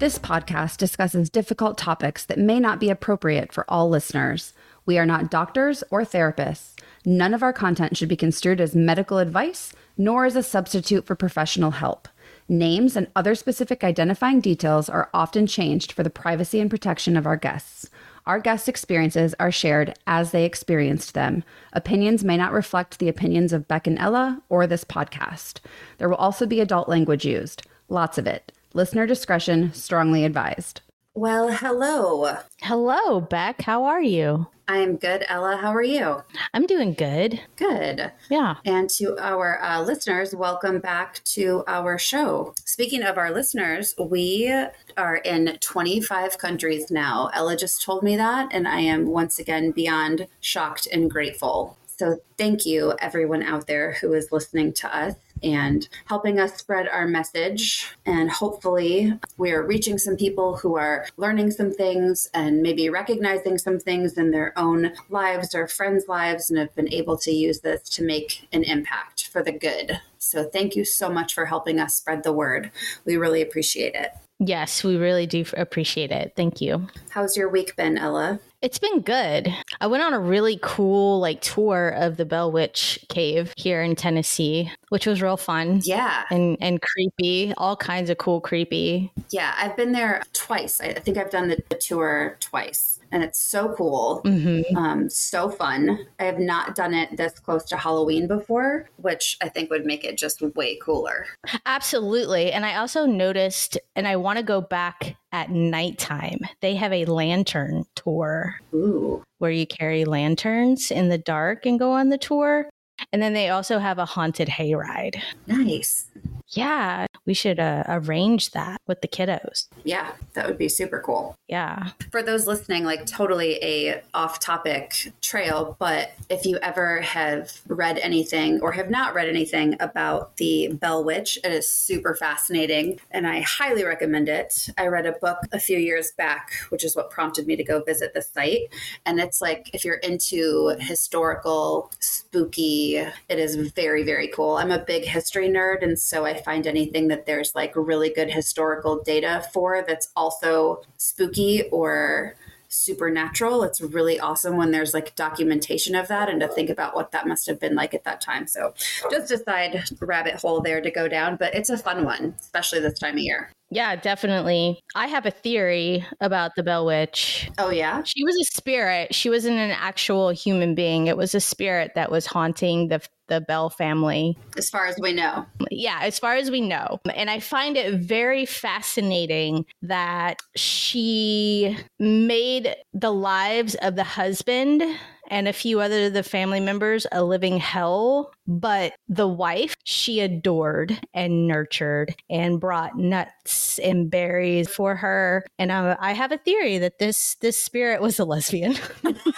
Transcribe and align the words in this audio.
This 0.00 0.18
podcast 0.18 0.78
discusses 0.78 1.28
difficult 1.28 1.76
topics 1.76 2.24
that 2.24 2.38
may 2.38 2.58
not 2.58 2.80
be 2.80 2.88
appropriate 2.88 3.52
for 3.52 3.66
all 3.68 3.90
listeners. 3.90 4.54
We 4.86 4.96
are 4.96 5.04
not 5.04 5.30
doctors 5.30 5.84
or 5.90 6.04
therapists. 6.06 6.72
None 7.04 7.34
of 7.34 7.42
our 7.42 7.52
content 7.52 7.98
should 7.98 8.08
be 8.08 8.16
construed 8.16 8.62
as 8.62 8.74
medical 8.74 9.18
advice, 9.18 9.74
nor 9.98 10.24
as 10.24 10.36
a 10.36 10.42
substitute 10.42 11.04
for 11.04 11.14
professional 11.14 11.72
help. 11.72 12.08
Names 12.48 12.96
and 12.96 13.08
other 13.14 13.34
specific 13.34 13.84
identifying 13.84 14.40
details 14.40 14.88
are 14.88 15.10
often 15.12 15.46
changed 15.46 15.92
for 15.92 16.02
the 16.02 16.08
privacy 16.08 16.60
and 16.60 16.70
protection 16.70 17.14
of 17.14 17.26
our 17.26 17.36
guests. 17.36 17.90
Our 18.24 18.40
guest 18.40 18.70
experiences 18.70 19.34
are 19.38 19.52
shared 19.52 19.98
as 20.06 20.30
they 20.30 20.46
experienced 20.46 21.12
them. 21.12 21.44
Opinions 21.74 22.24
may 22.24 22.38
not 22.38 22.52
reflect 22.52 23.00
the 23.00 23.10
opinions 23.10 23.52
of 23.52 23.68
Beck 23.68 23.86
and 23.86 23.98
Ella 23.98 24.40
or 24.48 24.66
this 24.66 24.82
podcast. 24.82 25.58
There 25.98 26.08
will 26.08 26.16
also 26.16 26.46
be 26.46 26.60
adult 26.60 26.88
language 26.88 27.26
used, 27.26 27.66
lots 27.90 28.16
of 28.16 28.26
it. 28.26 28.50
Listener 28.72 29.04
discretion 29.04 29.74
strongly 29.74 30.24
advised. 30.24 30.82
Well, 31.12 31.50
hello. 31.50 32.36
Hello, 32.62 33.20
Beck. 33.20 33.62
How 33.62 33.82
are 33.82 34.00
you? 34.00 34.46
I'm 34.68 34.94
good, 34.94 35.24
Ella. 35.26 35.56
How 35.56 35.74
are 35.74 35.82
you? 35.82 36.22
I'm 36.54 36.66
doing 36.66 36.94
good. 36.94 37.40
Good. 37.56 38.12
Yeah. 38.30 38.54
And 38.64 38.88
to 38.90 39.18
our 39.18 39.60
uh, 39.60 39.82
listeners, 39.82 40.36
welcome 40.36 40.78
back 40.78 41.20
to 41.34 41.64
our 41.66 41.98
show. 41.98 42.54
Speaking 42.64 43.02
of 43.02 43.18
our 43.18 43.32
listeners, 43.32 43.92
we 43.98 44.54
are 44.96 45.16
in 45.16 45.58
25 45.60 46.38
countries 46.38 46.92
now. 46.92 47.28
Ella 47.34 47.56
just 47.56 47.82
told 47.82 48.04
me 48.04 48.16
that, 48.16 48.50
and 48.52 48.68
I 48.68 48.78
am 48.78 49.08
once 49.08 49.40
again 49.40 49.72
beyond 49.72 50.28
shocked 50.38 50.86
and 50.92 51.10
grateful. 51.10 51.76
So, 51.96 52.20
thank 52.38 52.64
you, 52.64 52.94
everyone 53.00 53.42
out 53.42 53.66
there 53.66 53.94
who 53.94 54.14
is 54.14 54.30
listening 54.30 54.72
to 54.74 54.96
us 54.96 55.16
and 55.42 55.88
helping 56.06 56.38
us 56.38 56.54
spread 56.56 56.88
our 56.88 57.06
message. 57.06 57.90
And 58.06 58.30
hopefully, 58.30 59.14
we 59.36 59.52
are 59.52 59.64
reaching 59.64 59.98
some 59.98 60.16
people 60.16 60.56
who 60.56 60.76
are 60.76 61.06
learning 61.16 61.50
some 61.52 61.72
things 61.72 62.28
and 62.34 62.62
maybe 62.62 62.88
recognizing 62.88 63.58
some 63.58 63.78
things 63.78 64.16
in 64.18 64.30
their 64.30 64.52
own 64.58 64.92
lives 65.08 65.54
or 65.54 65.68
friends' 65.68 66.08
lives 66.08 66.50
and 66.50 66.58
have 66.58 66.74
been 66.74 66.92
able 66.92 67.16
to 67.18 67.30
use 67.30 67.60
this 67.60 67.88
to 67.90 68.02
make 68.02 68.48
an 68.52 68.64
impact 68.64 69.28
for 69.28 69.42
the 69.42 69.52
good. 69.52 70.00
So, 70.18 70.44
thank 70.44 70.76
you 70.76 70.84
so 70.84 71.10
much 71.10 71.34
for 71.34 71.46
helping 71.46 71.80
us 71.80 71.94
spread 71.94 72.22
the 72.22 72.32
word. 72.32 72.70
We 73.04 73.16
really 73.16 73.42
appreciate 73.42 73.94
it. 73.94 74.12
Yes, 74.40 74.82
we 74.82 74.96
really 74.96 75.26
do 75.26 75.44
appreciate 75.56 76.10
it. 76.10 76.32
Thank 76.34 76.62
you. 76.62 76.88
How's 77.10 77.36
your 77.36 77.50
week 77.50 77.76
been, 77.76 77.98
Ella? 77.98 78.40
It's 78.62 78.78
been 78.78 79.00
good. 79.00 79.54
I 79.80 79.86
went 79.86 80.02
on 80.02 80.12
a 80.12 80.20
really 80.20 80.58
cool 80.62 81.18
like 81.18 81.40
tour 81.40 81.90
of 81.90 82.16
the 82.16 82.24
Bell 82.24 82.50
Witch 82.50 83.04
Cave 83.08 83.52
here 83.56 83.82
in 83.82 83.96
Tennessee, 83.96 84.70
which 84.88 85.06
was 85.06 85.22
real 85.22 85.36
fun. 85.36 85.80
Yeah. 85.84 86.24
And 86.30 86.58
and 86.60 86.80
creepy, 86.80 87.54
all 87.56 87.76
kinds 87.76 88.10
of 88.10 88.18
cool 88.18 88.40
creepy. 88.40 89.12
Yeah, 89.30 89.54
I've 89.56 89.76
been 89.76 89.92
there 89.92 90.22
twice. 90.32 90.80
I 90.80 90.92
think 90.94 91.16
I've 91.16 91.30
done 91.30 91.48
the, 91.48 91.62
the 91.68 91.76
tour 91.76 92.36
twice 92.40 92.90
and 93.12 93.24
it's 93.24 93.38
so 93.38 93.74
cool, 93.76 94.22
mm-hmm. 94.24 94.76
um, 94.76 95.10
so 95.10 95.50
fun. 95.50 96.06
I 96.18 96.24
have 96.24 96.38
not 96.38 96.74
done 96.74 96.94
it 96.94 97.16
this 97.16 97.38
close 97.38 97.64
to 97.64 97.76
Halloween 97.76 98.26
before, 98.26 98.88
which 98.96 99.36
I 99.42 99.48
think 99.48 99.70
would 99.70 99.84
make 99.84 100.04
it 100.04 100.16
just 100.16 100.40
way 100.40 100.76
cooler. 100.76 101.26
Absolutely. 101.66 102.52
And 102.52 102.64
I 102.64 102.76
also 102.76 103.06
noticed, 103.06 103.78
and 103.96 104.06
I 104.06 104.16
want 104.16 104.29
to 104.38 104.42
go 104.42 104.60
back 104.60 105.16
at 105.32 105.50
nighttime. 105.50 106.40
They 106.60 106.74
have 106.76 106.92
a 106.92 107.04
lantern 107.04 107.84
tour 107.94 108.56
Ooh. 108.74 109.22
where 109.38 109.50
you 109.50 109.66
carry 109.66 110.04
lanterns 110.04 110.90
in 110.90 111.08
the 111.08 111.18
dark 111.18 111.66
and 111.66 111.78
go 111.78 111.92
on 111.92 112.08
the 112.08 112.18
tour. 112.18 112.68
And 113.12 113.22
then 113.22 113.32
they 113.32 113.48
also 113.48 113.78
have 113.78 113.98
a 113.98 114.04
haunted 114.04 114.48
hayride. 114.48 115.20
Nice. 115.46 116.09
Yeah, 116.52 117.06
we 117.26 117.34
should 117.34 117.60
uh, 117.60 117.84
arrange 117.86 118.50
that 118.52 118.80
with 118.88 119.02
the 119.02 119.08
kiddos. 119.08 119.68
Yeah, 119.84 120.12
that 120.34 120.48
would 120.48 120.58
be 120.58 120.68
super 120.68 121.00
cool. 121.00 121.36
Yeah. 121.46 121.90
For 122.10 122.22
those 122.22 122.48
listening, 122.48 122.84
like 122.84 123.06
totally 123.06 123.62
a 123.62 124.02
off-topic 124.14 125.12
trail, 125.20 125.76
but 125.78 126.12
if 126.28 126.44
you 126.44 126.58
ever 126.58 127.00
have 127.02 127.60
read 127.68 127.98
anything 127.98 128.60
or 128.62 128.72
have 128.72 128.90
not 128.90 129.14
read 129.14 129.28
anything 129.28 129.76
about 129.78 130.38
the 130.38 130.72
Bell 130.72 131.04
Witch, 131.04 131.38
it 131.44 131.52
is 131.52 131.70
super 131.70 132.16
fascinating 132.16 132.98
and 133.12 133.28
I 133.28 133.42
highly 133.42 133.84
recommend 133.84 134.28
it. 134.28 134.68
I 134.76 134.88
read 134.88 135.06
a 135.06 135.12
book 135.12 135.38
a 135.52 135.60
few 135.60 135.78
years 135.78 136.10
back, 136.18 136.52
which 136.70 136.82
is 136.82 136.96
what 136.96 137.10
prompted 137.10 137.46
me 137.46 137.54
to 137.54 137.64
go 137.64 137.80
visit 137.82 138.12
the 138.12 138.22
site, 138.22 138.72
and 139.06 139.20
it's 139.20 139.40
like 139.40 139.70
if 139.72 139.84
you're 139.84 139.96
into 139.96 140.74
historical 140.80 141.92
spooky, 142.00 142.96
it 142.96 143.38
is 143.38 143.54
very 143.54 144.02
very 144.02 144.28
cool. 144.28 144.56
I'm 144.56 144.72
a 144.72 144.78
big 144.78 145.04
history 145.04 145.48
nerd 145.48 145.82
and 145.82 145.98
so 146.10 146.24
I 146.24 146.42
find 146.42 146.66
anything 146.66 147.06
that 147.06 147.24
there's 147.24 147.54
like 147.54 147.72
really 147.76 148.10
good 148.10 148.32
historical 148.32 149.00
data 149.00 149.46
for 149.52 149.84
that's 149.86 150.08
also 150.16 150.82
spooky 150.96 151.62
or 151.70 152.34
supernatural. 152.68 153.62
It's 153.62 153.80
really 153.80 154.18
awesome 154.18 154.56
when 154.56 154.72
there's 154.72 154.92
like 154.92 155.14
documentation 155.14 155.94
of 155.94 156.08
that 156.08 156.28
and 156.28 156.40
to 156.40 156.48
think 156.48 156.68
about 156.68 156.96
what 156.96 157.12
that 157.12 157.28
must 157.28 157.46
have 157.46 157.60
been 157.60 157.76
like 157.76 157.94
at 157.94 158.02
that 158.04 158.20
time. 158.20 158.48
So 158.48 158.74
just 159.08 159.30
a 159.30 159.38
side 159.38 159.84
rabbit 160.00 160.34
hole 160.34 160.60
there 160.60 160.80
to 160.80 160.90
go 160.90 161.06
down, 161.06 161.36
but 161.36 161.54
it's 161.54 161.70
a 161.70 161.78
fun 161.78 162.04
one, 162.04 162.34
especially 162.40 162.80
this 162.80 162.98
time 162.98 163.14
of 163.14 163.20
year. 163.20 163.52
Yeah, 163.72 163.94
definitely. 163.94 164.80
I 164.96 165.06
have 165.06 165.26
a 165.26 165.30
theory 165.30 166.04
about 166.20 166.56
the 166.56 166.64
Bell 166.64 166.84
Witch. 166.86 167.48
Oh, 167.56 167.70
yeah? 167.70 168.02
She 168.02 168.24
was 168.24 168.34
a 168.34 168.44
spirit. 168.52 169.14
She 169.14 169.30
wasn't 169.30 169.58
an 169.58 169.70
actual 169.70 170.30
human 170.30 170.74
being. 170.74 171.06
It 171.06 171.16
was 171.16 171.36
a 171.36 171.40
spirit 171.40 171.92
that 171.94 172.10
was 172.10 172.26
haunting 172.26 172.88
the 172.88 173.00
the 173.30 173.40
Bell 173.40 173.70
family. 173.70 174.36
As 174.58 174.68
far 174.68 174.84
as 174.84 174.96
we 175.00 175.14
know. 175.14 175.46
Yeah, 175.70 176.00
as 176.02 176.18
far 176.18 176.34
as 176.34 176.50
we 176.50 176.60
know. 176.60 177.00
And 177.14 177.30
I 177.30 177.40
find 177.40 177.78
it 177.78 177.94
very 177.94 178.44
fascinating 178.44 179.64
that 179.80 180.42
she 180.54 181.78
made 181.98 182.74
the 182.92 183.12
lives 183.12 183.74
of 183.76 183.96
the 183.96 184.04
husband 184.04 184.82
and 185.30 185.46
a 185.46 185.52
few 185.52 185.80
other 185.80 186.06
of 186.06 186.12
the 186.12 186.22
family 186.22 186.60
members 186.60 187.06
a 187.12 187.22
living 187.22 187.58
hell. 187.58 188.32
But 188.46 188.94
the 189.08 189.28
wife, 189.28 189.76
she 189.84 190.20
adored 190.20 190.98
and 191.14 191.46
nurtured 191.46 192.16
and 192.28 192.60
brought 192.60 192.98
nuts 192.98 193.78
and 193.78 194.10
berries 194.10 194.68
for 194.68 194.96
her. 194.96 195.46
And 195.58 195.70
I, 195.70 195.96
I 196.00 196.12
have 196.12 196.32
a 196.32 196.38
theory 196.38 196.78
that 196.78 196.98
this 196.98 197.36
this 197.40 197.56
spirit 197.56 198.02
was 198.02 198.18
a 198.18 198.24
lesbian. 198.24 198.74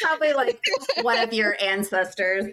Probably 0.00 0.32
like 0.32 0.60
one 1.02 1.18
of 1.18 1.32
your 1.32 1.56
ancestors. 1.60 2.44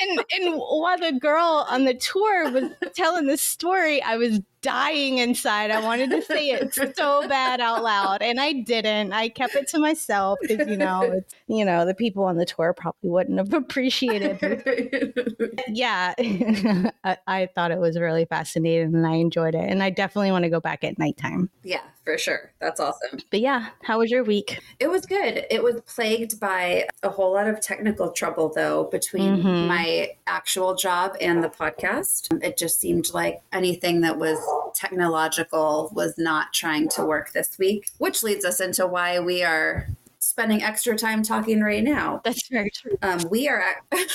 and 0.00 0.24
and 0.32 0.54
while 0.56 0.98
the 0.98 1.18
girl 1.20 1.66
on 1.68 1.84
the 1.84 1.94
tour 1.94 2.50
was 2.50 2.64
telling 2.94 3.26
this 3.26 3.42
story, 3.42 4.02
I 4.02 4.16
was 4.16 4.40
dying 4.66 5.18
inside. 5.18 5.70
I 5.70 5.80
wanted 5.80 6.10
to 6.10 6.20
say 6.22 6.50
it 6.50 6.74
so 6.96 7.26
bad 7.28 7.60
out 7.60 7.84
loud, 7.84 8.20
and 8.20 8.40
I 8.40 8.52
didn't. 8.52 9.12
I 9.12 9.28
kept 9.28 9.54
it 9.54 9.68
to 9.68 9.78
myself 9.78 10.38
because 10.42 10.66
you 10.68 10.76
know, 10.76 11.02
it's, 11.12 11.34
you 11.46 11.64
know, 11.64 11.86
the 11.86 11.94
people 11.94 12.24
on 12.24 12.36
the 12.36 12.44
tour 12.44 12.74
probably 12.76 13.10
wouldn't 13.10 13.38
have 13.38 13.54
appreciated. 13.54 14.38
It. 14.66 15.64
yeah, 15.68 16.14
I, 17.04 17.16
I 17.26 17.46
thought 17.54 17.70
it 17.70 17.78
was 17.78 17.98
really 17.98 18.24
fascinating, 18.24 18.94
and 18.94 19.06
I 19.06 19.14
enjoyed 19.14 19.54
it, 19.54 19.70
and 19.70 19.82
I 19.82 19.90
definitely 19.90 20.32
want 20.32 20.42
to 20.44 20.50
go 20.50 20.60
back 20.60 20.82
at 20.84 20.98
nighttime. 20.98 21.48
Yeah, 21.62 21.82
for 22.04 22.18
sure. 22.18 22.52
That's 22.60 22.80
awesome. 22.80 23.20
But 23.30 23.40
yeah, 23.40 23.68
how 23.82 23.98
was 24.00 24.10
your 24.10 24.24
week? 24.24 24.60
It 24.80 24.88
was 24.88 25.06
good. 25.06 25.46
It 25.50 25.62
was 25.62 25.80
plagued 25.82 26.40
by 26.40 26.88
a 27.02 27.08
whole 27.10 27.32
lot 27.32 27.46
of 27.46 27.60
technical 27.60 28.10
trouble, 28.10 28.52
though, 28.54 28.84
between 28.84 29.42
Mhm. 29.42 29.68
my 29.68 30.10
actual 30.26 30.74
job 30.74 31.16
and 31.20 31.42
the 31.44 31.48
podcast. 31.48 32.42
It 32.42 32.56
just 32.58 32.80
seemed 32.80 33.12
like 33.14 33.40
anything 33.52 34.00
that 34.00 34.18
was 34.18 34.38
technological 34.74 35.90
was 35.94 36.14
not 36.18 36.52
trying 36.52 36.88
to 36.90 37.04
work 37.04 37.32
this 37.32 37.56
week, 37.58 37.88
which 37.98 38.22
leads 38.22 38.44
us 38.44 38.60
into 38.60 38.86
why 38.86 39.18
we 39.20 39.42
are 39.42 39.88
spending 40.18 40.60
extra 40.60 40.96
time 40.96 41.22
talking 41.22 41.60
right 41.60 41.84
now. 41.84 42.20
That's 42.24 42.48
very 42.48 42.70
true. 42.70 42.98
Um, 43.00 43.20
we 43.30 43.48
are 43.48 43.62
at, 43.62 44.08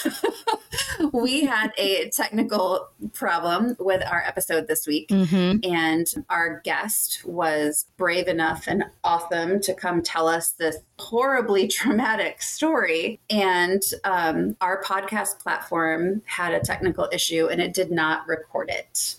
we 1.13 1.45
had 1.45 1.71
a 1.77 2.09
technical 2.09 2.89
problem 3.13 3.77
with 3.79 4.03
our 4.05 4.21
episode 4.25 4.67
this 4.67 4.85
week 4.85 5.07
Mm-hmm. 5.09 5.59
and 5.71 6.05
our 6.29 6.61
guest 6.65 7.23
was 7.25 7.85
brave 7.97 8.27
enough 8.27 8.65
and 8.67 8.83
awesome 9.03 9.61
to 9.61 9.73
come 9.73 10.01
tell 10.01 10.27
us 10.27 10.51
this 10.51 10.77
horribly 10.99 11.67
traumatic 11.79 12.41
story. 12.41 13.19
And 13.29 13.81
um, 14.03 14.57
our 14.59 14.83
podcast 14.83 15.39
platform 15.39 16.21
had 16.25 16.53
a 16.53 16.59
technical 16.59 17.07
issue 17.13 17.47
and 17.47 17.61
it 17.61 17.73
did 17.73 17.89
not 17.89 18.27
record 18.27 18.69
it. 18.69 19.15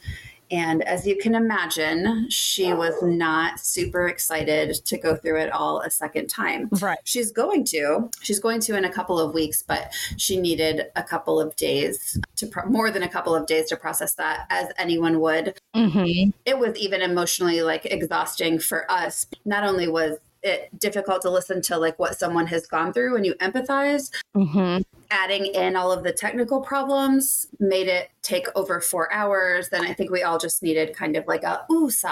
And 0.52 0.82
as 0.82 1.06
you 1.06 1.16
can 1.16 1.34
imagine, 1.34 2.28
she 2.28 2.75
was 2.75 2.94
not 3.02 3.58
super 3.58 4.06
excited 4.06 4.75
to 4.84 4.99
go 4.99 5.16
through 5.16 5.40
it 5.40 5.50
all 5.50 5.81
a 5.81 5.90
second 5.90 6.28
time. 6.28 6.69
Right. 6.81 6.99
She's 7.04 7.32
going 7.32 7.64
to. 7.66 8.10
She's 8.20 8.38
going 8.38 8.60
to 8.60 8.76
in 8.76 8.84
a 8.84 8.93
couple 8.93 9.19
of 9.19 9.32
weeks, 9.32 9.62
but 9.62 9.93
she 10.19 10.38
needed 10.38 10.82
a 10.94 11.02
couple 11.02 11.40
of 11.40 11.56
days 11.56 12.20
to 12.37 12.46
pro- 12.46 12.66
more 12.66 12.90
than 12.90 13.02
a 13.02 13.08
couple 13.08 13.34
of 13.34 13.46
days 13.46 13.69
to 13.69 13.76
process 13.76 14.14
that, 14.14 14.46
as 14.50 14.70
anyone 14.76 15.20
would. 15.20 15.58
Mm-hmm. 15.75 16.31
It 16.44 16.58
was 16.58 16.76
even 16.76 17.00
emotionally 17.00 17.62
like 17.62 17.87
exhausting 17.87 18.58
for 18.58 18.90
us. 18.90 19.26
Not 19.46 19.64
only 19.64 19.88
was 19.88 20.19
it 20.43 20.76
difficult 20.78 21.22
to 21.22 21.31
listen 21.31 21.62
to 21.62 21.78
like 21.78 21.99
what 21.99 22.19
someone 22.19 22.49
has 22.49 22.66
gone 22.66 22.93
through 22.93 23.16
and 23.16 23.25
you 23.25 23.34
empathize, 23.34 24.10
Mm-hmm. 24.37 24.82
Adding 25.12 25.47
in 25.47 25.76
all 25.76 25.93
of 25.93 26.03
the 26.03 26.12
technical 26.12 26.62
problems 26.62 27.47
made 27.61 27.87
it 27.87 28.09
take 28.23 28.47
over 28.56 28.81
four 28.81 29.12
hours. 29.12 29.69
Then 29.69 29.85
I 29.85 29.93
think 29.93 30.11
we 30.11 30.23
all 30.23 30.38
just 30.38 30.62
needed 30.62 30.97
kind 30.97 31.17
of 31.17 31.26
like 31.26 31.43
a 31.43 31.64
USA. 31.69 32.09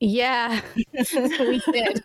Yeah, 0.00 0.60
we 1.14 1.62
did. 1.72 2.02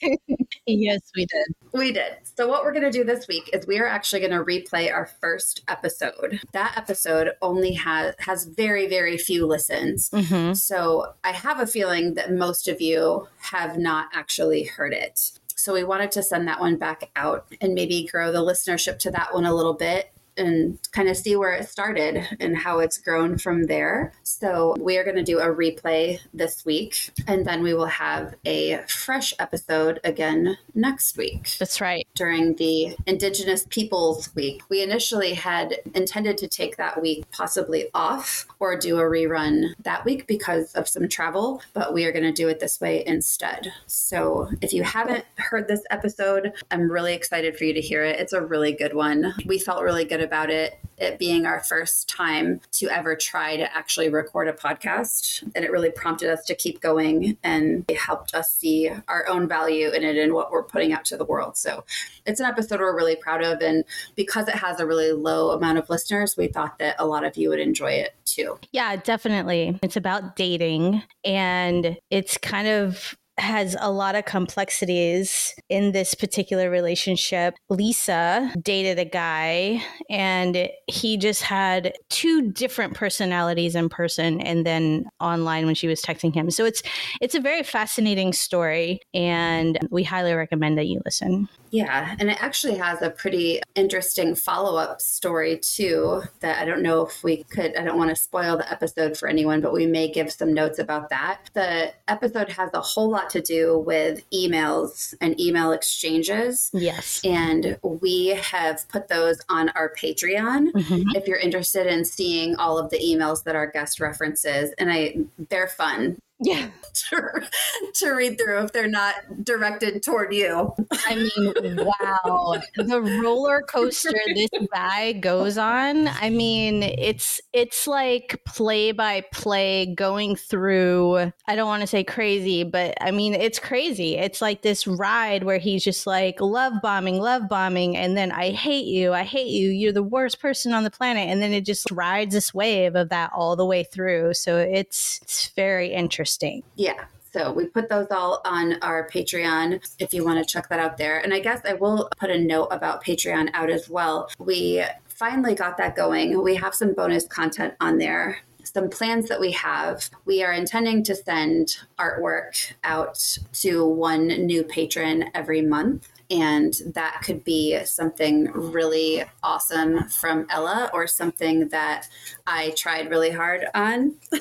yes, 0.66 1.00
we 1.16 1.26
did. 1.26 1.46
We 1.72 1.92
did. 1.92 2.12
So, 2.36 2.46
what 2.46 2.62
we're 2.62 2.72
going 2.72 2.84
to 2.84 2.90
do 2.90 3.04
this 3.04 3.26
week 3.26 3.50
is 3.52 3.66
we 3.66 3.78
are 3.78 3.86
actually 3.86 4.20
going 4.20 4.32
to 4.32 4.44
replay 4.44 4.92
our 4.92 5.06
first 5.06 5.62
episode. 5.66 6.40
That 6.52 6.74
episode 6.76 7.32
only 7.42 7.72
has 7.72 8.14
has 8.20 8.44
very 8.44 8.86
very 8.86 9.16
few 9.16 9.46
listens. 9.46 10.10
Mm-hmm. 10.10 10.52
So, 10.54 11.14
I 11.24 11.32
have 11.32 11.58
a 11.58 11.66
feeling 11.66 12.14
that 12.14 12.32
most 12.32 12.68
of 12.68 12.80
you 12.80 13.26
have 13.38 13.78
not 13.78 14.08
actually 14.14 14.64
heard 14.64 14.92
it. 14.92 15.37
So, 15.58 15.74
we 15.74 15.82
wanted 15.82 16.12
to 16.12 16.22
send 16.22 16.46
that 16.46 16.60
one 16.60 16.76
back 16.76 17.10
out 17.16 17.52
and 17.60 17.74
maybe 17.74 18.08
grow 18.10 18.30
the 18.30 18.38
listenership 18.38 19.00
to 19.00 19.10
that 19.10 19.34
one 19.34 19.44
a 19.44 19.52
little 19.52 19.74
bit 19.74 20.12
and 20.38 20.78
kind 20.92 21.08
of 21.08 21.16
see 21.16 21.36
where 21.36 21.52
it 21.52 21.68
started 21.68 22.26
and 22.40 22.56
how 22.56 22.78
it's 22.78 22.98
grown 22.98 23.38
from 23.38 23.64
there. 23.64 24.12
So, 24.22 24.74
we 24.78 24.96
are 24.98 25.04
going 25.04 25.16
to 25.16 25.22
do 25.22 25.38
a 25.38 25.46
replay 25.46 26.20
this 26.32 26.64
week, 26.64 27.10
and 27.26 27.44
then 27.44 27.62
we 27.62 27.74
will 27.74 27.86
have 27.86 28.34
a 28.44 28.78
fresh 28.88 29.34
episode 29.38 30.00
again 30.04 30.56
next 30.74 31.16
week 31.16 31.56
That's 31.58 31.80
right. 31.80 32.06
during 32.14 32.54
the 32.56 32.96
Indigenous 33.06 33.66
Peoples 33.68 34.34
Week. 34.34 34.62
We 34.68 34.82
initially 34.82 35.34
had 35.34 35.76
intended 35.94 36.38
to 36.38 36.48
take 36.48 36.76
that 36.76 37.00
week 37.00 37.30
possibly 37.30 37.88
off 37.94 38.46
or 38.60 38.78
do 38.78 38.98
a 38.98 39.02
rerun 39.02 39.74
that 39.82 40.04
week 40.04 40.26
because 40.26 40.72
of 40.74 40.88
some 40.88 41.08
travel, 41.08 41.62
but 41.72 41.92
we 41.92 42.04
are 42.04 42.12
going 42.12 42.24
to 42.24 42.32
do 42.32 42.48
it 42.48 42.60
this 42.60 42.80
way 42.80 43.04
instead. 43.06 43.72
So 43.86 44.48
if 44.60 44.72
you 44.72 44.82
haven't 44.82 45.24
heard 45.36 45.68
this 45.68 45.82
episode, 45.90 46.52
I'm 46.70 46.90
really 46.90 47.14
excited 47.14 47.56
for 47.56 47.64
you 47.64 47.74
to 47.74 47.80
hear 47.80 48.04
it. 48.04 48.20
It's 48.20 48.32
a 48.32 48.44
really 48.44 48.72
good 48.72 48.94
one. 48.94 49.34
We 49.46 49.58
felt 49.58 49.82
really 49.82 50.04
good 50.04 50.20
about 50.28 50.50
it, 50.50 50.78
it 50.98 51.18
being 51.18 51.46
our 51.46 51.60
first 51.60 52.08
time 52.08 52.60
to 52.72 52.88
ever 52.88 53.16
try 53.16 53.56
to 53.56 53.76
actually 53.76 54.10
record 54.10 54.46
a 54.46 54.52
podcast. 54.52 55.42
And 55.54 55.64
it 55.64 55.70
really 55.70 55.90
prompted 55.90 56.30
us 56.30 56.44
to 56.44 56.54
keep 56.54 56.80
going 56.80 57.38
and 57.42 57.84
it 57.88 57.96
helped 57.96 58.34
us 58.34 58.52
see 58.52 58.90
our 59.08 59.26
own 59.26 59.48
value 59.48 59.90
in 59.90 60.04
it 60.04 60.16
and 60.16 60.34
what 60.34 60.50
we're 60.50 60.62
putting 60.62 60.92
out 60.92 61.04
to 61.06 61.16
the 61.16 61.24
world. 61.24 61.56
So 61.56 61.84
it's 62.26 62.40
an 62.40 62.46
episode 62.46 62.80
we're 62.80 62.94
really 62.94 63.16
proud 63.16 63.42
of. 63.42 63.62
And 63.62 63.84
because 64.16 64.48
it 64.48 64.56
has 64.56 64.80
a 64.80 64.86
really 64.86 65.12
low 65.12 65.52
amount 65.52 65.78
of 65.78 65.88
listeners, 65.88 66.36
we 66.36 66.48
thought 66.48 66.78
that 66.78 66.96
a 66.98 67.06
lot 67.06 67.24
of 67.24 67.36
you 67.36 67.48
would 67.48 67.60
enjoy 67.60 67.92
it 67.92 68.14
too. 68.24 68.58
Yeah, 68.72 68.96
definitely. 68.96 69.78
It's 69.82 69.96
about 69.96 70.36
dating 70.36 71.02
and 71.24 71.96
it's 72.10 72.36
kind 72.38 72.68
of 72.68 73.16
has 73.38 73.76
a 73.80 73.90
lot 73.90 74.14
of 74.14 74.24
complexities 74.24 75.54
in 75.68 75.92
this 75.92 76.14
particular 76.14 76.70
relationship. 76.70 77.54
Lisa 77.68 78.52
dated 78.60 78.98
a 78.98 79.04
guy 79.04 79.82
and 80.10 80.68
he 80.86 81.16
just 81.16 81.42
had 81.42 81.94
two 82.08 82.50
different 82.50 82.94
personalities 82.94 83.74
in 83.74 83.88
person 83.88 84.40
and 84.40 84.66
then 84.66 85.04
online 85.20 85.66
when 85.66 85.74
she 85.74 85.86
was 85.86 86.02
texting 86.02 86.34
him. 86.34 86.50
So 86.50 86.64
it's 86.64 86.82
it's 87.20 87.34
a 87.34 87.40
very 87.40 87.62
fascinating 87.62 88.32
story 88.32 89.00
and 89.14 89.78
we 89.90 90.02
highly 90.02 90.34
recommend 90.34 90.78
that 90.78 90.86
you 90.86 91.00
listen. 91.04 91.48
Yeah, 91.70 92.14
and 92.18 92.30
it 92.30 92.42
actually 92.42 92.76
has 92.76 93.02
a 93.02 93.10
pretty 93.10 93.60
interesting 93.74 94.34
follow 94.34 94.76
up 94.78 95.00
story 95.00 95.58
too. 95.58 96.22
That 96.40 96.60
I 96.60 96.64
don't 96.64 96.82
know 96.82 97.06
if 97.06 97.22
we 97.22 97.44
could, 97.44 97.76
I 97.76 97.84
don't 97.84 97.98
want 97.98 98.10
to 98.10 98.16
spoil 98.16 98.56
the 98.56 98.70
episode 98.70 99.16
for 99.16 99.28
anyone, 99.28 99.60
but 99.60 99.72
we 99.72 99.86
may 99.86 100.10
give 100.10 100.32
some 100.32 100.52
notes 100.54 100.78
about 100.78 101.10
that. 101.10 101.50
The 101.54 101.92
episode 102.08 102.48
has 102.50 102.70
a 102.74 102.80
whole 102.80 103.08
lot 103.10 103.30
to 103.30 103.40
do 103.40 103.78
with 103.78 104.28
emails 104.30 105.14
and 105.20 105.38
email 105.40 105.72
exchanges. 105.72 106.70
Yes. 106.72 107.20
And 107.24 107.78
we 107.82 108.28
have 108.28 108.88
put 108.88 109.08
those 109.08 109.40
on 109.48 109.68
our 109.70 109.92
Patreon 109.92 110.72
Mhm. 110.72 111.04
if 111.14 111.26
you're 111.26 111.38
interested 111.38 111.86
in 111.86 112.04
seeing 112.04 112.56
all 112.56 112.78
of 112.78 112.90
the 112.90 112.98
emails 112.98 113.44
that 113.44 113.56
our 113.56 113.66
guest 113.66 114.00
references. 114.00 114.72
And 114.78 114.90
I 114.92 115.16
they're 115.48 115.68
fun 115.68 116.18
Yeah. 116.40 116.68
to, 117.10 117.48
to 117.94 118.10
read 118.10 118.38
through 118.38 118.64
if 118.64 118.72
they're 118.72 118.88
not 118.88 119.14
directed 119.44 120.02
toward 120.02 120.32
you. 120.32 120.74
I 121.06 121.14
mean, 121.14 121.76
wow. 121.84 122.60
The 122.76 123.00
roller 123.22 123.62
coaster 123.62 124.12
this 124.34 124.48
guy 124.72 125.12
goes 125.12 125.58
on. 125.58 126.08
I 126.08 126.30
mean, 126.30 126.82
it's 126.82 127.40
it's 127.52 127.86
like 127.86 128.40
play 128.46 128.92
by 128.92 129.22
play 129.32 129.94
going 129.94 130.36
through 130.36 131.32
I 131.46 131.56
don't 131.56 131.68
want 131.68 131.82
to 131.82 131.86
say 131.86 132.04
crazy, 132.04 132.64
but 132.64 132.94
I 133.00 133.10
mean, 133.10 133.34
it's 133.34 133.58
crazy. 133.58 134.16
It's 134.16 134.40
like 134.40 134.62
this 134.62 134.86
ride 134.86 135.44
where 135.44 135.58
he's 135.58 135.84
just 135.84 136.06
like 136.06 136.40
love 136.40 136.74
bombing, 136.82 137.20
love 137.20 137.48
bombing 137.48 137.96
and 137.96 138.16
then 138.16 138.32
I 138.32 138.50
hate 138.50 138.86
you. 138.86 139.12
I 139.12 139.24
hate 139.24 139.48
you. 139.48 139.70
You're 139.70 139.92
the 139.92 140.02
worst 140.02 140.40
person 140.40 140.72
on 140.72 140.84
the 140.84 140.90
planet 140.90 141.28
and 141.28 141.42
then 141.42 141.52
it 141.52 141.64
just 141.64 141.90
rides 141.90 142.34
this 142.34 142.52
wave 142.54 142.94
of 142.94 143.08
that 143.10 143.30
all 143.34 143.56
the 143.56 143.66
way 143.66 143.84
through. 143.84 144.34
So 144.34 144.58
it's 144.58 145.20
it's 145.22 145.48
very 145.50 145.92
interesting. 145.92 146.27
Yeah. 146.76 147.04
So 147.32 147.52
we 147.52 147.66
put 147.66 147.88
those 147.88 148.06
all 148.10 148.40
on 148.44 148.78
our 148.82 149.08
Patreon 149.08 149.86
if 149.98 150.14
you 150.14 150.24
want 150.24 150.38
to 150.38 150.50
check 150.50 150.68
that 150.70 150.78
out 150.78 150.96
there. 150.96 151.18
And 151.18 151.34
I 151.34 151.40
guess 151.40 151.60
I 151.64 151.74
will 151.74 152.08
put 152.18 152.30
a 152.30 152.38
note 152.38 152.68
about 152.70 153.04
Patreon 153.04 153.50
out 153.52 153.70
as 153.70 153.88
well. 153.88 154.28
We 154.38 154.82
finally 155.06 155.54
got 155.54 155.76
that 155.76 155.94
going. 155.94 156.42
We 156.42 156.54
have 156.56 156.74
some 156.74 156.94
bonus 156.94 157.26
content 157.26 157.74
on 157.80 157.98
there. 157.98 158.38
Some 158.64 158.88
plans 158.88 159.28
that 159.28 159.40
we 159.40 159.52
have. 159.52 160.08
We 160.24 160.42
are 160.42 160.52
intending 160.52 161.02
to 161.04 161.14
send 161.14 161.76
artwork 161.98 162.72
out 162.84 163.38
to 163.54 163.86
one 163.86 164.26
new 164.26 164.62
patron 164.62 165.30
every 165.34 165.62
month. 165.62 166.08
And 166.30 166.74
that 166.94 167.22
could 167.24 167.42
be 167.42 167.78
something 167.84 168.50
really 168.52 169.24
awesome 169.42 170.08
from 170.08 170.46
Ella 170.50 170.90
or 170.92 171.06
something 171.06 171.68
that 171.68 172.06
I 172.46 172.70
tried 172.76 173.08
really 173.10 173.30
hard 173.30 173.64
on. 173.74 174.14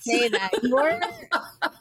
say 0.00 0.28
that 0.28 0.50
your 0.62 1.00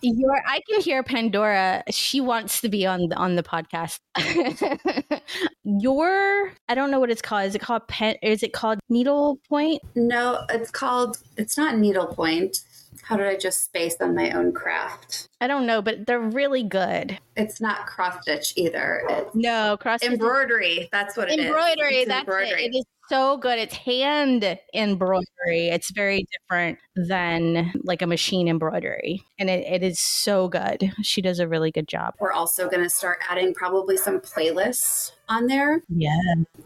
your 0.02 0.42
I 0.46 0.62
can 0.70 0.82
hear 0.82 1.04
Pandora. 1.04 1.84
She 1.90 2.22
wants 2.22 2.62
to 2.62 2.70
be 2.70 2.86
on 2.86 3.12
on 3.14 3.36
the 3.36 3.44
podcast. 3.44 4.00
your 5.64 6.54
I 6.68 6.76
don't 6.76 6.92
know 6.92 7.00
what 7.00 7.10
it's 7.10 7.22
called. 7.22 7.46
Is 7.46 7.56
it 7.56 7.62
called 7.62 7.88
pen? 7.88 8.16
Is 8.22 8.44
it 8.44 8.54
called 8.54 8.80
needle 8.90 9.40
point? 9.50 9.82
No, 9.96 10.46
it's 10.50 10.72
called, 10.72 11.18
it's 11.38 11.58
not 11.58 11.78
needlepoint. 11.78 12.62
How 13.04 13.18
did 13.18 13.28
I 13.28 13.36
just 13.36 13.64
space 13.64 13.96
on 14.02 14.16
my 14.16 14.32
own 14.32 14.52
craft? 14.54 15.29
I 15.42 15.48
don't 15.48 15.66
know, 15.66 15.82
but 15.82 16.06
they're 16.06 16.20
really 16.20 16.64
good. 16.64 17.18
It's 17.38 17.62
not 17.62 17.86
cross 17.88 18.22
stitch 18.22 18.54
either. 18.58 19.04
It's 19.10 19.34
No, 19.36 19.78
cross 19.80 20.04
embroidery. 20.04 20.90
That's 20.92 21.16
what 21.16 21.32
it 21.32 21.40
is. 21.40 21.46
embroidery. 21.46 21.96
It's 22.00 22.10
That's 22.10 22.28
it. 22.28 22.60
It 22.60 22.78
is 22.78 22.86
so 23.08 23.38
good. 23.38 23.58
It's 23.58 23.74
hand 23.74 24.44
embroidery. 24.74 25.70
It's 25.70 25.92
very 25.92 26.26
different 26.32 26.78
than 26.96 27.72
like 27.86 28.02
a 28.02 28.08
machine 28.08 28.48
embroidery, 28.50 29.24
and 29.40 29.50
it, 29.50 29.66
it 29.66 29.82
is 29.82 30.00
so 30.00 30.50
good. 30.50 30.92
She 31.02 31.22
does 31.22 31.40
a 31.40 31.48
really 31.48 31.72
good 31.72 31.88
job. 31.88 32.16
We're 32.20 32.34
also 32.34 32.70
going 32.70 32.84
to 32.84 32.90
start 32.90 33.20
adding 33.30 33.54
probably 33.54 33.96
some 33.98 34.20
playlists 34.20 35.12
on 35.30 35.48
there 35.48 35.82
Yeah. 35.88 36.20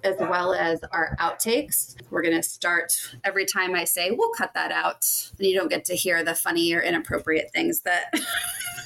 as 0.04 0.16
well 0.20 0.54
as 0.54 0.80
our 0.92 1.16
outtakes. 1.20 1.96
We're 2.10 2.24
going 2.24 2.36
to 2.36 2.44
start 2.44 2.92
every 3.24 3.46
time 3.46 3.76
I 3.76 3.84
say, 3.84 4.12
we'll 4.12 4.32
cut 4.32 4.54
that 4.56 4.72
out. 4.72 5.06
And 5.38 5.48
you 5.48 5.56
don't 5.58 5.70
get 5.70 5.86
to 5.86 5.96
hear 5.96 6.24
the 6.24 6.34
funny 6.34 6.74
or 6.74 6.82
inappropriate 6.82 7.52
things 7.54 7.82
that. 7.82 8.12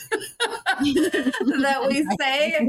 that 0.81 1.87
we 1.89 2.05
say 2.19 2.67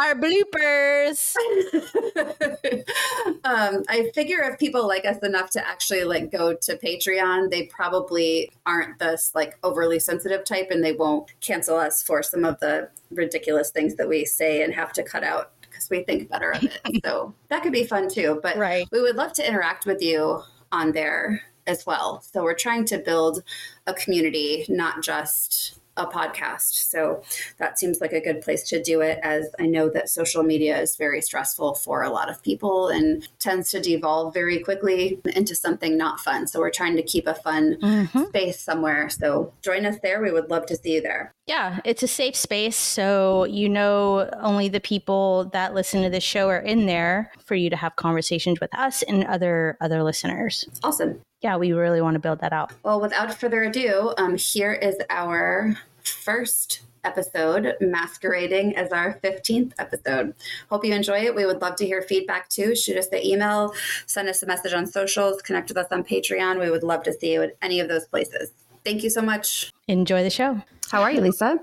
Our 0.00 0.14
bloopers. 0.14 1.34
um, 3.44 3.82
I 3.88 4.10
figure 4.14 4.40
if 4.42 4.58
people 4.58 4.86
like 4.88 5.04
us 5.04 5.18
enough 5.18 5.50
to 5.50 5.66
actually 5.68 6.04
like 6.04 6.32
go 6.32 6.54
to 6.54 6.76
Patreon, 6.78 7.50
they 7.50 7.64
probably 7.66 8.50
aren't 8.64 8.98
this 8.98 9.32
like 9.34 9.58
overly 9.62 9.98
sensitive 9.98 10.44
type, 10.44 10.68
and 10.70 10.82
they 10.82 10.92
won't 10.92 11.30
cancel 11.40 11.76
us 11.76 12.02
for 12.02 12.22
some 12.22 12.44
of 12.44 12.58
the 12.60 12.88
ridiculous 13.10 13.70
things 13.70 13.94
that 13.96 14.08
we 14.08 14.24
say 14.24 14.62
and 14.62 14.72
have 14.72 14.92
to 14.94 15.02
cut 15.02 15.24
out 15.24 15.52
because 15.60 15.90
we 15.90 16.02
think 16.04 16.30
better 16.30 16.52
of 16.52 16.64
it. 16.64 16.80
so 17.04 17.34
that 17.50 17.62
could 17.62 17.72
be 17.72 17.84
fun 17.84 18.08
too. 18.08 18.40
But 18.42 18.56
Right. 18.56 18.88
we 18.92 19.02
would 19.02 19.16
love 19.16 19.34
to 19.34 19.46
interact 19.46 19.84
with 19.84 20.00
you 20.02 20.42
on 20.72 20.92
there 20.92 21.42
as 21.66 21.86
well. 21.86 22.22
So 22.32 22.42
we're 22.42 22.54
trying 22.54 22.84
to 22.86 22.98
build 22.98 23.42
a 23.86 23.94
community, 23.94 24.64
not 24.68 25.02
just 25.02 25.78
a 25.98 26.06
podcast. 26.06 26.88
So 26.88 27.22
that 27.58 27.78
seems 27.78 28.00
like 28.00 28.14
a 28.14 28.20
good 28.20 28.40
place 28.40 28.62
to 28.70 28.82
do 28.82 29.02
it 29.02 29.18
as 29.22 29.50
I 29.60 29.66
know 29.66 29.90
that 29.90 30.08
social 30.08 30.42
media 30.42 30.80
is 30.80 30.96
very 30.96 31.20
stressful 31.20 31.74
for 31.74 32.02
a 32.02 32.08
lot 32.08 32.30
of 32.30 32.42
people 32.42 32.88
and 32.88 33.28
tends 33.38 33.70
to 33.72 33.80
devolve 33.80 34.32
very 34.32 34.58
quickly 34.60 35.20
into 35.36 35.54
something 35.54 35.98
not 35.98 36.18
fun. 36.18 36.46
So 36.46 36.60
we're 36.60 36.70
trying 36.70 36.96
to 36.96 37.02
keep 37.02 37.26
a 37.26 37.34
fun 37.34 37.76
Mhm. 37.82 38.28
space 38.28 38.58
somewhere. 38.58 39.10
So 39.10 39.52
join 39.60 39.84
us 39.84 39.96
there. 40.02 40.22
We 40.22 40.30
would 40.32 40.48
love 40.48 40.64
to 40.66 40.76
see 40.76 40.94
you 40.94 41.02
there. 41.02 41.30
Yeah, 41.46 41.80
it's 41.84 42.02
a 42.02 42.08
safe 42.08 42.36
space. 42.36 42.76
So 42.76 43.44
you 43.44 43.68
know 43.68 44.30
only 44.40 44.70
the 44.70 44.80
people 44.80 45.50
that 45.52 45.74
listen 45.74 46.02
to 46.04 46.08
this 46.08 46.24
show 46.24 46.48
are 46.48 46.58
in 46.58 46.86
there 46.86 47.30
for 47.44 47.54
you 47.54 47.68
to 47.68 47.76
have 47.76 47.96
conversations 47.96 48.60
with 48.60 48.74
us 48.74 49.02
and 49.02 49.24
other 49.24 49.76
other 49.82 50.02
listeners. 50.02 50.64
Awesome. 50.82 51.20
Yeah, 51.42 51.56
we 51.56 51.72
really 51.72 52.00
want 52.00 52.14
to 52.14 52.20
build 52.20 52.40
that 52.40 52.52
out. 52.52 52.72
Well, 52.84 53.00
without 53.00 53.34
further 53.34 53.64
ado, 53.64 54.14
um, 54.16 54.36
here 54.36 54.72
is 54.72 54.96
our 55.10 55.76
first 56.04 56.82
episode 57.04 57.74
masquerading 57.80 58.76
as 58.76 58.92
our 58.92 59.18
15th 59.24 59.72
episode. 59.78 60.34
Hope 60.70 60.84
you 60.84 60.94
enjoy 60.94 61.18
it. 61.18 61.34
We 61.34 61.44
would 61.44 61.60
love 61.60 61.74
to 61.76 61.86
hear 61.86 62.00
feedback 62.00 62.48
too. 62.48 62.76
Shoot 62.76 62.96
us 62.96 63.08
the 63.08 63.26
email, 63.26 63.74
send 64.06 64.28
us 64.28 64.42
a 64.44 64.46
message 64.46 64.72
on 64.72 64.86
socials, 64.86 65.42
connect 65.42 65.68
with 65.68 65.78
us 65.78 65.88
on 65.90 66.04
Patreon. 66.04 66.60
We 66.60 66.70
would 66.70 66.84
love 66.84 67.02
to 67.04 67.12
see 67.12 67.32
you 67.32 67.42
at 67.42 67.56
any 67.60 67.80
of 67.80 67.88
those 67.88 68.06
places. 68.06 68.52
Thank 68.84 69.02
you 69.02 69.10
so 69.10 69.20
much. 69.20 69.72
Enjoy 69.88 70.22
the 70.22 70.30
show. 70.30 70.62
How 70.90 71.02
are 71.02 71.10
you, 71.10 71.20
Lisa? 71.20 71.58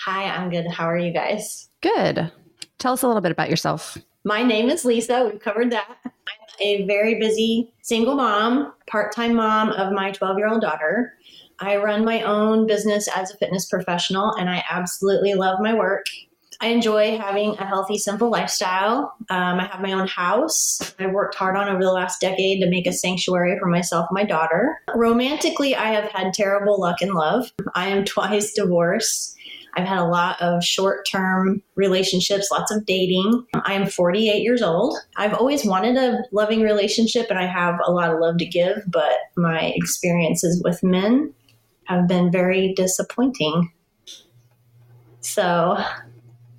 Hi, 0.00 0.24
I'm 0.24 0.50
good. 0.50 0.66
How 0.66 0.84
are 0.84 0.98
you 0.98 1.12
guys? 1.12 1.70
Good. 1.80 2.30
Tell 2.78 2.92
us 2.92 3.02
a 3.02 3.06
little 3.06 3.22
bit 3.22 3.32
about 3.32 3.48
yourself. 3.48 3.96
My 4.24 4.42
name 4.42 4.68
is 4.68 4.84
Lisa. 4.84 5.28
We've 5.30 5.40
covered 5.40 5.70
that. 5.70 5.96
A 6.60 6.86
very 6.86 7.18
busy 7.18 7.72
single 7.82 8.14
mom, 8.14 8.72
part 8.86 9.14
time 9.14 9.34
mom 9.34 9.70
of 9.70 9.92
my 9.92 10.10
12 10.10 10.38
year 10.38 10.48
old 10.48 10.60
daughter. 10.60 11.14
I 11.58 11.76
run 11.76 12.04
my 12.04 12.22
own 12.22 12.66
business 12.66 13.08
as 13.14 13.30
a 13.30 13.36
fitness 13.36 13.66
professional, 13.66 14.34
and 14.34 14.50
I 14.50 14.62
absolutely 14.68 15.34
love 15.34 15.58
my 15.60 15.74
work. 15.74 16.04
I 16.60 16.68
enjoy 16.68 17.18
having 17.18 17.50
a 17.58 17.66
healthy, 17.66 17.98
simple 17.98 18.30
lifestyle. 18.30 19.14
Um, 19.28 19.60
I 19.60 19.66
have 19.66 19.80
my 19.80 19.92
own 19.92 20.06
house. 20.06 20.94
I 20.98 21.06
worked 21.06 21.34
hard 21.34 21.56
on 21.56 21.68
over 21.68 21.82
the 21.82 21.92
last 21.92 22.20
decade 22.20 22.62
to 22.62 22.70
make 22.70 22.86
a 22.86 22.92
sanctuary 22.92 23.58
for 23.58 23.66
myself 23.66 24.06
and 24.08 24.14
my 24.14 24.24
daughter. 24.24 24.80
Romantically, 24.94 25.76
I 25.76 25.90
have 25.92 26.10
had 26.12 26.32
terrible 26.32 26.80
luck 26.80 27.02
in 27.02 27.12
love. 27.12 27.52
I 27.74 27.88
am 27.88 28.04
twice 28.06 28.52
divorced. 28.52 29.35
I've 29.76 29.86
had 29.86 29.98
a 29.98 30.06
lot 30.06 30.40
of 30.40 30.64
short 30.64 31.06
term 31.06 31.62
relationships, 31.74 32.48
lots 32.50 32.72
of 32.72 32.86
dating. 32.86 33.46
I 33.54 33.74
am 33.74 33.86
48 33.86 34.42
years 34.42 34.62
old. 34.62 34.98
I've 35.16 35.34
always 35.34 35.66
wanted 35.66 35.96
a 35.96 36.22
loving 36.32 36.62
relationship 36.62 37.26
and 37.28 37.38
I 37.38 37.46
have 37.46 37.78
a 37.84 37.92
lot 37.92 38.10
of 38.10 38.18
love 38.18 38.38
to 38.38 38.46
give, 38.46 38.82
but 38.86 39.12
my 39.36 39.72
experiences 39.76 40.62
with 40.64 40.82
men 40.82 41.34
have 41.84 42.08
been 42.08 42.32
very 42.32 42.72
disappointing. 42.74 43.70
So, 45.20 45.76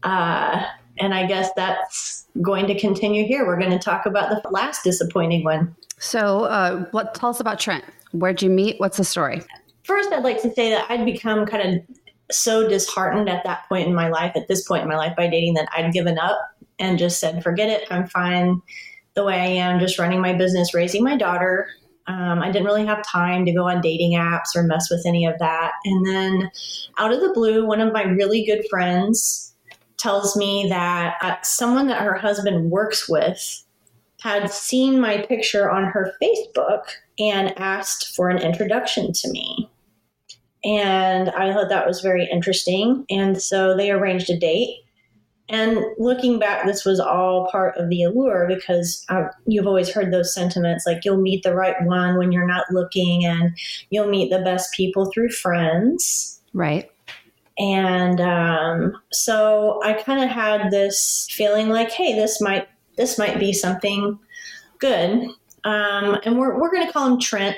uh, 0.03 0.63
and 0.99 1.13
I 1.13 1.25
guess 1.25 1.49
that's 1.55 2.27
going 2.41 2.67
to 2.67 2.79
continue 2.79 3.25
here. 3.25 3.47
We're 3.47 3.59
going 3.59 3.71
to 3.71 3.79
talk 3.79 4.05
about 4.05 4.29
the 4.29 4.49
last 4.49 4.83
disappointing 4.83 5.43
one. 5.43 5.75
So, 5.99 6.43
uh, 6.45 6.85
what? 6.91 7.15
Tell 7.15 7.29
us 7.29 7.39
about 7.39 7.59
Trent. 7.59 7.83
Where'd 8.11 8.41
you 8.41 8.49
meet? 8.49 8.79
What's 8.79 8.97
the 8.97 9.03
story? 9.03 9.41
First, 9.83 10.11
I'd 10.11 10.23
like 10.23 10.41
to 10.43 10.53
say 10.53 10.69
that 10.69 10.85
I'd 10.89 11.05
become 11.05 11.45
kind 11.45 11.75
of 11.75 11.97
so 12.31 12.67
disheartened 12.67 13.29
at 13.29 13.43
that 13.43 13.67
point 13.69 13.87
in 13.87 13.93
my 13.93 14.09
life, 14.09 14.33
at 14.35 14.47
this 14.47 14.67
point 14.67 14.83
in 14.83 14.89
my 14.89 14.97
life, 14.97 15.15
by 15.15 15.27
dating 15.27 15.53
that 15.55 15.69
I'd 15.75 15.93
given 15.93 16.17
up 16.17 16.37
and 16.79 16.99
just 16.99 17.19
said, 17.19 17.43
"Forget 17.43 17.69
it. 17.69 17.87
I'm 17.91 18.07
fine 18.07 18.61
the 19.13 19.23
way 19.23 19.35
I 19.35 19.45
am, 19.45 19.79
just 19.79 19.99
running 19.99 20.21
my 20.21 20.33
business, 20.33 20.73
raising 20.73 21.03
my 21.03 21.17
daughter." 21.17 21.67
Um, 22.07 22.39
I 22.39 22.51
didn't 22.51 22.67
really 22.67 22.85
have 22.85 23.05
time 23.05 23.45
to 23.45 23.51
go 23.51 23.67
on 23.67 23.81
dating 23.81 24.13
apps 24.13 24.55
or 24.55 24.63
mess 24.63 24.89
with 24.89 25.03
any 25.05 25.25
of 25.25 25.37
that. 25.39 25.73
And 25.83 26.05
then, 26.05 26.51
out 26.97 27.11
of 27.11 27.19
the 27.19 27.33
blue, 27.33 27.65
one 27.65 27.81
of 27.81 27.91
my 27.91 28.03
really 28.03 28.45
good 28.45 28.63
friends 28.69 29.53
tells 29.97 30.37
me 30.37 30.67
that 30.69 31.15
uh, 31.21 31.35
someone 31.41 31.87
that 31.87 32.01
her 32.01 32.13
husband 32.13 32.71
works 32.71 33.09
with 33.09 33.63
had 34.21 34.49
seen 34.51 34.99
my 34.99 35.21
picture 35.21 35.69
on 35.69 35.85
her 35.85 36.13
Facebook 36.21 36.83
and 37.19 37.57
asked 37.59 38.15
for 38.15 38.29
an 38.29 38.37
introduction 38.37 39.11
to 39.13 39.29
me. 39.29 39.69
And 40.67 41.29
I 41.29 41.53
thought 41.53 41.69
that 41.69 41.87
was 41.87 42.01
very 42.01 42.27
interesting. 42.29 43.05
And 43.09 43.41
so 43.41 43.75
they 43.75 43.89
arranged 43.89 44.29
a 44.29 44.37
date. 44.37 44.83
And 45.49 45.79
looking 45.97 46.39
back, 46.39 46.65
this 46.65 46.83
was 46.83 46.99
all 46.99 47.47
part 47.49 47.77
of 47.77 47.87
the 47.89 48.03
allure 48.03 48.45
because 48.49 49.05
uh, 49.07 49.29
you've 49.45 49.65
always 49.65 49.89
heard 49.89 50.11
those 50.11 50.33
sentiments 50.33 50.85
like 50.85 51.05
you'll 51.05 51.21
meet 51.21 51.43
the 51.43 51.55
right 51.55 51.81
one 51.83 52.17
when 52.17 52.33
you're 52.33 52.45
not 52.45 52.65
looking, 52.69 53.23
and 53.23 53.57
you'll 53.89 54.09
meet 54.09 54.29
the 54.29 54.39
best 54.39 54.73
people 54.73 55.09
through 55.09 55.29
friends. 55.29 56.41
Right. 56.53 56.91
And 57.57 58.19
um, 58.19 59.01
so 59.13 59.79
I 59.85 59.93
kind 59.93 60.21
of 60.21 60.29
had 60.29 60.69
this 60.69 61.27
feeling 61.31 61.69
like, 61.69 61.91
hey, 61.91 62.13
this 62.13 62.41
might 62.41 62.67
this 62.97 63.17
might 63.17 63.39
be 63.39 63.53
something 63.53 64.19
good. 64.79 65.29
Um, 65.63 66.19
and 66.25 66.37
we're 66.37 66.59
we're 66.59 66.71
going 66.71 66.85
to 66.85 66.91
call 66.91 67.07
him 67.07 67.21
Trent 67.21 67.55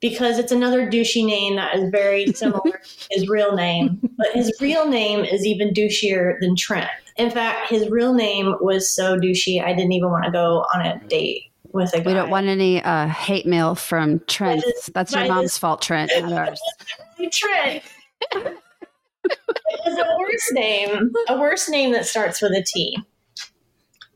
because 0.00 0.38
it's 0.38 0.52
another 0.52 0.90
douchey 0.90 1.24
name 1.24 1.56
that 1.56 1.76
is 1.76 1.90
very 1.90 2.26
similar 2.34 2.62
to 2.72 3.06
his 3.10 3.28
real 3.28 3.54
name. 3.54 4.00
But 4.16 4.28
his 4.32 4.52
real 4.60 4.88
name 4.88 5.24
is 5.24 5.44
even 5.46 5.72
douchier 5.74 6.38
than 6.40 6.56
Trent. 6.56 6.88
In 7.16 7.30
fact, 7.30 7.68
his 7.70 7.88
real 7.88 8.14
name 8.14 8.54
was 8.60 8.90
so 8.94 9.16
douchey, 9.18 9.62
I 9.62 9.72
didn't 9.74 9.92
even 9.92 10.10
want 10.10 10.24
to 10.24 10.30
go 10.30 10.64
on 10.74 10.86
a 10.86 10.98
date 11.08 11.44
with 11.72 11.92
a 11.92 11.98
guy. 12.00 12.06
We 12.06 12.14
don't 12.14 12.30
want 12.30 12.46
any 12.46 12.82
uh, 12.82 13.08
hate 13.08 13.46
mail 13.46 13.74
from 13.74 14.20
Trent. 14.26 14.64
Is- 14.64 14.90
That's 14.94 15.12
your 15.12 15.28
mom's 15.28 15.52
is- 15.52 15.58
fault, 15.58 15.82
Trent, 15.82 16.10
not 16.22 16.32
ours. 16.48 16.60
Trent. 17.30 17.82
it 18.32 18.60
was 19.84 19.98
a 19.98 20.18
worse 20.18 20.52
name, 20.52 21.12
a 21.28 21.38
worse 21.38 21.68
name 21.68 21.92
that 21.92 22.06
starts 22.06 22.40
with 22.40 22.52
a 22.52 22.62
T. 22.66 22.96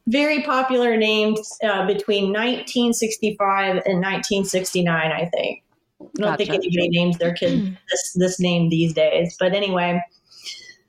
Very 0.07 0.43
popular 0.43 0.97
name 0.97 1.35
uh, 1.63 1.87
between 1.87 2.25
1965 2.33 3.77
and 3.87 4.01
1969, 4.03 5.13
I 5.13 5.31
think. 5.35 5.63
I 6.19 6.23
don't 6.23 6.37
think 6.37 6.51
anybody 6.51 6.89
names 6.91 7.19
their 7.19 7.35
kid 7.35 7.77
this 7.91 8.13
this 8.15 8.41
name 8.41 8.69
these 8.69 8.93
days. 8.93 9.37
But 9.39 9.53
anyway, 9.53 10.01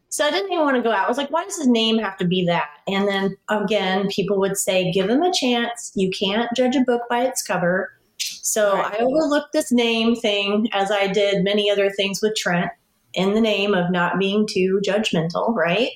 so 0.09 0.25
I 0.25 0.31
didn't 0.31 0.51
even 0.51 0.63
want 0.63 0.77
to 0.77 0.81
go 0.81 0.91
out. 0.91 1.05
I 1.05 1.09
was 1.09 1.17
like, 1.17 1.29
why 1.31 1.43
does 1.43 1.57
his 1.57 1.67
name 1.67 1.97
have 1.97 2.15
to 2.17 2.25
be 2.25 2.45
that? 2.45 2.69
And 2.87 3.07
then 3.07 3.35
again, 3.49 4.07
people 4.07 4.39
would 4.39 4.57
say, 4.57 4.91
give 4.91 5.09
him 5.09 5.21
a 5.21 5.33
chance. 5.33 5.91
You 5.95 6.09
can't 6.09 6.49
judge 6.55 6.75
a 6.75 6.81
book 6.81 7.01
by 7.09 7.25
its 7.25 7.43
cover. 7.43 7.91
So 8.17 8.75
Right. 8.75 8.93
I 8.93 9.03
overlooked 9.03 9.51
this 9.51 9.71
name 9.71 10.15
thing 10.15 10.69
as 10.71 10.89
I 10.89 11.07
did 11.07 11.43
many 11.43 11.69
other 11.69 11.89
things 11.89 12.21
with 12.21 12.35
Trent 12.37 12.71
in 13.13 13.33
the 13.33 13.41
name 13.41 13.73
of 13.73 13.91
not 13.91 14.17
being 14.17 14.47
too 14.47 14.79
judgmental, 14.87 15.53
right? 15.53 15.89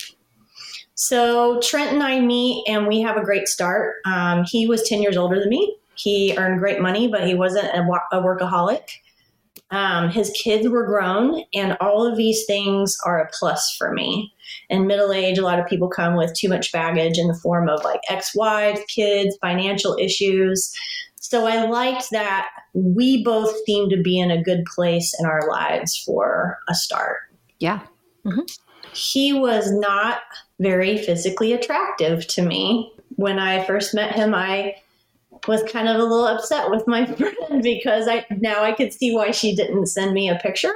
So 0.95 1.61
Trent 1.61 1.93
and 1.93 2.03
I 2.03 2.19
meet 2.19 2.65
and 2.67 2.87
we 2.87 2.99
have 2.99 3.15
a 3.15 3.23
great 3.23 3.47
start. 3.47 3.95
Um, 4.05 4.43
he 4.43 4.67
was 4.67 4.83
10 4.83 5.01
years 5.01 5.15
older 5.15 5.39
than 5.39 5.47
me. 5.47 5.77
He 5.95 6.35
earned 6.37 6.59
great 6.59 6.81
money, 6.81 7.07
but 7.07 7.25
he 7.25 7.35
wasn't 7.35 7.67
a, 7.67 7.81
a 8.11 8.21
workaholic. 8.21 8.89
Um, 9.71 10.09
his 10.09 10.31
kids 10.31 10.67
were 10.67 10.85
grown, 10.85 11.43
and 11.53 11.77
all 11.79 12.05
of 12.05 12.17
these 12.17 12.45
things 12.45 12.97
are 13.05 13.19
a 13.19 13.29
plus 13.31 13.75
for 13.77 13.93
me. 13.93 14.33
In 14.69 14.87
middle 14.87 15.13
age, 15.13 15.37
a 15.37 15.43
lot 15.43 15.59
of 15.59 15.67
people 15.67 15.87
come 15.87 16.15
with 16.15 16.33
too 16.33 16.49
much 16.49 16.71
baggage 16.71 17.17
in 17.17 17.27
the 17.27 17.35
form 17.35 17.69
of 17.69 17.83
like 17.83 18.01
ex 18.09 18.35
wives, 18.35 18.81
kids, 18.87 19.37
financial 19.41 19.95
issues. 19.99 20.75
So 21.17 21.45
I 21.45 21.65
liked 21.65 22.09
that 22.11 22.47
we 22.73 23.23
both 23.23 23.55
seemed 23.65 23.91
to 23.91 24.01
be 24.01 24.19
in 24.19 24.31
a 24.31 24.41
good 24.41 24.65
place 24.65 25.15
in 25.19 25.27
our 25.27 25.47
lives 25.47 25.95
for 25.97 26.57
a 26.67 26.73
start. 26.73 27.17
Yeah. 27.59 27.81
He 28.93 29.33
was 29.33 29.71
not 29.71 30.21
very 30.59 30.97
physically 30.97 31.53
attractive 31.53 32.25
to 32.27 32.41
me. 32.41 32.91
When 33.17 33.37
I 33.37 33.63
first 33.65 33.93
met 33.93 34.15
him, 34.15 34.33
I 34.33 34.75
was 35.47 35.63
kind 35.63 35.87
of 35.87 35.95
a 35.95 36.03
little 36.03 36.25
upset 36.25 36.69
with 36.69 36.87
my 36.87 37.05
friend 37.15 37.63
because 37.63 38.07
I 38.07 38.25
now 38.29 38.63
I 38.63 38.71
could 38.71 38.93
see 38.93 39.13
why 39.13 39.31
she 39.31 39.55
didn't 39.55 39.87
send 39.87 40.13
me 40.13 40.29
a 40.29 40.35
picture. 40.35 40.73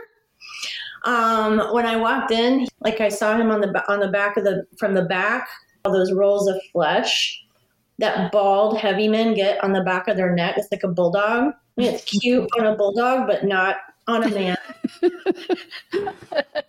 Um, 1.05 1.59
when 1.73 1.85
I 1.85 1.97
walked 1.97 2.31
in, 2.31 2.67
like 2.79 3.01
I 3.01 3.09
saw 3.09 3.35
him 3.37 3.51
on 3.51 3.61
the 3.61 3.91
on 3.91 3.99
the 3.99 4.07
back 4.07 4.37
of 4.37 4.43
the 4.43 4.65
from 4.77 4.93
the 4.93 5.03
back, 5.03 5.47
all 5.85 5.91
those 5.91 6.13
rolls 6.13 6.47
of 6.47 6.55
flesh 6.71 7.39
that 7.99 8.31
bald 8.31 8.77
heavy 8.77 9.07
men 9.07 9.33
get 9.33 9.63
on 9.63 9.71
the 9.71 9.83
back 9.83 10.07
of 10.07 10.17
their 10.17 10.33
neck. 10.33 10.55
It's 10.57 10.67
like 10.71 10.83
a 10.83 10.87
bulldog. 10.87 11.53
I 11.53 11.81
mean, 11.81 11.93
it's 11.93 12.03
cute 12.03 12.49
on 12.57 12.65
a 12.65 12.75
bulldog, 12.75 13.27
but 13.27 13.43
not 13.43 13.77
on 14.07 14.23
a 14.23 14.29
man. 14.29 14.57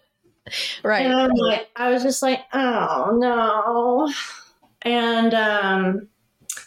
Right. 0.82 1.06
And 1.06 1.14
I'm 1.14 1.30
like, 1.30 1.68
I 1.76 1.90
was 1.90 2.02
just 2.02 2.22
like, 2.22 2.40
oh 2.52 3.16
no. 3.18 4.12
And 4.82 5.34
um, 5.34 6.08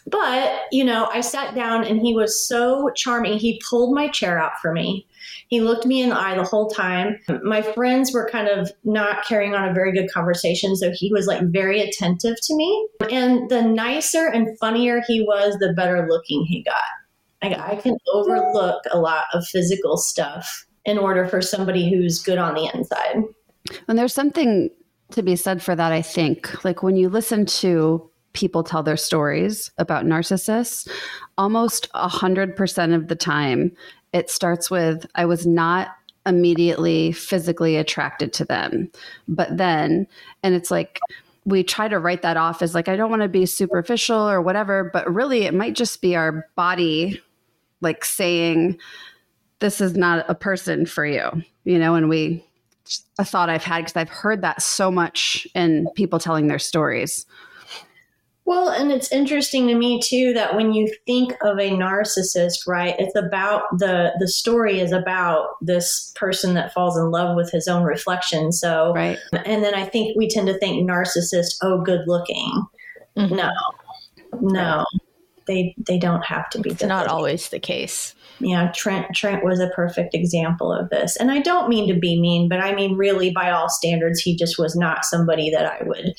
but 0.06 0.62
you 0.72 0.84
know, 0.84 1.06
I 1.12 1.20
sat 1.20 1.54
down 1.54 1.84
and 1.84 2.00
he 2.00 2.14
was 2.14 2.46
so 2.46 2.90
charming. 2.94 3.38
He 3.38 3.60
pulled 3.68 3.94
my 3.94 4.08
chair 4.08 4.38
out 4.38 4.52
for 4.60 4.72
me. 4.72 5.06
He 5.48 5.60
looked 5.60 5.86
me 5.86 6.02
in 6.02 6.10
the 6.10 6.18
eye 6.18 6.34
the 6.34 6.44
whole 6.44 6.68
time. 6.68 7.18
My 7.42 7.62
friends 7.62 8.12
were 8.12 8.28
kind 8.30 8.48
of 8.48 8.70
not 8.84 9.24
carrying 9.24 9.54
on 9.54 9.68
a 9.68 9.72
very 9.72 9.92
good 9.92 10.10
conversation, 10.12 10.76
so 10.76 10.90
he 10.92 11.10
was 11.12 11.26
like 11.26 11.42
very 11.44 11.80
attentive 11.80 12.36
to 12.42 12.54
me. 12.54 12.88
And 13.10 13.48
the 13.48 13.62
nicer 13.62 14.26
and 14.26 14.58
funnier 14.58 15.02
he 15.06 15.22
was, 15.22 15.56
the 15.58 15.72
better 15.72 16.06
looking 16.08 16.44
he 16.44 16.62
got. 16.62 16.74
I, 17.40 17.72
I 17.72 17.76
can 17.76 17.96
overlook 18.12 18.82
a 18.90 18.98
lot 18.98 19.24
of 19.32 19.46
physical 19.46 19.96
stuff 19.96 20.66
in 20.84 20.98
order 20.98 21.26
for 21.26 21.40
somebody 21.40 21.88
who's 21.90 22.22
good 22.22 22.38
on 22.38 22.54
the 22.54 22.70
inside. 22.74 23.22
And 23.86 23.98
there's 23.98 24.14
something 24.14 24.70
to 25.12 25.22
be 25.22 25.36
said 25.36 25.62
for 25.62 25.74
that, 25.74 25.92
I 25.92 26.02
think. 26.02 26.64
Like 26.64 26.82
when 26.82 26.96
you 26.96 27.08
listen 27.08 27.46
to 27.46 28.10
people 28.32 28.62
tell 28.62 28.82
their 28.82 28.96
stories 28.96 29.70
about 29.78 30.04
narcissists, 30.04 30.88
almost 31.36 31.90
100% 31.92 32.94
of 32.94 33.08
the 33.08 33.16
time, 33.16 33.72
it 34.12 34.30
starts 34.30 34.70
with, 34.70 35.06
I 35.14 35.24
was 35.24 35.46
not 35.46 35.88
immediately 36.26 37.12
physically 37.12 37.76
attracted 37.76 38.32
to 38.34 38.44
them. 38.44 38.90
But 39.26 39.56
then, 39.56 40.06
and 40.42 40.54
it's 40.54 40.70
like, 40.70 41.00
we 41.44 41.64
try 41.64 41.88
to 41.88 41.98
write 41.98 42.22
that 42.22 42.36
off 42.36 42.60
as 42.60 42.74
like, 42.74 42.88
I 42.88 42.96
don't 42.96 43.10
want 43.10 43.22
to 43.22 43.28
be 43.28 43.46
superficial 43.46 44.28
or 44.28 44.42
whatever, 44.42 44.90
but 44.92 45.12
really 45.12 45.44
it 45.44 45.54
might 45.54 45.74
just 45.74 46.02
be 46.02 46.14
our 46.14 46.46
body 46.54 47.22
like 47.80 48.04
saying, 48.04 48.78
this 49.60 49.80
is 49.80 49.96
not 49.96 50.24
a 50.28 50.34
person 50.34 50.84
for 50.84 51.06
you, 51.06 51.42
you 51.64 51.78
know, 51.78 51.94
and 51.94 52.08
we 52.08 52.44
a 53.18 53.24
thought 53.24 53.50
I've 53.50 53.64
had 53.64 53.80
because 53.80 53.96
I've 53.96 54.08
heard 54.08 54.42
that 54.42 54.62
so 54.62 54.90
much 54.90 55.46
in 55.54 55.88
people 55.94 56.18
telling 56.18 56.46
their 56.46 56.58
stories. 56.58 57.26
Well, 58.48 58.70
and 58.70 58.90
it's 58.90 59.12
interesting 59.12 59.66
to 59.66 59.74
me 59.74 60.00
too 60.00 60.32
that 60.32 60.56
when 60.56 60.72
you 60.72 60.90
think 61.04 61.32
of 61.42 61.58
a 61.58 61.68
narcissist, 61.68 62.66
right, 62.66 62.94
it's 62.98 63.14
about 63.14 63.64
the 63.76 64.14
the 64.18 64.26
story 64.26 64.80
is 64.80 64.90
about 64.90 65.48
this 65.60 66.14
person 66.16 66.54
that 66.54 66.72
falls 66.72 66.96
in 66.96 67.10
love 67.10 67.36
with 67.36 67.50
his 67.50 67.68
own 67.68 67.82
reflection. 67.82 68.50
So, 68.52 68.94
right. 68.94 69.18
and 69.44 69.62
then 69.62 69.74
I 69.74 69.84
think 69.84 70.16
we 70.16 70.30
tend 70.30 70.46
to 70.46 70.58
think 70.58 70.88
narcissist, 70.88 71.58
oh, 71.60 71.82
good 71.82 72.04
looking. 72.06 72.64
Mm-hmm. 73.18 73.36
No, 73.36 73.50
no, 74.40 74.86
they 75.46 75.74
they 75.86 75.98
don't 75.98 76.24
have 76.24 76.48
to 76.48 76.58
be. 76.58 76.70
It's 76.70 76.82
not 76.82 77.06
always 77.06 77.50
the 77.50 77.60
case. 77.60 78.14
Yeah, 78.40 78.72
Trent 78.74 79.14
Trent 79.14 79.44
was 79.44 79.60
a 79.60 79.68
perfect 79.76 80.14
example 80.14 80.72
of 80.72 80.88
this. 80.88 81.16
And 81.16 81.30
I 81.30 81.40
don't 81.40 81.68
mean 81.68 81.86
to 81.92 82.00
be 82.00 82.18
mean, 82.18 82.48
but 82.48 82.60
I 82.60 82.74
mean 82.74 82.96
really 82.96 83.30
by 83.30 83.50
all 83.50 83.68
standards 83.68 84.20
he 84.20 84.34
just 84.34 84.58
was 84.58 84.74
not 84.74 85.04
somebody 85.04 85.50
that 85.50 85.66
I 85.66 85.84
would 85.84 86.14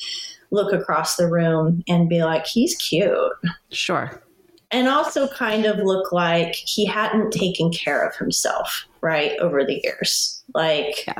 look 0.50 0.72
across 0.72 1.16
the 1.16 1.28
room 1.28 1.82
and 1.88 2.08
be 2.08 2.24
like, 2.24 2.46
he's 2.46 2.76
cute. 2.76 3.32
Sure. 3.70 4.22
And 4.70 4.88
also 4.88 5.26
kind 5.28 5.66
of 5.66 5.78
look 5.78 6.12
like 6.12 6.54
he 6.54 6.84
hadn't 6.84 7.32
taken 7.32 7.72
care 7.72 8.06
of 8.06 8.14
himself, 8.16 8.86
right, 9.00 9.36
over 9.40 9.64
the 9.64 9.80
years. 9.82 10.44
Like, 10.54 11.06
yeah. 11.06 11.18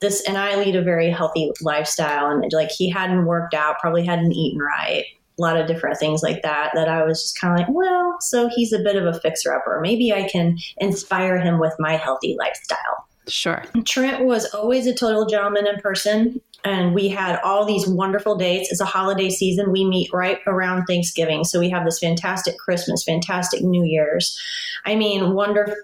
this, 0.00 0.22
and 0.28 0.38
I 0.38 0.56
lead 0.56 0.76
a 0.76 0.82
very 0.82 1.10
healthy 1.10 1.50
lifestyle, 1.60 2.30
and 2.30 2.44
like 2.52 2.70
he 2.70 2.88
hadn't 2.88 3.26
worked 3.26 3.54
out, 3.54 3.80
probably 3.80 4.04
hadn't 4.04 4.32
eaten 4.32 4.60
right, 4.60 5.04
a 5.36 5.42
lot 5.42 5.56
of 5.56 5.66
different 5.66 5.98
things 5.98 6.22
like 6.22 6.42
that 6.42 6.70
that 6.74 6.88
I 6.88 7.02
was 7.04 7.22
just 7.22 7.40
kind 7.40 7.52
of 7.52 7.58
like, 7.58 7.74
well, 7.74 8.16
so 8.20 8.48
he's 8.54 8.72
a 8.72 8.78
bit 8.78 8.96
of 8.96 9.04
a 9.04 9.18
fixer 9.20 9.52
upper. 9.52 9.80
Maybe 9.80 10.12
I 10.12 10.28
can 10.28 10.56
inspire 10.78 11.38
him 11.38 11.58
with 11.58 11.74
my 11.78 11.96
healthy 11.96 12.36
lifestyle. 12.38 13.06
Sure. 13.28 13.64
Trent 13.84 14.24
was 14.24 14.46
always 14.54 14.86
a 14.86 14.94
total 14.94 15.26
gentleman 15.26 15.66
in 15.66 15.80
person 15.80 16.40
and 16.66 16.94
we 16.94 17.08
had 17.08 17.38
all 17.44 17.64
these 17.64 17.86
wonderful 17.86 18.36
dates. 18.36 18.72
It's 18.72 18.80
a 18.80 18.84
holiday 18.86 19.30
season. 19.30 19.70
We 19.70 19.84
meet 19.84 20.12
right 20.12 20.40
around 20.46 20.86
Thanksgiving. 20.86 21.44
So 21.44 21.60
we 21.60 21.70
have 21.70 21.84
this 21.84 22.00
fantastic 22.00 22.58
Christmas, 22.58 23.04
fantastic 23.04 23.62
New 23.62 23.84
Year's. 23.84 24.36
I 24.84 24.96
mean, 24.96 25.32
wonderful, 25.32 25.76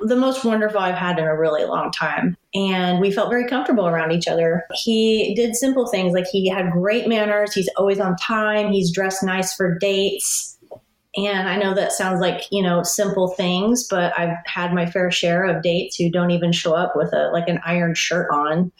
the 0.00 0.16
most 0.16 0.44
wonderful 0.44 0.80
I've 0.80 0.94
had 0.94 1.18
in 1.18 1.26
a 1.26 1.36
really 1.36 1.64
long 1.66 1.90
time. 1.90 2.38
And 2.54 3.00
we 3.00 3.10
felt 3.10 3.28
very 3.28 3.46
comfortable 3.46 3.86
around 3.86 4.12
each 4.12 4.28
other. 4.28 4.64
He 4.72 5.34
did 5.34 5.54
simple 5.54 5.86
things 5.88 6.14
like 6.14 6.26
he 6.32 6.48
had 6.48 6.70
great 6.72 7.06
manners. 7.06 7.52
He's 7.52 7.68
always 7.76 8.00
on 8.00 8.16
time. 8.16 8.72
He's 8.72 8.90
dressed 8.90 9.22
nice 9.22 9.54
for 9.54 9.76
dates. 9.78 10.56
And 11.16 11.48
I 11.48 11.56
know 11.56 11.74
that 11.74 11.92
sounds 11.92 12.20
like, 12.20 12.44
you 12.50 12.62
know, 12.62 12.82
simple 12.82 13.28
things, 13.28 13.86
but 13.88 14.18
I've 14.18 14.36
had 14.46 14.72
my 14.72 14.86
fair 14.86 15.10
share 15.10 15.44
of 15.44 15.62
dates 15.62 15.96
who 15.96 16.10
don't 16.10 16.30
even 16.30 16.52
show 16.52 16.74
up 16.74 16.94
with 16.94 17.12
a 17.12 17.30
like 17.32 17.48
an 17.48 17.60
iron 17.64 17.94
shirt 17.94 18.28
on, 18.32 18.70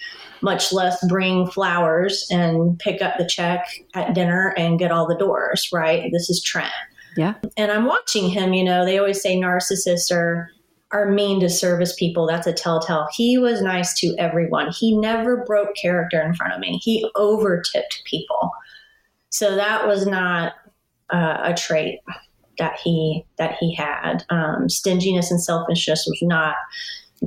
much 0.42 0.73
less 0.73 1.04
bring 1.09 1.47
flowers 1.50 2.26
and 2.30 2.78
pick 2.78 3.02
up 3.02 3.18
the 3.18 3.26
check 3.26 3.66
at 3.95 4.14
dinner 4.14 4.54
and 4.57 4.78
get 4.78 4.90
all 4.90 5.07
the 5.07 5.16
doors, 5.16 5.68
right? 5.73 6.11
This 6.12 6.30
is 6.30 6.42
Trent. 6.42 6.73
Yeah. 7.16 7.35
And 7.57 7.73
I'm 7.73 7.87
watching 7.87 8.28
him, 8.28 8.52
you 8.54 8.64
know, 8.64 8.85
they 8.85 8.99
always 8.99 9.21
say 9.21 9.37
narcissists 9.37 10.12
are 10.12 10.50
are 10.90 11.11
mean 11.11 11.38
to 11.40 11.50
service 11.50 11.95
people. 11.95 12.26
That's 12.26 12.47
a 12.47 12.52
telltale. 12.52 13.09
He 13.12 13.37
was 13.37 13.61
nice 13.61 13.92
to 14.00 14.14
everyone. 14.18 14.71
He 14.71 14.97
never 14.97 15.45
broke 15.45 15.76
character 15.76 16.21
in 16.23 16.35
front 16.35 16.54
of 16.54 16.61
me. 16.61 16.78
He 16.78 17.07
over 17.14 17.61
tipped 17.61 18.02
people. 18.07 18.50
So 19.28 19.54
that 19.57 19.87
was 19.87 20.07
not 20.07 20.54
uh, 21.11 21.38
a 21.42 21.54
trait 21.54 22.00
that 22.59 22.78
he 22.83 23.25
that 23.37 23.57
he 23.61 23.75
had. 23.75 24.25
Um, 24.30 24.68
stinginess 24.68 25.30
and 25.30 25.42
selfishness 25.42 26.04
was 26.07 26.18
not 26.23 26.57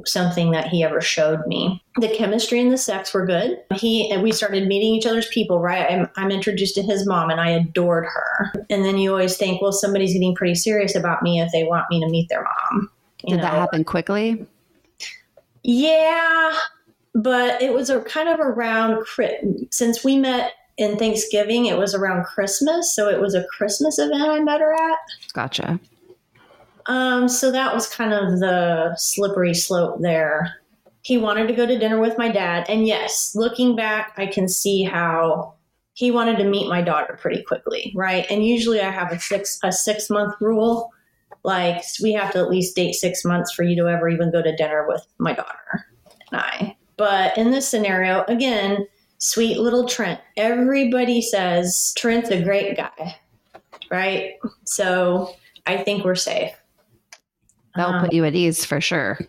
something 0.05 0.51
that 0.51 0.67
he 0.67 0.83
ever 0.83 1.01
showed 1.01 1.45
me. 1.47 1.83
The 1.97 2.09
chemistry 2.09 2.59
and 2.61 2.71
the 2.71 2.77
sex 2.77 3.13
were 3.13 3.25
good. 3.25 3.59
He 3.75 4.09
and 4.11 4.23
we 4.23 4.31
started 4.31 4.67
meeting 4.67 4.93
each 4.93 5.05
other's 5.05 5.27
people. 5.27 5.59
Right, 5.59 5.91
I'm, 5.91 6.09
I'm 6.15 6.31
introduced 6.31 6.75
to 6.75 6.81
his 6.81 7.05
mom, 7.05 7.29
and 7.29 7.41
I 7.41 7.49
adored 7.49 8.05
her. 8.05 8.53
And 8.69 8.85
then 8.85 8.97
you 8.97 9.11
always 9.11 9.37
think, 9.37 9.61
well, 9.61 9.71
somebody's 9.71 10.13
getting 10.13 10.35
pretty 10.35 10.55
serious 10.55 10.95
about 10.95 11.21
me 11.21 11.41
if 11.41 11.51
they 11.51 11.63
want 11.63 11.85
me 11.89 11.99
to 11.99 12.09
meet 12.09 12.29
their 12.29 12.43
mom. 12.43 12.89
You 13.23 13.35
Did 13.35 13.37
know? 13.37 13.43
that 13.43 13.53
happen 13.53 13.83
quickly? 13.83 14.45
Yeah, 15.63 16.57
but 17.13 17.61
it 17.61 17.73
was 17.73 17.89
a 17.89 18.01
kind 18.01 18.29
of 18.29 18.39
around 18.39 19.05
since 19.69 20.03
we 20.03 20.17
met 20.17 20.53
in 20.77 20.97
Thanksgiving, 20.97 21.67
it 21.67 21.77
was 21.77 21.93
around 21.93 22.25
Christmas. 22.25 22.95
So 22.95 23.07
it 23.07 23.19
was 23.19 23.35
a 23.35 23.43
Christmas 23.45 23.99
event 23.99 24.23
I 24.23 24.39
met 24.39 24.61
her 24.61 24.73
at. 24.73 24.97
Gotcha. 25.33 25.79
Um, 26.91 27.29
so 27.29 27.53
that 27.53 27.73
was 27.73 27.87
kind 27.87 28.11
of 28.11 28.41
the 28.41 28.93
slippery 28.97 29.53
slope 29.53 30.01
there. 30.01 30.55
He 31.03 31.17
wanted 31.17 31.47
to 31.47 31.53
go 31.53 31.65
to 31.65 31.79
dinner 31.79 32.01
with 32.01 32.17
my 32.17 32.29
dad. 32.29 32.65
And 32.67 32.85
yes, 32.85 33.33
looking 33.33 33.77
back, 33.77 34.15
I 34.17 34.25
can 34.25 34.49
see 34.49 34.83
how 34.83 35.53
he 35.93 36.11
wanted 36.11 36.37
to 36.39 36.43
meet 36.43 36.67
my 36.67 36.81
daughter 36.81 37.17
pretty 37.21 37.43
quickly, 37.43 37.93
right? 37.95 38.25
And 38.29 38.45
usually 38.45 38.81
I 38.81 38.91
have 38.91 39.09
a 39.13 39.19
six 39.21 39.57
a 39.63 39.71
six 39.71 40.09
month 40.09 40.35
rule. 40.41 40.91
Like 41.45 41.81
we 42.03 42.11
have 42.11 42.33
to 42.33 42.39
at 42.39 42.49
least 42.49 42.75
date 42.75 42.91
six 42.91 43.23
months 43.23 43.53
for 43.53 43.63
you 43.63 43.77
to 43.77 43.87
ever 43.87 44.09
even 44.09 44.29
go 44.29 44.41
to 44.41 44.53
dinner 44.57 44.85
with 44.85 45.07
my 45.17 45.31
daughter 45.31 45.85
and 46.29 46.41
I. 46.41 46.75
But 46.97 47.37
in 47.37 47.51
this 47.51 47.69
scenario, 47.69 48.25
again, 48.27 48.85
sweet 49.17 49.59
little 49.59 49.87
Trent. 49.87 50.19
Everybody 50.35 51.21
says 51.21 51.93
Trent's 51.95 52.31
a 52.31 52.43
great 52.43 52.75
guy, 52.75 53.15
right? 53.89 54.33
So 54.65 55.33
I 55.65 55.77
think 55.77 56.03
we're 56.03 56.15
safe. 56.15 56.51
That'll 57.75 57.95
um, 57.95 58.03
put 58.03 58.13
you 58.13 58.25
at 58.25 58.35
ease 58.35 58.65
for 58.65 58.81
sure. 58.81 59.19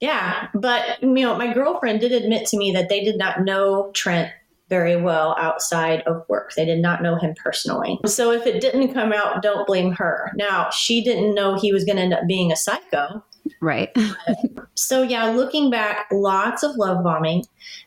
Yeah, 0.00 0.48
but 0.54 1.02
you 1.02 1.08
know, 1.08 1.36
my 1.36 1.52
girlfriend 1.52 2.00
did 2.00 2.12
admit 2.12 2.46
to 2.48 2.58
me 2.58 2.72
that 2.72 2.88
they 2.88 3.02
did 3.02 3.16
not 3.16 3.42
know 3.42 3.90
Trent 3.94 4.30
very 4.68 5.00
well 5.00 5.36
outside 5.38 6.02
of 6.02 6.24
work. 6.28 6.52
They 6.54 6.64
did 6.64 6.80
not 6.80 7.02
know 7.02 7.16
him 7.16 7.34
personally. 7.42 8.00
So 8.04 8.32
if 8.32 8.46
it 8.46 8.60
didn't 8.60 8.92
come 8.92 9.12
out, 9.12 9.42
don't 9.42 9.66
blame 9.66 9.92
her. 9.92 10.32
Now, 10.34 10.70
she 10.70 11.02
didn't 11.02 11.34
know 11.34 11.54
he 11.54 11.72
was 11.72 11.84
going 11.84 11.96
to 11.96 12.02
end 12.02 12.12
up 12.12 12.26
being 12.26 12.50
a 12.50 12.56
psycho. 12.56 13.24
Right. 13.60 13.96
so, 14.74 15.02
yeah, 15.02 15.26
looking 15.26 15.70
back, 15.70 16.06
lots 16.12 16.62
of 16.62 16.76
love 16.76 17.02
bombing, 17.02 17.44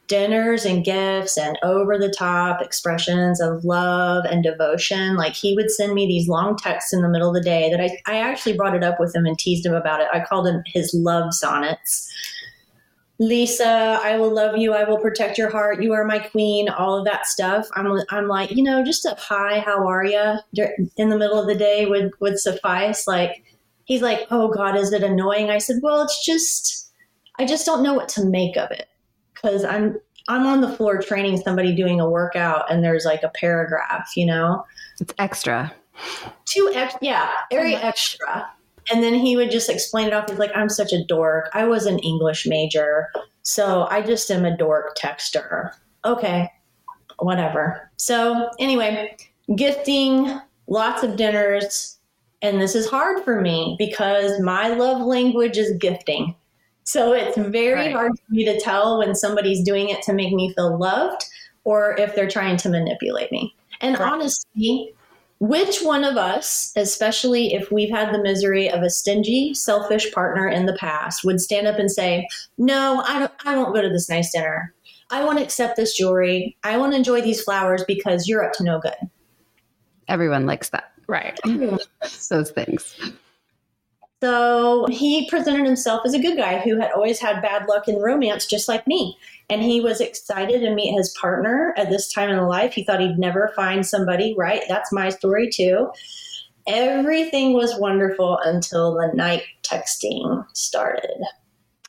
dinners 0.08 0.65
and 0.65 0.84
gifts, 0.84 1.38
and 1.38 1.58
over 1.63 1.97
the 1.97 2.10
top 2.10 2.62
expressions 2.62 3.39
of 3.39 3.63
love 3.63 4.25
and 4.25 4.43
devotion. 4.43 5.15
Like 5.15 5.34
he 5.34 5.55
would 5.55 5.71
send 5.71 5.93
me 5.93 6.08
these 6.08 6.27
long 6.27 6.58
texts 6.58 6.93
in 6.93 7.01
the 7.01 7.10
middle 7.10 7.29
of 7.29 7.36
the 7.36 7.41
day 7.41 7.69
that 7.69 7.79
I, 7.79 7.97
I 8.12 8.17
actually 8.17 8.58
brought 8.58 8.75
it 8.75 8.84
up 8.84 8.99
with 8.99 9.15
him 9.15 9.25
and 9.25 9.38
teased 9.38 9.65
him 9.65 9.73
about 9.73 10.01
it. 10.01 10.08
I 10.12 10.21
called 10.21 10.47
him 10.47 10.63
his 10.65 10.93
love 10.93 11.34
sonnets. 11.34 12.12
Lisa, 13.21 13.99
I 14.01 14.17
will 14.17 14.34
love 14.34 14.58
you. 14.58 14.73
I 14.73 14.86
will 14.86 14.97
protect 14.97 15.38
your 15.38 15.49
heart. 15.49 15.84
You 15.84 15.91
are 15.91 16.05
my 16.05 16.19
queen. 16.19 16.69
All 16.69 16.97
of 16.97 17.03
that 17.05 17.27
stuff. 17.27 17.67
I'm, 17.75 17.99
I'm 18.10 18.29
like, 18.29 18.51
you 18.51 18.63
know, 18.63 18.82
just 18.84 19.05
a 19.05 19.15
hi, 19.19 19.60
how 19.60 19.86
are 19.86 20.05
you 20.05 20.36
in 20.95 21.10
the 21.10 21.17
middle 21.17 21.38
of 21.38 21.45
the 21.45 21.55
day 21.55 21.86
would, 21.86 22.12
would 22.21 22.39
suffice. 22.39 23.05
Like, 23.08 23.43
he's 23.89 24.04
like, 24.04 24.28
oh 24.30 24.47
God, 24.47 24.78
is 24.78 24.93
it 24.93 25.04
annoying? 25.04 25.49
I 25.49 25.58
said, 25.58 25.80
well, 25.82 26.04
it's 26.04 26.23
just, 26.23 26.91
I 27.39 27.45
just 27.45 27.65
don't 27.65 27.84
know 27.84 27.95
what 27.95 28.08
to 28.10 28.23
make 28.23 28.56
of 28.56 28.69
it 28.71 28.88
because 29.34 29.65
I'm, 29.65 29.97
I'm 30.28 30.45
on 30.45 30.62
the 30.62 30.71
floor 30.71 31.02
training 31.02 31.41
somebody 31.41 31.75
doing 31.75 31.99
a 31.99 32.08
workout 32.08 32.71
and 32.71 32.84
there's 32.84 33.04
like 33.04 33.23
a 33.23 33.30
paragraph, 33.30 34.12
you 34.15 34.28
know? 34.28 34.63
It's 35.02 35.13
extra. 35.17 35.73
Too 36.45 36.71
ex- 36.73 36.95
yeah, 37.02 37.32
very 37.52 37.75
extra. 37.75 38.47
And 38.91 39.04
then 39.04 39.15
he 39.15 39.36
would 39.36 39.49
just 39.49 39.69
explain 39.69 40.08
it 40.08 40.13
off. 40.13 40.30
He's 40.30 40.39
like, 40.39 40.52
I'm 40.56 40.69
such 40.69 40.93
a 40.93 41.04
dork. 41.06 41.49
I 41.54 41.65
was 41.65 41.88
an 41.88 41.97
English 41.99 42.45
major. 42.45 43.08
So 43.41 43.88
I 43.89 44.02
just 44.04 44.30
am 44.30 44.45
a 44.45 44.56
dork 44.56 44.95
texter. 44.97 45.71
Okay, 46.06 46.47
whatever. 47.17 47.91
So 47.97 48.52
anyway, 48.60 49.17
gifting, 49.56 50.39
lots 50.67 51.02
of 51.02 51.15
dinners. 51.15 51.99
And 52.41 52.62
this 52.62 52.75
is 52.75 52.89
hard 52.89 53.23
for 53.23 53.41
me 53.41 53.75
because 53.78 54.39
my 54.39 54.69
love 54.69 55.02
language 55.02 55.58
is 55.58 55.78
gifting. 55.78 56.36
So 56.84 57.13
it's 57.13 57.38
very 57.38 57.73
right. 57.73 57.91
hard 57.91 58.13
for 58.17 58.34
me 58.34 58.45
to 58.45 58.60
tell 58.60 58.97
when 58.97 59.13
somebody's 59.13 59.63
doing 59.63 59.89
it 59.89 60.02
to 60.04 60.13
make 60.13 60.34
me 60.34 60.54
feel 60.54 60.78
loved 60.78 61.23
or 61.63 61.95
if 61.99 62.15
they're 62.15 62.30
trying 62.30 62.58
to 62.58 62.69
manipulate 62.69 63.32
me. 63.32 63.56
And 63.82 63.99
right. 63.99 64.12
honestly, 64.12 64.93
which 65.39 65.82
one 65.82 66.04
of 66.04 66.17
us, 66.17 66.73
especially 66.75 67.54
if 67.54 67.71
we've 67.71 67.89
had 67.89 68.13
the 68.13 68.21
misery 68.21 68.69
of 68.69 68.82
a 68.82 68.89
stingy, 68.89 69.54
selfish 69.54 70.12
partner 70.12 70.47
in 70.47 70.65
the 70.65 70.73
past, 70.73 71.23
would 71.23 71.39
stand 71.39 71.67
up 71.67 71.80
and 71.80 71.89
say, 71.89 72.28
"No, 72.58 73.04
I 73.08 73.19
don't 73.19 73.32
I 73.45 73.56
won't 73.56 73.73
go 73.73 73.82
to 73.82 73.89
this 73.89 74.10
nice 74.10 74.32
dinner. 74.34 74.73
I 75.12 75.23
want 75.23 75.38
to 75.38 75.43
accept 75.43 75.78
this 75.78 75.95
jewelry. 75.95 76.58
I 76.63 76.78
want 76.78 76.91
to 76.91 76.97
enjoy 76.97 77.21
these 77.21 77.41
flowers 77.41 77.84
because 77.88 78.28
you're 78.28 78.43
up 78.43 78.54
to 78.54 78.63
no 78.63 78.80
good." 78.80 78.97
Everyone 80.08 80.45
likes 80.45 80.69
that. 80.69 80.91
Right. 81.10 81.39
Those 82.30 82.52
things. 82.52 82.95
So 84.22 84.86
he 84.89 85.30
presented 85.30 85.65
himself 85.65 86.02
as 86.06 86.13
a 86.13 86.19
good 86.19 86.38
guy 86.38 86.60
who 86.60 86.80
had 86.80 86.91
always 86.91 87.19
had 87.19 87.41
bad 87.41 87.67
luck 87.67 87.88
in 87.88 87.95
romance, 87.95 88.45
just 88.45 88.67
like 88.67 88.86
me. 88.86 89.17
And 89.50 89.63
he 89.63 89.82
was 89.82 90.02
excited 90.02 90.60
to 90.60 90.76
meet 90.76 90.93
his 90.95 91.15
partner 91.19 91.74
at 91.78 91.89
this 91.89 92.12
time 92.12 92.30
in 92.30 92.45
life. 92.45 92.74
He 92.74 92.84
thought 92.84 93.00
he'd 93.00 93.17
never 93.17 93.52
find 93.56 93.86
somebody, 93.86 94.36
right? 94.38 94.62
That's 94.67 94.91
my 94.91 95.10
story 95.10 95.50
too. 95.50 95.91
Everything 96.67 97.54
was 97.54 97.80
wonderful 97.80 98.38
until 98.43 98.93
the 98.93 99.12
night 99.15 99.43
texting 99.63 100.45
started. 100.54 101.17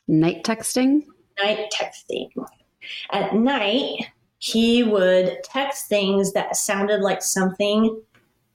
Night 0.07 0.43
texting? 0.43 1.03
night 1.43 1.71
texting. 1.71 2.29
At 3.11 3.35
night, 3.35 4.07
he 4.39 4.83
would 4.83 5.37
text 5.43 5.87
things 5.87 6.33
that 6.33 6.55
sounded 6.55 7.01
like 7.01 7.21
something 7.21 8.01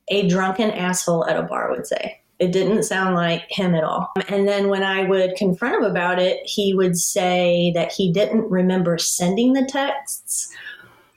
a 0.08 0.28
drunken 0.28 0.70
asshole 0.70 1.26
at 1.26 1.36
a 1.36 1.42
bar 1.42 1.70
would 1.70 1.86
say. 1.86 2.20
It 2.38 2.52
didn't 2.52 2.82
sound 2.82 3.14
like 3.14 3.44
him 3.48 3.74
at 3.74 3.82
all. 3.82 4.12
And 4.28 4.46
then 4.46 4.68
when 4.68 4.82
I 4.82 5.04
would 5.04 5.36
confront 5.36 5.76
him 5.76 5.84
about 5.90 6.18
it, 6.18 6.44
he 6.44 6.74
would 6.74 6.98
say 6.98 7.72
that 7.74 7.90
he 7.92 8.12
didn't 8.12 8.50
remember 8.50 8.98
sending 8.98 9.54
the 9.54 9.64
texts 9.64 10.54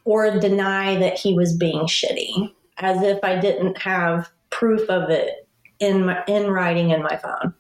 or 0.06 0.40
deny 0.40 0.96
that 0.98 1.18
he 1.18 1.34
was 1.34 1.56
being 1.58 1.82
shitty, 1.82 2.54
as 2.78 3.02
if 3.04 3.22
I 3.22 3.38
didn't 3.38 3.78
have 3.80 4.30
proof 4.50 4.90
of 4.90 5.10
it 5.10 5.46
in 5.80 6.06
my, 6.06 6.24
in 6.28 6.50
writing 6.52 6.92
in 6.92 7.04
my 7.04 7.18
phone. 7.18 7.54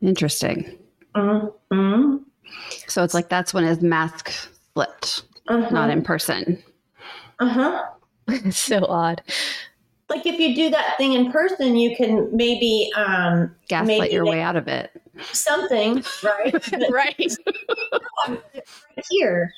Interesting. 0.00 0.78
Mm-hmm. 1.14 2.16
So 2.88 3.02
it's 3.04 3.14
like 3.14 3.28
that's 3.28 3.52
when 3.54 3.64
his 3.64 3.82
mask 3.82 4.30
flipped, 4.74 5.22
Uh-huh. 5.48 5.68
not 5.70 5.90
in 5.90 6.02
person. 6.02 6.62
Uh-huh. 7.40 7.82
so 8.50 8.84
odd. 8.86 9.22
Like 10.10 10.26
if 10.26 10.38
you 10.38 10.54
do 10.54 10.70
that 10.70 10.96
thing 10.98 11.12
in 11.12 11.32
person, 11.32 11.76
you 11.76 11.96
can 11.96 12.28
maybe 12.34 12.90
um 12.96 13.54
Gaslight 13.68 14.00
Maybe 14.00 14.14
your 14.14 14.26
way 14.26 14.40
out 14.40 14.56
of 14.56 14.68
it. 14.68 14.90
something, 15.32 16.04
right? 16.22 16.72
Right. 16.90 17.32
right 18.28 18.42
here. 19.10 19.52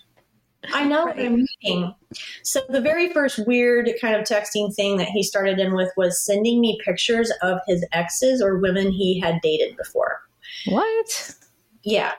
I 0.72 0.84
know 0.84 1.06
what 1.06 1.18
I'm 1.18 1.44
reading. 1.62 1.94
So 2.42 2.60
the 2.68 2.80
very 2.80 3.12
first 3.12 3.46
weird 3.46 3.90
kind 4.00 4.16
of 4.16 4.24
texting 4.24 4.74
thing 4.74 4.96
that 4.96 5.08
he 5.08 5.22
started 5.22 5.58
in 5.58 5.74
with 5.74 5.90
was 5.96 6.24
sending 6.24 6.60
me 6.60 6.78
pictures 6.84 7.32
of 7.42 7.60
his 7.66 7.86
exes 7.92 8.42
or 8.42 8.58
women 8.58 8.90
he 8.90 9.20
had 9.20 9.40
dated 9.42 9.76
before. 9.76 10.20
What? 10.66 11.34
Yeah. 11.82 12.12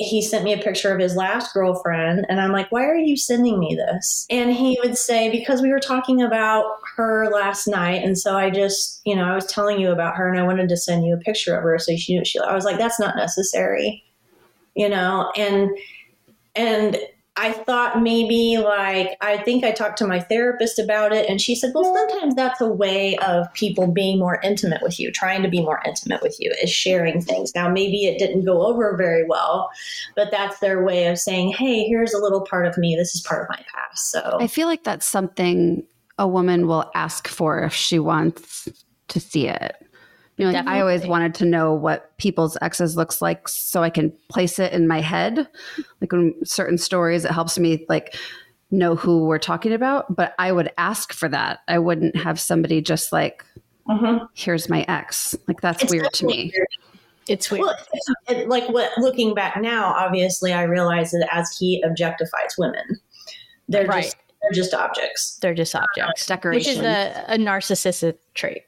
He 0.00 0.22
sent 0.22 0.44
me 0.44 0.52
a 0.52 0.58
picture 0.58 0.92
of 0.94 1.00
his 1.00 1.16
last 1.16 1.52
girlfriend, 1.52 2.24
and 2.28 2.40
I'm 2.40 2.52
like, 2.52 2.70
why 2.70 2.84
are 2.84 2.96
you 2.96 3.16
sending 3.16 3.58
me 3.58 3.74
this? 3.74 4.26
And 4.30 4.52
he 4.52 4.78
would 4.82 4.96
say, 4.96 5.28
because 5.28 5.60
we 5.60 5.70
were 5.70 5.80
talking 5.80 6.22
about 6.22 6.66
her 6.96 7.28
last 7.30 7.66
night. 7.66 8.04
And 8.04 8.16
so 8.16 8.36
I 8.36 8.50
just, 8.50 9.00
you 9.04 9.16
know, 9.16 9.24
I 9.24 9.34
was 9.34 9.46
telling 9.46 9.80
you 9.80 9.90
about 9.90 10.14
her 10.14 10.28
and 10.28 10.38
I 10.38 10.44
wanted 10.44 10.68
to 10.68 10.76
send 10.76 11.04
you 11.04 11.14
a 11.14 11.18
picture 11.18 11.56
of 11.56 11.64
her. 11.64 11.78
So 11.80 11.96
she 11.96 12.16
knew 12.16 12.24
she, 12.24 12.38
I 12.38 12.54
was 12.54 12.64
like, 12.64 12.78
that's 12.78 13.00
not 13.00 13.16
necessary, 13.16 14.04
you 14.76 14.88
know? 14.88 15.32
And, 15.36 15.70
and 16.54 16.96
I 17.38 17.52
thought 17.52 18.02
maybe 18.02 18.58
like, 18.58 19.16
I 19.20 19.38
think 19.38 19.64
I 19.64 19.70
talked 19.70 19.96
to 19.98 20.06
my 20.06 20.20
therapist 20.20 20.78
about 20.78 21.12
it, 21.12 21.28
and 21.30 21.40
she 21.40 21.54
said, 21.54 21.72
well, 21.74 21.94
sometimes 21.94 22.34
that's 22.34 22.60
a 22.60 22.68
way 22.68 23.16
of 23.18 23.52
people 23.54 23.86
being 23.86 24.18
more 24.18 24.40
intimate 24.42 24.82
with 24.82 24.98
you, 24.98 25.12
trying 25.12 25.42
to 25.42 25.48
be 25.48 25.62
more 25.62 25.80
intimate 25.86 26.20
with 26.20 26.36
you, 26.40 26.52
is 26.62 26.70
sharing 26.70 27.22
things. 27.22 27.54
Now, 27.54 27.68
maybe 27.70 28.06
it 28.06 28.18
didn't 28.18 28.44
go 28.44 28.66
over 28.66 28.96
very 28.96 29.24
well, 29.24 29.70
but 30.16 30.30
that's 30.32 30.58
their 30.58 30.84
way 30.84 31.06
of 31.06 31.18
saying, 31.18 31.52
hey, 31.52 31.84
here's 31.84 32.12
a 32.12 32.18
little 32.18 32.40
part 32.40 32.66
of 32.66 32.76
me. 32.76 32.96
This 32.96 33.14
is 33.14 33.20
part 33.20 33.42
of 33.42 33.48
my 33.48 33.64
past. 33.72 34.10
So, 34.10 34.38
I 34.40 34.48
feel 34.48 34.66
like 34.66 34.82
that's 34.82 35.06
something 35.06 35.84
a 36.18 36.26
woman 36.26 36.66
will 36.66 36.90
ask 36.94 37.28
for 37.28 37.62
if 37.62 37.72
she 37.72 38.00
wants 38.00 38.68
to 39.06 39.20
see 39.20 39.46
it. 39.46 39.76
You 40.38 40.46
know, 40.46 40.52
like 40.52 40.66
I 40.66 40.80
always 40.80 41.04
wanted 41.06 41.34
to 41.36 41.44
know 41.44 41.74
what 41.74 42.16
people's 42.18 42.56
exes 42.62 42.96
looks 42.96 43.20
like 43.20 43.48
so 43.48 43.82
I 43.82 43.90
can 43.90 44.12
place 44.28 44.58
it 44.58 44.72
in 44.72 44.86
my 44.86 45.00
head. 45.00 45.48
Like 46.00 46.12
when 46.12 46.34
certain 46.44 46.78
stories, 46.78 47.24
it 47.24 47.32
helps 47.32 47.58
me 47.58 47.84
like 47.88 48.14
know 48.70 48.94
who 48.94 49.26
we're 49.26 49.38
talking 49.38 49.72
about. 49.72 50.14
But 50.14 50.34
I 50.38 50.52
would 50.52 50.70
ask 50.78 51.12
for 51.12 51.28
that. 51.28 51.60
I 51.68 51.78
wouldn't 51.80 52.14
have 52.16 52.38
somebody 52.40 52.80
just 52.80 53.12
like, 53.12 53.44
Mhm. 53.88 54.28
here's 54.34 54.68
my 54.68 54.84
ex. 54.86 55.34
Like 55.48 55.60
that's 55.60 55.82
It's 55.82 55.90
weird 55.92 56.12
to 56.12 56.26
me. 56.26 56.52
weird. 56.54 56.68
It's 57.26 57.50
weird. 57.50 57.62
Well, 57.64 57.76
it, 58.28 58.48
like 58.48 58.68
what 58.68 58.92
looking 58.98 59.34
back 59.34 59.56
now, 59.60 59.86
obviously, 59.92 60.52
I 60.52 60.62
realize 60.62 61.10
that 61.10 61.28
as 61.32 61.56
he 61.58 61.82
objectifies 61.84 62.56
women, 62.58 63.00
they're 63.68 63.86
Right. 63.86 64.04
just 64.04 64.16
they're 64.42 64.52
just 64.52 64.72
objects. 64.72 65.36
They're 65.42 65.52
just 65.54 65.74
objects, 65.74 66.20
which 66.22 66.26
Decoration. 66.28 66.72
is 66.74 66.78
a, 66.78 67.24
a 67.26 67.36
narcissistic 67.38 68.18
trait. 68.34 68.62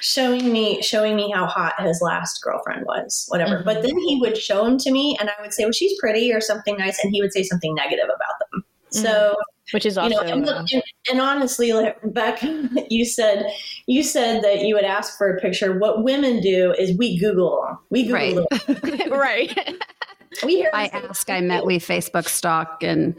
Showing 0.00 0.52
me 0.52 0.80
showing 0.82 1.16
me 1.16 1.30
how 1.34 1.46
hot 1.46 1.74
his 1.80 2.00
last 2.02 2.42
girlfriend 2.42 2.84
was 2.86 3.26
whatever 3.28 3.58
Mhm. 3.58 3.64
but 3.64 3.82
then 3.82 3.96
he 4.06 4.18
would 4.20 4.36
show 4.36 4.64
them 4.64 4.78
to 4.78 4.90
me 4.90 5.16
and 5.20 5.28
i 5.30 5.34
would 5.40 5.52
say 5.52 5.64
well 5.64 5.72
she's 5.72 5.98
pretty 6.00 6.32
or 6.32 6.40
something 6.40 6.76
nice 6.76 7.02
and 7.02 7.12
he 7.14 7.20
would 7.20 7.32
say 7.32 7.42
something 7.42 7.74
negative 7.74 8.06
about 8.06 8.34
them 8.52 8.64
so 8.90 9.34
Which 9.72 9.86
is 9.86 9.96
you 9.96 10.02
also 10.02 10.14
know 10.16 10.32
and, 10.32 10.48
uh, 10.48 10.64
and, 10.72 10.82
and 11.10 11.20
honestly 11.20 11.72
like 11.72 11.98
Beck, 12.04 12.42
you 12.90 13.04
said 13.04 13.50
you 13.86 14.02
said 14.02 14.42
that 14.44 14.60
you 14.66 14.74
would 14.74 14.84
ask 14.84 15.16
for 15.16 15.34
a 15.36 15.40
picture 15.40 15.78
what 15.78 16.04
women 16.04 16.40
do 16.40 16.72
is 16.78 16.96
we 16.98 17.18
google 17.18 17.78
we 17.90 18.02
google 18.04 18.46
Right. 18.50 18.66
them 18.66 19.10
right. 19.18 19.76
we 20.44 20.56
hear 20.56 20.70
I 20.74 20.86
ask, 20.88 21.28
I 21.30 21.40
met, 21.40 21.64
we 21.66 21.78
Facebook 21.78 22.26
stalk 22.28 22.82
and 22.82 23.14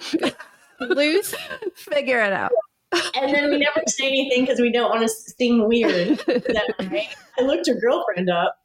lose. 0.80 1.34
figure 1.76 2.20
it 2.22 2.34
out. 2.34 2.52
And 3.16 3.34
then 3.34 3.50
we 3.50 3.58
never 3.58 3.82
say 3.88 4.08
anything 4.08 4.42
because 4.42 4.60
we 4.60 4.72
don't 4.72 4.90
want 4.90 5.02
to 5.02 5.10
seem 5.10 5.68
weird. 5.68 6.20
That 6.20 7.12
i 7.38 7.42
looked 7.42 7.68
her 7.68 7.76
girlfriend 7.76 8.30
up. 8.30 8.58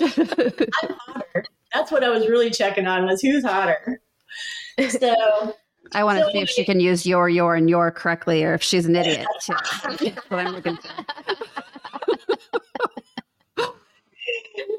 I'm 0.00 0.96
hotter. 1.06 1.44
That's 1.72 1.90
what 1.92 2.02
i 2.02 2.08
was 2.08 2.28
really 2.28 2.50
checking 2.50 2.86
on 2.86 3.04
was 3.06 3.20
who's 3.20 3.44
hotter. 3.44 4.00
So 4.88 5.54
I 5.92 6.04
want 6.04 6.18
to 6.18 6.24
So 6.24 6.30
see 6.32 6.38
if 6.40 6.48
she 6.48 6.64
can 6.64 6.80
use 6.80 7.06
your, 7.06 7.28
your, 7.28 7.54
and 7.54 7.68
your 7.70 7.90
correctly, 7.90 8.44
or 8.44 8.54
if 8.54 8.62
she's 8.62 8.86
an 8.86 8.96
idiot. 8.96 9.26
That's 9.46 10.04
what 10.28 10.46
I'm 10.46 10.52
looking 10.52 10.76
for. 10.76 10.88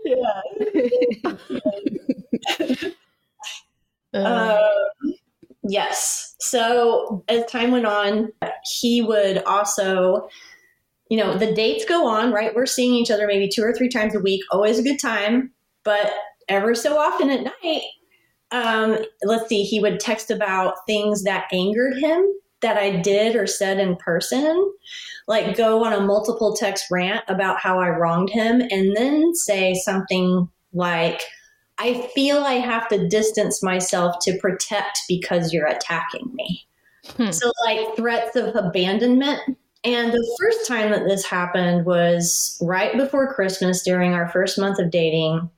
yeah. 0.05 0.41
Uh, 4.13 4.57
yes. 5.67 6.35
So 6.39 7.23
as 7.27 7.45
time 7.45 7.71
went 7.71 7.85
on, 7.85 8.29
he 8.79 9.01
would 9.01 9.43
also, 9.43 10.27
you 11.09 11.17
know, 11.17 11.37
the 11.37 11.53
dates 11.53 11.85
go 11.85 12.07
on, 12.07 12.31
right? 12.31 12.55
We're 12.55 12.65
seeing 12.65 12.93
each 12.93 13.11
other 13.11 13.27
maybe 13.27 13.49
two 13.49 13.63
or 13.63 13.73
three 13.73 13.89
times 13.89 14.15
a 14.15 14.19
week, 14.19 14.41
always 14.51 14.79
a 14.79 14.83
good 14.83 14.99
time. 14.99 15.51
But 15.83 16.13
ever 16.49 16.75
so 16.75 16.97
often 16.97 17.29
at 17.29 17.43
night, 17.63 17.81
um, 18.51 18.97
let's 19.23 19.47
see, 19.49 19.63
he 19.63 19.79
would 19.79 19.99
text 19.99 20.31
about 20.31 20.85
things 20.87 21.23
that 21.23 21.47
angered 21.51 21.97
him 21.97 22.25
that 22.61 22.77
I 22.77 22.97
did 23.01 23.35
or 23.35 23.45
said 23.45 23.79
in 23.79 23.95
person, 23.97 24.73
like 25.27 25.55
go 25.55 25.83
on 25.83 25.93
a 25.93 26.01
multiple 26.01 26.55
text 26.55 26.85
rant 26.89 27.23
about 27.27 27.59
how 27.59 27.79
I 27.79 27.89
wronged 27.89 28.29
him, 28.29 28.61
and 28.61 28.95
then 28.95 29.35
say 29.35 29.73
something 29.73 30.49
like, 30.73 31.21
I 31.79 32.09
feel 32.15 32.39
I 32.39 32.53
have 32.53 32.87
to 32.89 33.07
distance 33.07 33.61
myself 33.61 34.17
to 34.21 34.37
protect 34.39 34.99
because 35.07 35.53
you're 35.53 35.67
attacking 35.67 36.29
me. 36.33 36.67
Hmm. 37.15 37.31
So, 37.31 37.51
like 37.65 37.95
threats 37.95 38.35
of 38.35 38.55
abandonment. 38.55 39.57
And 39.83 40.11
the 40.11 40.37
first 40.39 40.67
time 40.67 40.91
that 40.91 41.05
this 41.05 41.25
happened 41.25 41.85
was 41.85 42.57
right 42.61 42.97
before 42.97 43.33
Christmas 43.33 43.83
during 43.83 44.13
our 44.13 44.27
first 44.29 44.57
month 44.57 44.79
of 44.79 44.91
dating. 44.91 45.49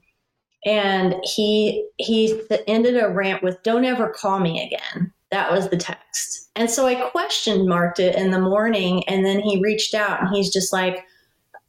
And 0.66 1.16
he 1.24 1.88
he 1.98 2.40
ended 2.68 3.02
a 3.02 3.10
rant 3.10 3.42
with 3.42 3.64
"Don't 3.64 3.86
ever 3.86 4.10
call 4.10 4.40
me 4.40 4.64
again." 4.66 5.12
That 5.32 5.52
was 5.52 5.70
the 5.70 5.78
text. 5.78 6.50
And 6.56 6.70
so 6.70 6.86
I 6.86 6.96
question 6.96 7.68
marked 7.68 8.00
it 8.00 8.16
in 8.16 8.32
the 8.32 8.42
morning, 8.42 9.08
and 9.08 9.26
then 9.26 9.40
he 9.40 9.62
reached 9.64 9.94
out 9.94 10.20
and 10.20 10.36
he's 10.36 10.52
just 10.52 10.74
like, 10.74 11.06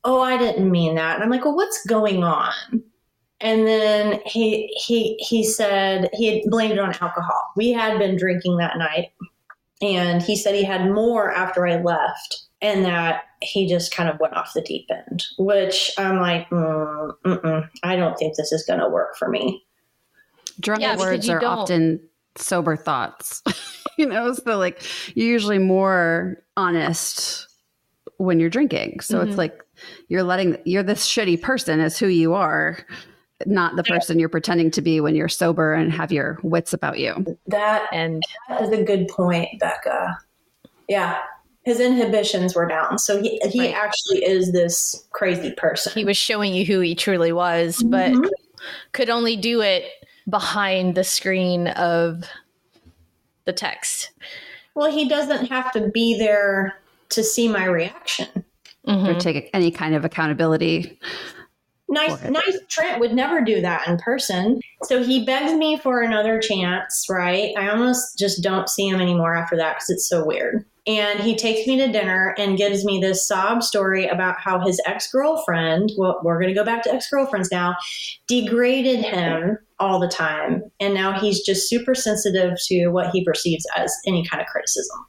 "Oh, 0.03 0.21
I 0.21 0.37
didn't 0.37 0.71
mean 0.71 0.97
that." 0.97 1.15
And 1.15 1.23
I'm 1.23 1.31
like, 1.31 1.45
"Well, 1.45 1.55
what's 1.55 1.87
going 1.87 2.25
on?" 2.25 2.83
And 3.40 3.66
then 3.66 4.20
he 4.26 4.66
he 4.85 5.14
he 5.18 5.44
said 5.44 6.11
he 6.12 6.26
had 6.26 6.50
blamed 6.50 6.72
it 6.74 6.79
on 6.79 6.92
alcohol. 7.00 7.42
We 7.57 7.72
had 7.72 7.98
been 7.98 8.16
drinking 8.16 8.59
that 8.59 8.76
night, 8.76 9.12
and 9.81 10.22
he 10.22 10.37
said 10.37 10.55
he 10.55 10.64
had 10.64 10.90
more 10.90 11.31
after 11.33 11.66
I 11.66 11.81
left, 11.83 12.42
and 12.61 12.85
that 12.85 13.22
he 13.42 13.66
just 13.66 13.94
kind 13.94 14.11
of 14.11 14.20
went 14.20 14.35
off 14.37 14.53
the 14.55 14.61
deep 14.61 14.87
end. 14.90 15.24
Which 15.38 15.90
I'm 15.96 16.20
like, 16.20 16.50
mm, 16.50 17.68
I 17.83 17.96
don't 17.96 18.18
think 18.18 18.37
this 18.37 18.53
is 18.53 18.64
going 18.66 18.81
to 18.81 18.88
work 18.88 19.16
for 19.16 19.29
me. 19.29 19.64
Drunk 20.61 20.83
Yeah, 20.83 20.98
words 20.98 21.29
are 21.31 21.40
don't- 21.40 21.59
often 21.61 22.00
sober 22.37 22.76
thoughts. 22.76 23.42
you 23.98 24.05
know, 24.05 24.35
so 24.35 24.59
like 24.59 24.83
you're 25.16 25.29
usually 25.29 25.59
more 25.59 26.42
honest 26.59 27.46
when 28.18 28.38
you're 28.38 28.50
drinking. 28.50 29.00
So 29.00 29.18
Mhm. 29.20 29.29
it's 29.29 29.38
like 29.38 29.59
you're 30.09 30.22
letting 30.22 30.59
you're 30.66 30.83
this 30.83 31.07
shitty 31.09 31.40
person 31.40 31.81
is 31.81 31.98
who 31.98 32.07
you 32.09 32.35
are, 32.35 32.79
not 33.46 33.76
the 33.76 33.85
person 33.85 34.18
you're 34.18 34.29
pretending 34.29 34.70
to 34.72 34.83
be 34.83 35.00
when 35.00 35.14
you're 35.14 35.29
sober 35.29 35.72
and 35.72 35.92
have 35.92 36.12
your 36.12 36.38
wits 36.42 36.72
about 36.72 36.98
you. 36.98 37.38
That 37.46 37.87
and 37.92 38.22
That 38.48 38.62
is 38.62 38.70
a 38.70 38.83
good 38.85 39.09
point, 39.09 39.59
Becca. 39.59 40.18
Yeah. 40.88 41.18
His 41.62 41.79
inhibitions 41.81 42.55
were 42.55 42.66
down. 42.66 42.98
So 42.98 43.20
he, 43.22 43.40
he 43.50 43.61
Right. 43.61 43.74
actually 43.74 44.24
is 44.24 44.53
this 44.53 45.07
crazy 45.11 45.53
person. 45.53 45.92
he 45.94 46.05
was 46.05 46.16
showing 46.16 46.55
you 46.55 46.64
who 46.64 46.81
he 46.81 46.94
truly 46.94 47.33
was, 47.33 47.83
but 47.83 48.11
Mhm. 48.12 48.29
could 48.92 49.11
only 49.11 49.37
do 49.37 49.61
it 49.61 49.85
behind 50.29 50.94
the 50.94 51.05
screen 51.05 51.68
of 51.68 52.24
the 53.46 53.53
text. 53.53 54.11
well, 54.74 54.90
he 54.90 55.09
doesn't 55.09 55.46
have 55.46 55.70
to 55.72 55.88
be 55.88 56.16
there 56.16 56.79
to 57.11 57.22
see 57.24 57.48
my 57.48 57.64
reaction. 57.66 58.29
Mhm. 58.87 59.09
Or 59.16 59.20
take 59.20 59.50
any 59.53 59.70
kind 59.70 59.94
of 59.94 60.05
accountability. 60.05 60.98
Nice 61.90 62.22
nice 62.22 62.59
trent 62.68 63.00
would 63.00 63.12
never 63.12 63.40
do 63.40 63.61
that 63.61 63.87
in 63.87 63.98
person. 63.98 64.61
So 64.85 65.03
he 65.03 65.24
begs 65.24 65.53
me 65.53 65.79
for 65.79 66.00
another 66.00 66.40
chance 66.40 67.07
right? 67.09 67.53
I 67.57 67.68
almost 67.68 68.18
just 68.18 68.42
don't 68.42 68.68
see 68.68 68.88
him 68.88 69.00
anymore 69.00 69.35
after 69.35 69.57
that 69.57 69.76
because 69.76 69.90
it's 69.90 70.09
so 70.09 70.24
weird. 70.24 70.64
And 70.87 71.20
he 71.20 71.37
takes 71.37 71.66
me 71.66 71.76
to 71.76 71.92
dinner 71.92 72.35
and 72.38 72.57
gives 72.57 72.85
me 72.85 73.00
this 73.00 73.26
sob 73.26 73.62
story 73.62 74.07
about 74.07 74.40
how 74.40 74.64
his 74.64 74.81
ex-girlfriend 74.87 75.92
well 75.98 76.20
we're 76.24 76.40
going 76.40 76.48
to 76.48 76.59
go 76.59 76.64
back 76.64 76.83
to 76.85 76.92
ex-girlfriends 76.92 77.50
now 77.50 77.76
degraded 78.29 79.05
him 79.05 79.59
all 79.79 79.98
the 79.98 80.09
time. 80.09 80.62
And 80.81 80.94
now 80.94 81.18
he's 81.18 81.40
just 81.40 81.68
super 81.68 81.94
sensitive 81.94 82.57
to 82.66 82.88
what 82.88 83.11
he 83.11 83.24
perceives 83.24 83.66
as 83.76 83.94
any 84.07 84.24
kind 84.26 84.40
of 84.40 84.46
criticism 84.48 85.07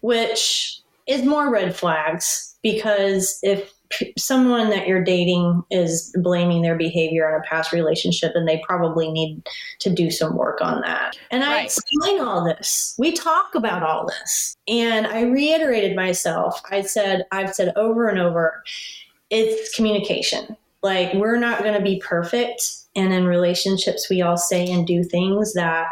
which 0.00 0.80
is 1.06 1.24
more 1.24 1.50
red 1.50 1.74
flags 1.74 2.56
because 2.62 3.38
if 3.42 3.72
someone 4.16 4.70
that 4.70 4.86
you're 4.86 5.04
dating 5.04 5.62
is 5.70 6.14
blaming 6.22 6.62
their 6.62 6.76
behavior 6.76 7.28
in 7.28 7.40
a 7.40 7.44
past 7.44 7.72
relationship 7.72 8.32
and 8.34 8.46
they 8.46 8.62
probably 8.66 9.10
need 9.10 9.42
to 9.80 9.90
do 9.90 10.10
some 10.10 10.36
work 10.36 10.60
on 10.60 10.80
that. 10.82 11.16
And 11.30 11.44
I 11.44 11.62
explain 11.62 12.20
all 12.20 12.44
this. 12.44 12.94
We 12.98 13.12
talk 13.12 13.54
about 13.54 13.82
all 13.82 14.06
this. 14.06 14.56
And 14.68 15.06
I 15.06 15.22
reiterated 15.22 15.96
myself. 15.96 16.60
I 16.70 16.82
said, 16.82 17.26
I've 17.32 17.54
said 17.54 17.72
over 17.76 18.08
and 18.08 18.18
over, 18.18 18.62
it's 19.30 19.74
communication. 19.74 20.56
Like, 20.82 21.14
we're 21.14 21.38
not 21.38 21.60
going 21.62 21.74
to 21.74 21.82
be 21.82 22.00
perfect. 22.04 22.62
And 22.96 23.12
in 23.12 23.26
relationships, 23.26 24.10
we 24.10 24.20
all 24.20 24.36
say 24.36 24.70
and 24.70 24.86
do 24.86 25.04
things 25.04 25.54
that 25.54 25.86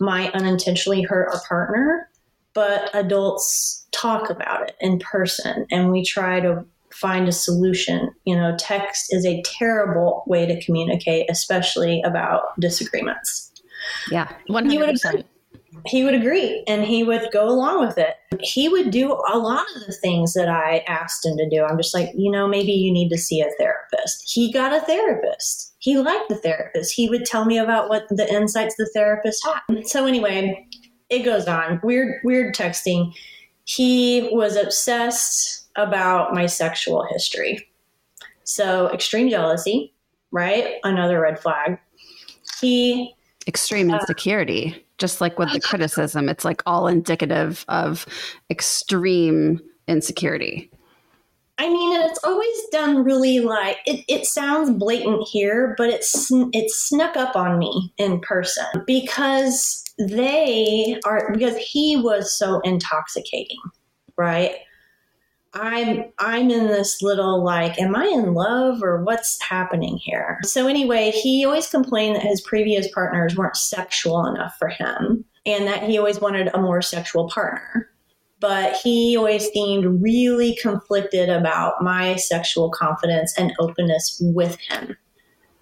might 0.00 0.34
unintentionally 0.34 1.02
hurt 1.02 1.28
our 1.32 1.40
partner. 1.46 2.08
But 2.54 2.90
adults 2.94 3.86
talk 3.92 4.28
about 4.28 4.68
it 4.68 4.76
in 4.80 4.98
person 4.98 5.66
and 5.70 5.90
we 5.90 6.04
try 6.04 6.40
to 6.40 6.64
find 6.94 7.28
a 7.28 7.32
solution. 7.32 8.10
You 8.24 8.36
know, 8.36 8.56
text 8.58 9.12
is 9.12 9.24
a 9.26 9.42
terrible 9.42 10.24
way 10.26 10.46
to 10.46 10.62
communicate, 10.64 11.30
especially 11.30 12.02
about 12.04 12.58
disagreements. 12.60 13.52
Yeah, 14.10 14.32
100%. 14.48 14.70
He 14.70 14.78
would, 14.78 14.88
agree. 14.90 15.24
he 15.86 16.04
would 16.04 16.14
agree 16.14 16.64
and 16.68 16.84
he 16.84 17.02
would 17.02 17.28
go 17.32 17.48
along 17.48 17.86
with 17.86 17.98
it. 17.98 18.14
He 18.40 18.68
would 18.68 18.90
do 18.90 19.12
a 19.12 19.38
lot 19.38 19.64
of 19.76 19.86
the 19.86 19.92
things 19.92 20.34
that 20.34 20.48
I 20.48 20.84
asked 20.88 21.26
him 21.26 21.36
to 21.36 21.48
do. 21.48 21.64
I'm 21.64 21.76
just 21.76 21.94
like, 21.94 22.10
you 22.14 22.30
know, 22.30 22.46
maybe 22.46 22.72
you 22.72 22.92
need 22.92 23.08
to 23.10 23.18
see 23.18 23.40
a 23.40 23.50
therapist. 23.58 24.30
He 24.32 24.52
got 24.52 24.72
a 24.72 24.80
therapist. 24.80 25.74
He 25.78 25.98
liked 25.98 26.28
the 26.28 26.36
therapist. 26.36 26.94
He 26.94 27.08
would 27.08 27.24
tell 27.24 27.44
me 27.44 27.58
about 27.58 27.88
what 27.88 28.08
the 28.08 28.32
insights 28.32 28.76
the 28.76 28.88
therapist 28.94 29.44
had. 29.44 29.86
So, 29.86 30.06
anyway, 30.06 30.68
it 31.10 31.24
goes 31.24 31.48
on. 31.48 31.80
Weird, 31.82 32.20
weird 32.24 32.54
texting. 32.54 33.12
He 33.64 34.28
was 34.32 34.56
obsessed 34.56 35.61
about 35.76 36.34
my 36.34 36.46
sexual 36.46 37.04
history. 37.10 37.68
So, 38.44 38.92
extreme 38.92 39.28
jealousy, 39.28 39.94
right? 40.30 40.74
Another 40.84 41.20
red 41.20 41.38
flag. 41.38 41.78
He 42.60 43.14
extreme 43.46 43.90
uh, 43.90 43.98
insecurity, 43.98 44.74
uh, 44.76 44.80
just 44.98 45.20
like 45.20 45.38
with 45.38 45.52
the 45.52 45.60
criticism, 45.60 46.28
it's 46.28 46.44
like 46.44 46.62
all 46.66 46.86
indicative 46.86 47.64
of 47.68 48.06
extreme 48.50 49.60
insecurity. 49.88 50.70
I 51.58 51.68
mean, 51.68 52.00
it's 52.00 52.18
always 52.24 52.68
done 52.72 53.04
really 53.04 53.40
like 53.40 53.78
it, 53.86 54.04
it 54.08 54.26
sounds 54.26 54.70
blatant 54.70 55.28
here, 55.28 55.74
but 55.76 55.90
it's 55.90 56.28
it 56.52 56.70
snuck 56.70 57.16
up 57.16 57.36
on 57.36 57.58
me 57.58 57.92
in 57.98 58.20
person 58.20 58.64
because 58.86 59.84
they 59.98 60.98
are 61.04 61.30
because 61.32 61.56
he 61.56 61.96
was 61.96 62.36
so 62.36 62.60
intoxicating, 62.60 63.58
right? 64.16 64.52
I'm 65.54 66.04
I'm 66.18 66.50
in 66.50 66.68
this 66.68 67.02
little 67.02 67.44
like, 67.44 67.78
am 67.78 67.94
I 67.94 68.06
in 68.06 68.34
love 68.34 68.82
or 68.82 69.04
what's 69.04 69.42
happening 69.42 69.98
here? 69.98 70.38
So 70.44 70.66
anyway, 70.66 71.10
he 71.10 71.44
always 71.44 71.68
complained 71.68 72.16
that 72.16 72.22
his 72.22 72.40
previous 72.40 72.90
partners 72.92 73.36
weren't 73.36 73.56
sexual 73.56 74.24
enough 74.26 74.56
for 74.58 74.68
him 74.68 75.24
and 75.44 75.66
that 75.66 75.82
he 75.82 75.98
always 75.98 76.20
wanted 76.20 76.48
a 76.54 76.60
more 76.60 76.80
sexual 76.80 77.28
partner. 77.28 77.88
But 78.40 78.76
he 78.76 79.16
always 79.16 79.48
seemed 79.50 80.02
really 80.02 80.56
conflicted 80.60 81.28
about 81.28 81.82
my 81.82 82.16
sexual 82.16 82.70
confidence 82.70 83.36
and 83.38 83.52
openness 83.60 84.20
with 84.24 84.58
him. 84.58 84.96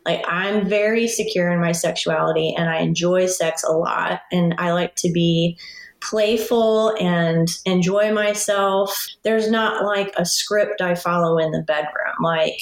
Like 0.06 0.24
I'm 0.26 0.66
very 0.66 1.08
secure 1.08 1.50
in 1.50 1.60
my 1.60 1.72
sexuality 1.72 2.54
and 2.56 2.70
I 2.70 2.78
enjoy 2.78 3.26
sex 3.26 3.62
a 3.64 3.72
lot 3.72 4.22
and 4.32 4.54
I 4.56 4.72
like 4.72 4.94
to 4.96 5.10
be 5.10 5.58
playful 6.00 6.94
and 7.00 7.48
enjoy 7.64 8.12
myself. 8.12 9.08
There's 9.22 9.50
not 9.50 9.84
like 9.84 10.12
a 10.16 10.24
script 10.24 10.80
I 10.80 10.94
follow 10.94 11.38
in 11.38 11.50
the 11.50 11.62
bedroom. 11.62 12.14
Like 12.22 12.60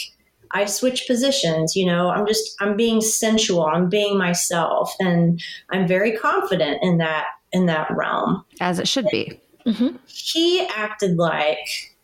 I 0.51 0.65
switch 0.65 1.07
positions, 1.07 1.77
you 1.77 1.87
know, 1.87 2.11
I'm 2.11 2.27
just, 2.27 2.55
I'm 2.61 2.77
being 2.77 3.01
sensual, 3.01 3.67
I'm 3.67 3.89
being 3.89 4.17
myself, 4.17 4.95
and 4.99 5.43
I'm 5.71 5.87
very 5.87 6.17
confident 6.17 6.79
in 6.83 6.99
that, 6.99 7.27
in 7.53 7.67
that 7.67 7.91
realm. 7.91 8.45
As 8.61 8.79
it 8.79 8.89
should 8.89 9.07
be. 9.11 9.41
Mm-hmm. 9.67 9.97
He 10.07 10.67
acted 10.75 11.19
like 11.19 11.95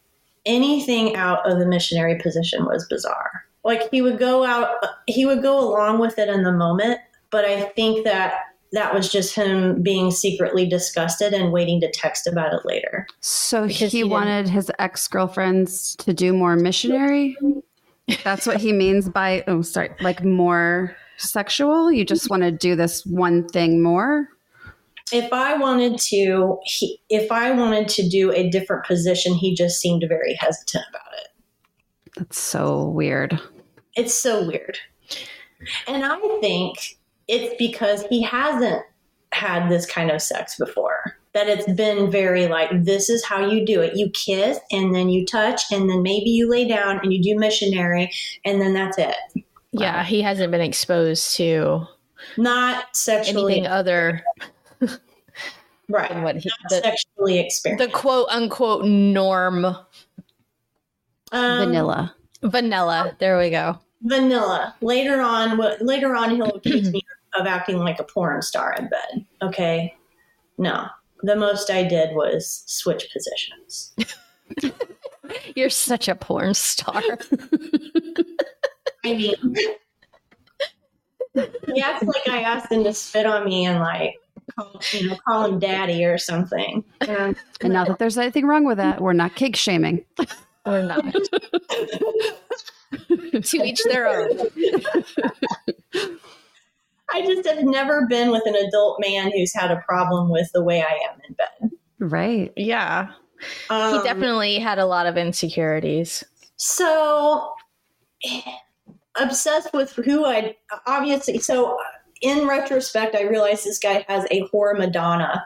anything 0.45 1.17
out 1.17 1.51
of 1.51 1.59
the 1.59 1.67
missionary 1.67 2.19
position 2.21 2.67
was 2.67 2.87
bizarre. 2.89 3.47
Like 3.65 3.91
he 3.91 4.03
would 4.03 4.19
go 4.19 4.45
out, 4.45 4.77
he 5.07 5.25
would 5.25 5.41
go 5.41 5.59
along 5.59 5.99
with 5.99 6.19
it 6.19 6.29
in 6.29 6.43
the 6.43 6.53
moment, 6.53 7.01
but 7.31 7.47
I 7.47 7.63
think 7.63 8.05
that 8.05 8.35
that 8.75 8.93
was 8.93 9.09
just 9.09 9.35
him 9.35 9.81
being 9.83 10.11
secretly 10.11 10.67
disgusted 10.67 11.33
and 11.33 11.53
waiting 11.53 11.81
to 11.81 11.91
text 11.91 12.27
about 12.27 12.53
it 12.53 12.67
later. 12.67 13.07
So 13.21 13.67
he, 13.67 13.87
he 13.87 14.05
wanted 14.05 14.49
his 14.49 14.71
ex 14.79 15.07
girlfriends 15.09 15.97
to 15.97 16.13
do 16.13 16.33
more 16.33 16.57
missionary. 16.57 17.37
That's 18.25 18.47
what 18.47 18.61
he 18.61 18.73
means 18.73 19.09
by 19.09 19.45
oh 19.47 19.63
sorry, 19.63 19.91
like 20.01 20.25
more 20.25 20.97
sexual. 21.17 21.91
You 21.91 22.05
just 22.05 22.29
want 22.29 22.43
to 22.43 22.51
do 22.51 22.75
this 22.77 23.07
one 23.07 23.49
thing 23.49 23.83
more. 23.83 24.29
If 25.13 25.33
I 25.33 25.57
wanted 25.57 25.99
to, 25.99 26.59
he, 26.65 27.01
if 27.09 27.31
I 27.31 27.53
wanted 27.53 27.89
to 27.89 28.09
do 28.09 28.33
a 28.33 28.49
different 28.51 28.85
position, 28.85 29.35
he 29.35 29.55
just 29.55 29.81
seemed 29.81 30.05
very 30.09 30.35
hesitant 30.35 30.85
about 30.89 31.13
it. 31.19 31.29
That's 32.17 32.41
so 32.41 32.89
weird. 32.89 33.39
It's 33.97 34.15
so 34.15 34.45
weird. 34.47 34.79
And 35.87 36.05
I 36.05 36.19
think 36.41 36.99
it's 37.29 37.55
because 37.59 38.05
he 38.09 38.23
hasn't 38.23 38.83
had 39.33 39.69
this 39.69 39.87
kind 39.87 40.11
of 40.11 40.23
sex 40.23 40.57
before. 40.59 41.17
That 41.33 41.49
it's 41.49 41.71
been 41.73 42.13
very 42.13 42.47
like, 42.47 42.71
this 42.85 43.09
is 43.09 43.25
how 43.25 43.45
you 43.51 43.67
do 43.67 43.81
it. 43.81 43.97
You 43.97 44.09
kiss 44.11 44.61
and 44.71 44.95
then 44.95 45.09
you 45.09 45.27
touch 45.27 45.63
and 45.73 45.91
then 45.91 46.03
maybe 46.03 46.31
you 46.31 46.49
lay 46.49 46.69
down 46.69 47.01
and 47.03 47.13
you 47.13 47.21
do 47.21 47.37
missionary 47.37 48.13
and 48.45 48.61
then 48.61 48.73
that's 48.73 48.99
it. 48.99 49.17
Yeah, 49.73 49.97
wow. 49.97 50.03
he 50.05 50.23
hasn't 50.23 50.53
been 50.53 50.61
exposed 50.61 51.35
to 51.37 51.89
not 52.37 52.97
sexually 52.97 53.55
anything 53.55 53.71
other 53.71 54.23
right 55.91 56.23
what 56.23 56.37
he 56.37 56.51
the, 56.71 56.77
sexually 56.77 57.39
experienced 57.39 57.85
the 57.85 57.93
quote 57.93 58.27
unquote 58.31 58.87
norm 58.87 59.67
um, 59.67 59.85
vanilla 61.33 62.15
vanilla 62.43 63.15
there 63.19 63.37
we 63.37 63.51
go 63.51 63.79
vanilla. 64.05 64.75
Later 64.81 65.21
on, 65.21 65.61
later 65.81 66.15
on, 66.15 66.31
he'll 66.31 66.55
accuse 66.55 66.93
me 66.93 67.03
of 67.39 67.47
acting 67.47 67.79
like 67.79 68.01
a 68.01 68.05
porn 68.05 68.43
star 68.43 68.75
in 68.79 68.89
bed. 68.89 69.27
Okay, 69.43 69.95
no. 70.59 70.87
The 71.23 71.37
most 71.37 71.71
I 71.71 71.85
did 71.85 72.15
was 72.15 72.65
switch 72.67 73.09
positions. 73.13 73.95
You're 75.57 75.71
such 75.71 76.09
a 76.09 76.15
porn 76.15 76.55
star. 76.55 77.03
I 79.05 79.15
mean, 79.15 79.35
he 81.35 81.81
acts 81.81 82.05
like 82.05 82.29
I 82.29 82.43
asked 82.43 82.71
him 82.71 82.85
to 82.85 82.93
spit 82.93 83.27
on 83.27 83.45
me 83.45 83.67
and 83.67 83.81
like 83.81 84.15
call, 84.57 84.81
you 84.93 85.09
know, 85.09 85.17
call 85.27 85.47
him 85.47 85.59
daddy 85.59 86.05
or 86.05 86.19
something. 86.19 86.85
and 87.01 87.37
not 87.63 87.89
that 87.89 87.99
there's 87.99 88.19
anything 88.19 88.47
wrong 88.47 88.65
with 88.65 88.77
that. 88.79 89.01
We're 89.01 89.13
not 89.13 89.35
cake 89.35 89.57
shaming. 89.57 90.05
We're 90.67 90.87
not. 90.87 91.05
to 93.43 93.57
each 93.65 93.83
their 93.85 94.07
own. 94.09 94.39
I 97.13 97.23
just 97.23 97.47
have 97.47 97.63
never 97.63 98.07
been 98.07 98.31
with 98.31 98.43
an 98.47 98.55
adult 98.55 98.99
man 99.01 99.31
who's 99.33 99.53
had 99.55 99.71
a 99.71 99.83
problem 99.87 100.31
with 100.31 100.51
the 100.53 100.63
way 100.63 100.83
I 100.83 100.99
am 101.11 101.21
in 101.29 101.35
bed. 101.35 101.71
Right. 101.99 102.53
Yeah. 102.57 103.11
Um, 103.71 103.99
he 103.99 104.05
definitely 104.05 104.59
had 104.59 104.79
a 104.79 104.87
lot 104.87 105.07
of 105.07 105.17
insecurities. 105.17 106.25
So 106.57 107.53
obsessed 109.21 109.73
with 109.75 109.93
who 109.93 110.25
I 110.25 110.57
obviously 110.87 111.39
so 111.39 111.79
in 112.23 112.49
retrospect 112.49 113.15
I 113.15 113.23
realized 113.23 113.65
this 113.65 113.79
guy 113.79 114.05
has 114.09 114.27
a 114.31 114.49
whore 114.49 114.77
Madonna 114.77 115.45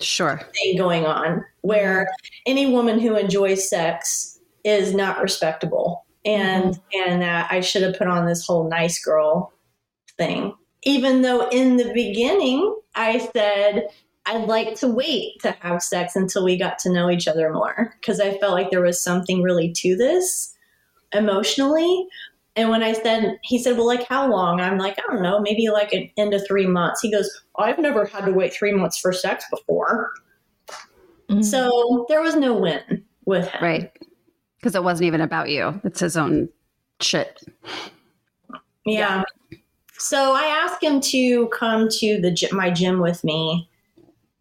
sure 0.00 0.40
thing 0.54 0.76
going 0.76 1.04
on 1.04 1.44
where 1.60 2.08
any 2.46 2.66
woman 2.66 2.98
who 2.98 3.14
enjoys 3.14 3.68
sex 3.68 4.40
is 4.64 4.94
not 4.94 5.20
respectable 5.20 6.04
and 6.24 6.74
mm-hmm. 6.74 7.10
and 7.10 7.22
that 7.22 7.52
I 7.52 7.60
should 7.60 7.82
have 7.82 7.96
put 7.96 8.08
on 8.08 8.26
this 8.26 8.46
whole 8.46 8.68
nice 8.68 9.02
girl 9.02 9.52
thing. 10.16 10.54
Even 10.84 11.22
though 11.22 11.48
in 11.48 11.76
the 11.76 11.92
beginning 11.92 12.76
I 12.94 13.18
said 13.34 13.88
I'd 14.26 14.46
like 14.46 14.74
to 14.76 14.88
wait 14.88 15.40
to 15.42 15.52
have 15.60 15.82
sex 15.82 16.16
until 16.16 16.44
we 16.44 16.56
got 16.56 16.78
to 16.80 16.92
know 16.92 17.10
each 17.10 17.28
other 17.28 17.52
more 17.52 17.94
because 18.00 18.20
I 18.20 18.38
felt 18.38 18.52
like 18.52 18.70
there 18.70 18.80
was 18.80 19.02
something 19.02 19.42
really 19.42 19.72
to 19.72 19.96
this 19.96 20.54
emotionally. 21.12 22.06
And 22.56 22.70
when 22.70 22.82
I 22.82 22.92
said, 22.92 23.38
he 23.42 23.58
said, 23.58 23.76
well, 23.76 23.86
like 23.86 24.06
how 24.08 24.30
long? 24.30 24.60
I'm 24.60 24.78
like, 24.78 24.98
I 24.98 25.12
don't 25.12 25.22
know, 25.22 25.40
maybe 25.40 25.68
like 25.68 25.92
an 25.92 26.08
end 26.16 26.32
of 26.32 26.46
three 26.46 26.66
months. 26.66 27.00
He 27.02 27.10
goes, 27.10 27.28
I've 27.58 27.78
never 27.78 28.06
had 28.06 28.24
to 28.24 28.32
wait 28.32 28.54
three 28.54 28.72
months 28.72 28.98
for 28.98 29.12
sex 29.12 29.44
before. 29.50 30.12
Mm-hmm. 31.28 31.42
So 31.42 32.06
there 32.08 32.22
was 32.22 32.36
no 32.36 32.54
win 32.54 33.04
with 33.26 33.48
him. 33.48 33.62
Right. 33.62 33.92
Because 34.56 34.74
it 34.74 34.84
wasn't 34.84 35.08
even 35.08 35.20
about 35.20 35.50
you. 35.50 35.80
It's 35.84 36.00
his 36.00 36.16
own 36.16 36.48
shit. 37.00 37.42
Yeah. 38.86 39.22
So 39.98 40.34
I 40.34 40.44
asked 40.44 40.82
him 40.82 41.00
to 41.00 41.48
come 41.48 41.88
to 41.88 42.20
the 42.20 42.48
my 42.52 42.70
gym 42.70 43.00
with 43.00 43.22
me, 43.24 43.68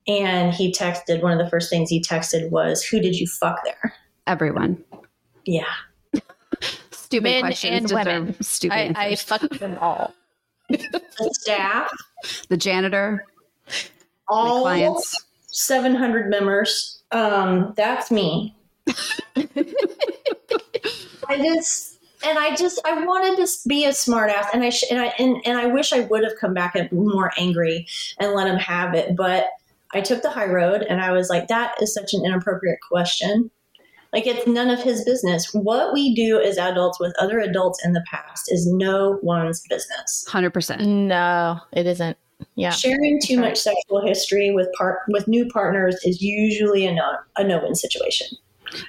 and 0.07 0.53
he 0.53 0.71
texted. 0.71 1.21
One 1.21 1.31
of 1.31 1.37
the 1.43 1.49
first 1.49 1.69
things 1.69 1.89
he 1.89 2.01
texted 2.01 2.49
was, 2.49 2.83
"Who 2.83 2.99
did 2.99 3.19
you 3.19 3.27
fuck 3.27 3.63
there?" 3.63 3.93
Everyone. 4.25 4.83
Yeah. 5.45 5.65
Stupid 6.91 7.23
Men 7.23 7.41
questions. 7.41 7.91
and 7.91 8.05
women. 8.05 8.41
Stupid 8.41 8.97
I, 8.97 9.09
I 9.09 9.15
fucked 9.15 9.59
them 9.59 9.77
all. 9.79 10.13
The 10.69 11.29
staff, 11.33 11.91
the 12.49 12.57
janitor, 12.57 13.25
my 13.67 13.73
all 14.27 14.61
clients. 14.61 15.25
700 15.47 16.29
members. 16.29 17.03
Um, 17.11 17.73
that's 17.77 18.09
me. 18.09 18.55
I 21.27 21.37
just 21.37 21.92
and 22.23 22.38
I 22.38 22.55
just 22.55 22.79
I 22.86 23.05
wanted 23.05 23.45
to 23.45 23.51
be 23.67 23.86
a 23.86 23.89
smartass, 23.89 24.47
and 24.53 24.63
I 24.63 24.69
sh- 24.69 24.86
and 24.89 24.99
I 24.99 25.13
and, 25.19 25.38
and 25.45 25.57
I 25.57 25.67
wish 25.67 25.93
I 25.93 26.01
would 26.01 26.23
have 26.23 26.33
come 26.39 26.53
back 26.53 26.75
and 26.75 26.91
more 26.91 27.31
angry 27.38 27.88
and 28.19 28.33
let 28.33 28.47
him 28.47 28.57
have 28.57 28.93
it, 28.93 29.15
but 29.15 29.47
I 29.93 30.01
took 30.01 30.21
the 30.21 30.29
high 30.29 30.47
road, 30.47 30.83
and 30.83 31.01
I 31.01 31.12
was 31.12 31.29
like, 31.29 31.47
that 31.47 31.75
is 31.81 31.93
such 31.93 32.13
an 32.13 32.25
inappropriate 32.25 32.79
question. 32.88 33.51
Like 34.12 34.27
it's 34.27 34.45
none 34.45 34.69
of 34.69 34.81
his 34.81 35.03
business. 35.03 35.51
What 35.53 35.91
we 35.91 36.13
do 36.13 36.39
as 36.39 36.59
adults 36.59 36.99
with 36.99 37.13
other 37.19 37.39
adults 37.39 37.83
in 37.83 37.93
the 37.93 38.03
past 38.09 38.51
is 38.51 38.67
no 38.67 39.19
one's 39.23 39.62
business. 39.67 40.23
100%. 40.29 40.86
No, 40.86 41.59
it 41.71 41.88
isn't. 41.88 42.15
Yeah. 42.55 42.69
Sharing 42.69 43.19
too 43.23 43.39
much 43.39 43.57
sexual 43.57 44.05
history 44.05 44.51
with 44.51 44.67
part 44.77 44.99
with 45.07 45.27
new 45.27 45.47
partners 45.47 45.95
is 46.03 46.21
usually 46.21 46.86
a 46.86 46.93
no 46.93 47.15
a 47.38 47.43
no 47.43 47.63
win 47.63 47.73
situation. 47.73 48.27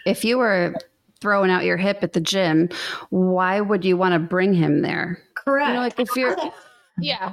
If 0.05 0.25
you 0.25 0.37
were 0.39 0.75
throwing 1.25 1.51
out 1.51 1.65
your 1.65 1.79
hip 1.79 2.01
at 2.03 2.13
the 2.13 2.21
gym, 2.21 2.69
why 3.09 3.59
would 3.59 3.83
you 3.83 3.97
want 3.97 4.13
to 4.13 4.19
bring 4.19 4.53
him 4.53 4.83
there? 4.83 5.19
Correct. 5.35 5.69
You 5.69 5.75
know, 5.75 5.81
like 5.81 5.99
if 5.99 6.15
you're 6.17 6.37
Yeah. 7.01 7.33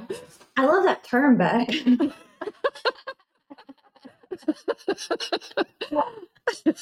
I 0.56 0.64
love 0.64 0.84
that 0.84 1.04
term, 1.04 1.36
Behk. 1.36 1.68
That's 6.64 6.74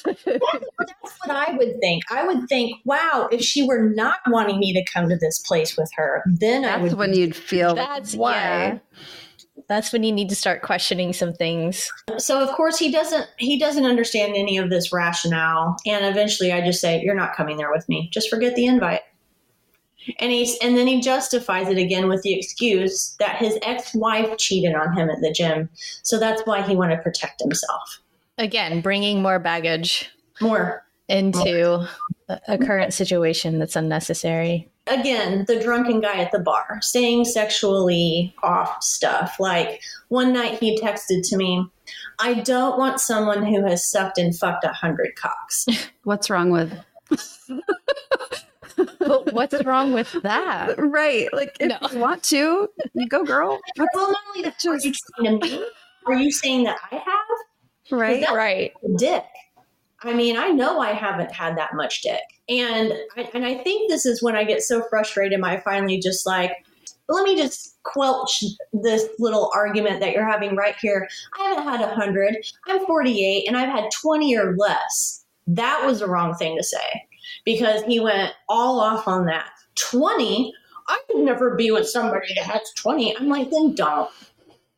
what 1.25 1.29
I 1.29 1.55
would 1.57 1.79
think. 1.81 2.03
I 2.11 2.25
would 2.25 2.47
think, 2.47 2.77
wow, 2.85 3.27
if 3.31 3.41
she 3.41 3.63
were 3.67 3.89
not 3.89 4.19
wanting 4.27 4.59
me 4.59 4.73
to 4.73 4.83
come 4.91 5.09
to 5.09 5.17
this 5.17 5.39
place 5.39 5.77
with 5.77 5.89
her, 5.95 6.23
then 6.25 6.63
I 6.65 6.79
that's 6.79 6.81
would. 6.91 6.93
when 6.93 7.13
you'd 7.13 7.35
feel 7.35 7.75
That's 7.75 8.15
why. 8.15 8.33
yeah. 8.33 8.77
That's 9.71 9.93
when 9.93 10.03
you 10.03 10.11
need 10.11 10.27
to 10.27 10.35
start 10.35 10.63
questioning 10.63 11.13
some 11.13 11.31
things. 11.31 11.89
so 12.17 12.43
of 12.43 12.53
course 12.57 12.77
he 12.77 12.91
doesn't. 12.91 13.25
He 13.37 13.57
doesn't 13.57 13.85
understand 13.85 14.33
any 14.35 14.57
of 14.57 14.69
this 14.69 14.91
rationale, 14.91 15.77
and 15.85 16.05
eventually 16.05 16.51
I 16.51 16.59
just 16.59 16.81
say, 16.81 17.01
"You're 17.01 17.15
not 17.15 17.37
coming 17.37 17.55
there 17.55 17.71
with 17.71 17.87
me. 17.87 18.09
Just 18.11 18.29
forget 18.29 18.53
the 18.55 18.65
invite." 18.65 18.99
And 20.19 20.29
he's 20.29 20.57
and 20.61 20.77
then 20.77 20.87
he 20.87 20.99
justifies 20.99 21.69
it 21.69 21.77
again 21.77 22.09
with 22.09 22.21
the 22.21 22.33
excuse 22.33 23.15
that 23.19 23.37
his 23.37 23.57
ex-wife 23.61 24.37
cheated 24.37 24.75
on 24.75 24.91
him 24.97 25.09
at 25.09 25.21
the 25.21 25.31
gym, 25.31 25.69
so 26.03 26.19
that's 26.19 26.41
why 26.45 26.61
he 26.63 26.75
wanted 26.75 26.97
to 26.97 27.01
protect 27.01 27.39
himself 27.41 28.01
Again, 28.37 28.81
bringing 28.81 29.21
more 29.21 29.39
baggage 29.39 30.09
more. 30.41 30.83
into 31.07 31.87
a, 32.27 32.41
a 32.47 32.57
current 32.57 32.93
situation 32.93 33.59
that's 33.59 33.77
unnecessary. 33.77 34.70
Again, 34.99 35.45
the 35.47 35.59
drunken 35.59 36.01
guy 36.01 36.17
at 36.19 36.31
the 36.31 36.39
bar 36.39 36.79
saying 36.81 37.25
sexually 37.25 38.33
off 38.43 38.81
stuff. 38.83 39.37
Like 39.39 39.81
one 40.09 40.33
night 40.33 40.59
he 40.59 40.79
texted 40.79 41.27
to 41.29 41.37
me, 41.37 41.65
I 42.19 42.35
don't 42.35 42.77
want 42.77 42.99
someone 42.99 43.43
who 43.45 43.65
has 43.65 43.89
sucked 43.89 44.17
and 44.17 44.37
fucked 44.37 44.63
a 44.63 44.69
hundred 44.69 45.15
cocks. 45.15 45.65
What's 46.03 46.29
wrong 46.29 46.49
with 46.51 46.73
But 48.99 49.33
what's 49.33 49.63
wrong 49.65 49.93
with 49.93 50.11
that? 50.23 50.75
right? 50.79 51.31
Like 51.33 51.57
if 51.59 51.67
No. 51.69 51.77
you 51.91 51.99
want 51.99 52.23
to, 52.23 52.69
you 52.93 53.07
go, 53.07 53.23
girl. 53.23 53.59
well, 53.77 54.11
not 54.11 54.17
only 54.29 54.43
that, 54.43 54.63
are 54.65 54.75
you 54.75 54.93
saying 54.93 55.39
to 55.41 55.47
me? 55.47 55.65
Are 56.07 56.15
you 56.15 56.31
saying 56.31 56.63
that 56.63 56.77
I 56.91 56.95
have 56.95 57.99
Right? 57.99 58.25
Right. 58.31 58.71
dick? 58.97 59.25
I 60.03 60.13
mean, 60.13 60.37
I 60.37 60.47
know 60.47 60.79
I 60.79 60.93
haven't 60.93 61.31
had 61.31 61.57
that 61.57 61.75
much 61.75 62.01
dick. 62.01 62.21
And 62.49 62.93
I, 63.15 63.29
and 63.33 63.45
I 63.45 63.55
think 63.55 63.89
this 63.89 64.05
is 64.05 64.23
when 64.23 64.35
I 64.35 64.43
get 64.43 64.61
so 64.61 64.83
frustrated, 64.89 65.41
I 65.41 65.57
finally 65.57 65.99
just 65.99 66.25
like, 66.25 66.51
let 67.07 67.23
me 67.23 67.35
just 67.35 67.77
quelch 67.83 68.43
this 68.73 69.07
little 69.19 69.51
argument 69.53 69.99
that 69.99 70.13
you're 70.13 70.29
having 70.29 70.55
right 70.55 70.75
here. 70.81 71.07
I 71.39 71.49
haven't 71.49 71.67
had 71.67 71.81
100. 71.81 72.37
I'm 72.67 72.85
48 72.85 73.47
and 73.47 73.57
I've 73.57 73.69
had 73.69 73.89
20 74.01 74.37
or 74.37 74.55
less. 74.55 75.25
That 75.47 75.85
was 75.85 75.99
the 75.99 76.07
wrong 76.07 76.35
thing 76.35 76.57
to 76.57 76.63
say 76.63 77.07
because 77.45 77.83
he 77.83 77.99
went 77.99 78.33
all 78.49 78.79
off 78.79 79.07
on 79.07 79.25
that. 79.25 79.49
20? 79.75 80.53
I 80.87 81.01
could 81.07 81.21
never 81.21 81.55
be 81.55 81.71
with 81.71 81.87
somebody 81.87 82.33
that 82.35 82.45
has 82.45 82.61
20. 82.77 83.17
I'm 83.17 83.29
like, 83.29 83.49
then 83.49 83.75
don't. 83.75 84.09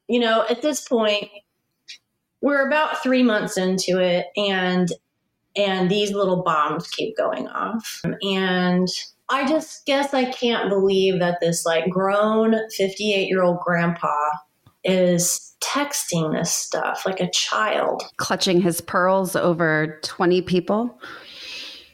You 0.08 0.20
know, 0.20 0.46
at 0.50 0.62
this 0.62 0.88
point, 0.88 1.30
we're 2.42 2.68
about 2.68 3.02
three 3.02 3.24
months 3.24 3.58
into 3.58 4.00
it 4.00 4.28
and 4.36 4.90
and 5.56 5.90
these 5.90 6.12
little 6.12 6.44
bombs 6.44 6.88
keep 6.90 7.16
going 7.18 7.48
off 7.50 8.02
and 8.22 8.88
i 9.30 9.48
just 9.48 9.86
guess 9.86 10.14
i 10.14 10.26
can't 10.32 10.70
believe 10.70 11.20
that 11.20 11.38
this 11.42 11.66
like 11.66 11.90
grown 11.90 12.56
58 12.72 13.28
year 13.28 13.44
old 13.44 13.60
grandpa 13.60 14.16
is 14.84 15.56
texting 15.64 16.34
this 16.38 16.52
stuff 16.52 17.06
like 17.06 17.20
a 17.22 17.30
child 17.32 18.04
Clutching 18.18 18.60
his 18.62 18.82
pearls 18.82 19.34
over 19.36 19.98
20 20.04 20.42
people. 20.42 21.00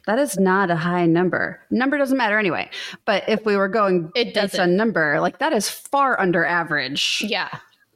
That 0.07 0.17
is 0.17 0.39
not 0.39 0.71
a 0.71 0.75
high 0.75 1.05
number. 1.05 1.61
Number 1.69 1.99
doesn't 1.99 2.17
matter 2.17 2.39
anyway. 2.39 2.67
But 3.05 3.29
if 3.29 3.45
we 3.45 3.55
were 3.55 3.67
going 3.67 4.09
It 4.15 4.33
doesn't. 4.33 4.59
on 4.59 4.75
number, 4.75 5.19
like 5.21 5.37
that 5.37 5.53
is 5.53 5.69
far 5.69 6.19
under 6.19 6.43
average. 6.43 7.23
Yeah. 7.27 7.49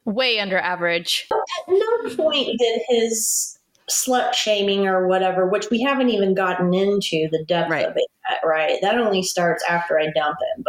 Way 0.06 0.40
under 0.40 0.60
average. 0.60 1.28
at 1.32 1.38
no 1.70 2.16
point 2.16 2.60
did 2.60 2.82
his 2.88 3.58
slut 3.90 4.34
shaming 4.34 4.88
or 4.88 5.08
whatever 5.08 5.48
which 5.48 5.70
we 5.70 5.82
haven't 5.82 6.10
even 6.10 6.34
gotten 6.34 6.74
into 6.74 7.28
the 7.32 7.44
depth 7.48 7.70
Right. 7.70 7.86
of 7.86 7.96
it 7.96 8.08
yet, 8.30 8.40
right? 8.46 8.80
That 8.82 8.98
only 8.98 9.24
starts 9.24 9.64
after 9.70 10.00
i 10.00 10.08
dump 10.16 10.38
it 10.40 10.66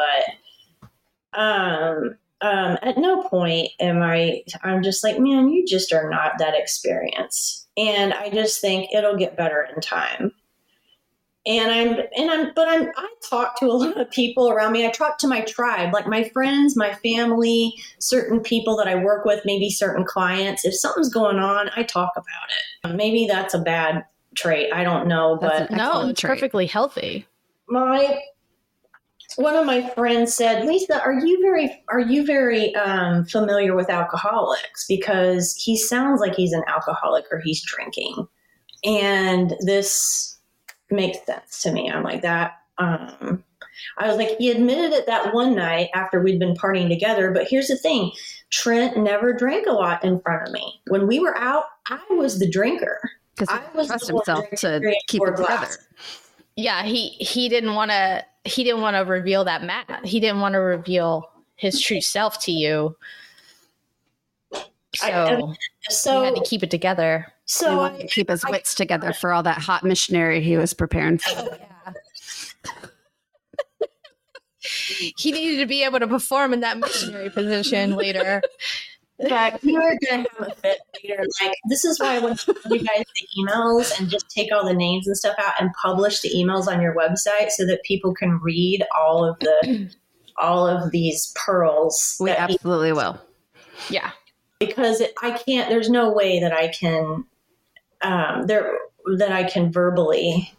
but 1.32 1.38
um 1.38 2.16
um 2.40 2.78
at 2.82 2.98
no 2.98 3.22
point 3.22 3.68
am 3.80 4.02
i 4.02 4.42
i'm 4.62 4.82
just 4.82 5.02
like 5.04 5.18
man 5.18 5.48
you 5.48 5.64
just 5.66 5.92
are 5.92 6.08
not 6.10 6.32
that 6.38 6.54
experienced. 6.54 7.68
And 7.76 8.12
i 8.14 8.30
just 8.30 8.60
think 8.60 8.90
it'll 8.94 9.16
get 9.16 9.36
better 9.36 9.66
in 9.74 9.80
time 9.80 10.32
and 11.46 11.70
i'm 11.70 11.98
and 12.16 12.30
i'm 12.30 12.52
but 12.54 12.66
i'm 12.68 12.90
i 12.96 13.08
talk 13.28 13.58
to 13.58 13.66
a 13.66 13.72
lot 13.72 14.00
of 14.00 14.10
people 14.10 14.48
around 14.50 14.72
me 14.72 14.86
i 14.86 14.90
talk 14.90 15.18
to 15.18 15.28
my 15.28 15.40
tribe 15.42 15.92
like 15.92 16.06
my 16.06 16.24
friends 16.30 16.76
my 16.76 16.92
family 16.94 17.74
certain 17.98 18.40
people 18.40 18.76
that 18.76 18.86
I 18.86 18.96
work 18.96 19.24
with, 19.24 19.40
maybe 19.44 19.70
certain 19.70 20.04
clients. 20.04 20.64
If 20.64 20.74
something's 20.78 21.08
going 21.08 21.38
on, 21.38 21.70
I 21.74 21.82
talk 21.84 22.12
about 22.16 22.92
it. 22.92 22.96
Maybe 22.96 23.26
that's 23.26 23.54
a 23.54 23.58
bad 23.58 24.04
trait. 24.36 24.70
I 24.74 24.84
don't 24.84 25.08
know, 25.08 25.38
That's 25.40 25.60
but 25.60 25.70
an 25.70 25.76
No, 25.78 26.08
it's 26.08 26.20
trait. 26.20 26.32
perfectly 26.34 26.66
healthy. 26.66 27.26
my 27.68 28.20
one 29.36 29.56
of 29.56 29.64
my 29.66 29.88
friends 29.90 30.34
said, 30.34 30.64
"Lisa, 30.66 31.02
are 31.02 31.14
you 31.14 31.40
very 31.42 31.82
are 31.88 32.00
you 32.00 32.24
very 32.26 32.74
um, 32.76 33.24
familiar 33.24 33.74
with 33.74 33.88
alcoholics? 33.90 34.84
Because 34.86 35.54
he 35.56 35.76
sounds 35.76 36.20
like 36.20 36.34
he's 36.36 36.52
an 36.52 36.62
alcoholic 36.68 37.24
or 37.32 37.40
he's 37.42 37.62
drinking." 37.64 38.28
And 38.84 39.54
this 39.60 40.33
makes 40.90 41.24
sense 41.26 41.62
to 41.62 41.72
me. 41.72 41.90
I'm 41.90 42.02
like 42.02 42.22
that. 42.22 42.58
Um, 42.78 43.42
I 43.98 44.08
was 44.08 44.16
like, 44.16 44.36
he 44.38 44.50
admitted 44.50 44.92
it 44.92 45.06
that 45.06 45.34
one 45.34 45.54
night 45.54 45.90
after 45.94 46.20
we'd 46.22 46.38
been 46.38 46.54
partying 46.54 46.88
together. 46.88 47.30
But 47.32 47.48
here's 47.48 47.68
the 47.68 47.76
thing 47.76 48.12
Trent 48.50 48.96
never 48.96 49.32
drank 49.32 49.66
a 49.66 49.72
lot 49.72 50.04
in 50.04 50.20
front 50.20 50.46
of 50.48 50.52
me. 50.52 50.80
When 50.88 51.06
we 51.06 51.18
were 51.20 51.36
out, 51.36 51.64
I 51.88 52.00
was 52.10 52.38
the 52.38 52.48
drinker. 52.48 53.00
Because 53.34 53.48
I 53.48 53.62
he 53.70 53.76
was 53.76 53.88
trusts 53.88 54.06
the 54.08 54.14
himself 54.14 54.38
drinking 54.50 54.58
to 54.58 54.94
keep 55.08 55.18
four 55.18 55.34
it 55.34 55.36
together. 55.36 55.68
Yeah, 56.56 56.84
he 56.84 57.08
he 57.08 57.48
didn't 57.48 57.74
want 57.74 57.90
to 57.90 58.24
he 58.44 58.62
didn't 58.62 58.80
want 58.80 58.94
to 58.94 59.00
reveal 59.00 59.44
that 59.44 59.64
Matt. 59.64 60.04
He 60.04 60.20
didn't 60.20 60.40
want 60.40 60.52
to 60.52 60.58
reveal 60.60 61.28
his 61.56 61.80
true 61.80 62.00
self 62.00 62.40
to 62.44 62.52
you. 62.52 62.96
So 64.52 65.06
I- 65.08 65.32
I- 65.32 65.36
he 65.36 65.54
So, 65.90 66.22
had 66.22 66.36
to 66.36 66.44
keep 66.44 66.62
it 66.62 66.70
together. 66.70 67.33
He 67.46 67.52
so 67.52 67.76
wanted 67.76 67.98
I, 67.98 68.02
to 68.02 68.08
keep 68.08 68.30
his 68.30 68.44
wits 68.48 68.74
together 68.74 69.12
for 69.12 69.32
all 69.32 69.42
that 69.42 69.58
hot 69.58 69.84
missionary 69.84 70.40
he 70.40 70.56
was 70.56 70.72
preparing 70.74 71.18
for. 71.18 71.30
Oh, 71.36 71.56
yeah. 71.58 71.92
He 75.16 75.30
needed 75.30 75.58
to 75.58 75.66
be 75.66 75.84
able 75.84 75.98
to 76.00 76.06
perform 76.08 76.54
in 76.54 76.60
that 76.60 76.78
missionary 76.78 77.30
position 77.30 77.96
later. 77.96 78.42
But 79.16 79.62
we 79.62 79.74
were 79.74 79.96
gonna 80.10 80.26
have 80.38 80.48
a 80.48 80.54
fit 80.56 80.78
later. 81.02 81.24
Like 81.40 81.54
this 81.68 81.84
is 81.84 82.00
why 82.00 82.16
I 82.16 82.18
want 82.18 82.40
to 82.40 82.46
send 82.46 82.74
you 82.74 82.80
guys 82.80 83.04
the 83.04 83.28
emails 83.40 83.96
and 83.98 84.08
just 84.10 84.28
take 84.28 84.52
all 84.52 84.66
the 84.66 84.74
names 84.74 85.06
and 85.06 85.16
stuff 85.16 85.36
out 85.38 85.52
and 85.60 85.70
publish 85.80 86.20
the 86.20 86.30
emails 86.30 86.66
on 86.66 86.82
your 86.82 86.96
website 86.96 87.50
so 87.50 87.64
that 87.66 87.84
people 87.84 88.12
can 88.12 88.40
read 88.42 88.84
all 88.98 89.24
of 89.24 89.38
the 89.38 89.88
all 90.42 90.66
of 90.66 90.90
these 90.90 91.32
pearls. 91.36 92.16
We 92.18 92.30
he- 92.30 92.36
absolutely 92.36 92.92
will. 92.92 93.20
Yeah. 93.88 94.10
because 94.58 95.00
it, 95.00 95.14
I 95.22 95.30
can't. 95.30 95.68
There's 95.68 95.90
no 95.90 96.12
way 96.12 96.40
that 96.40 96.52
I 96.52 96.68
can 96.68 97.24
um, 98.04 98.46
there 98.46 98.78
that 99.18 99.32
I 99.32 99.44
can 99.44 99.72
verbally 99.72 100.52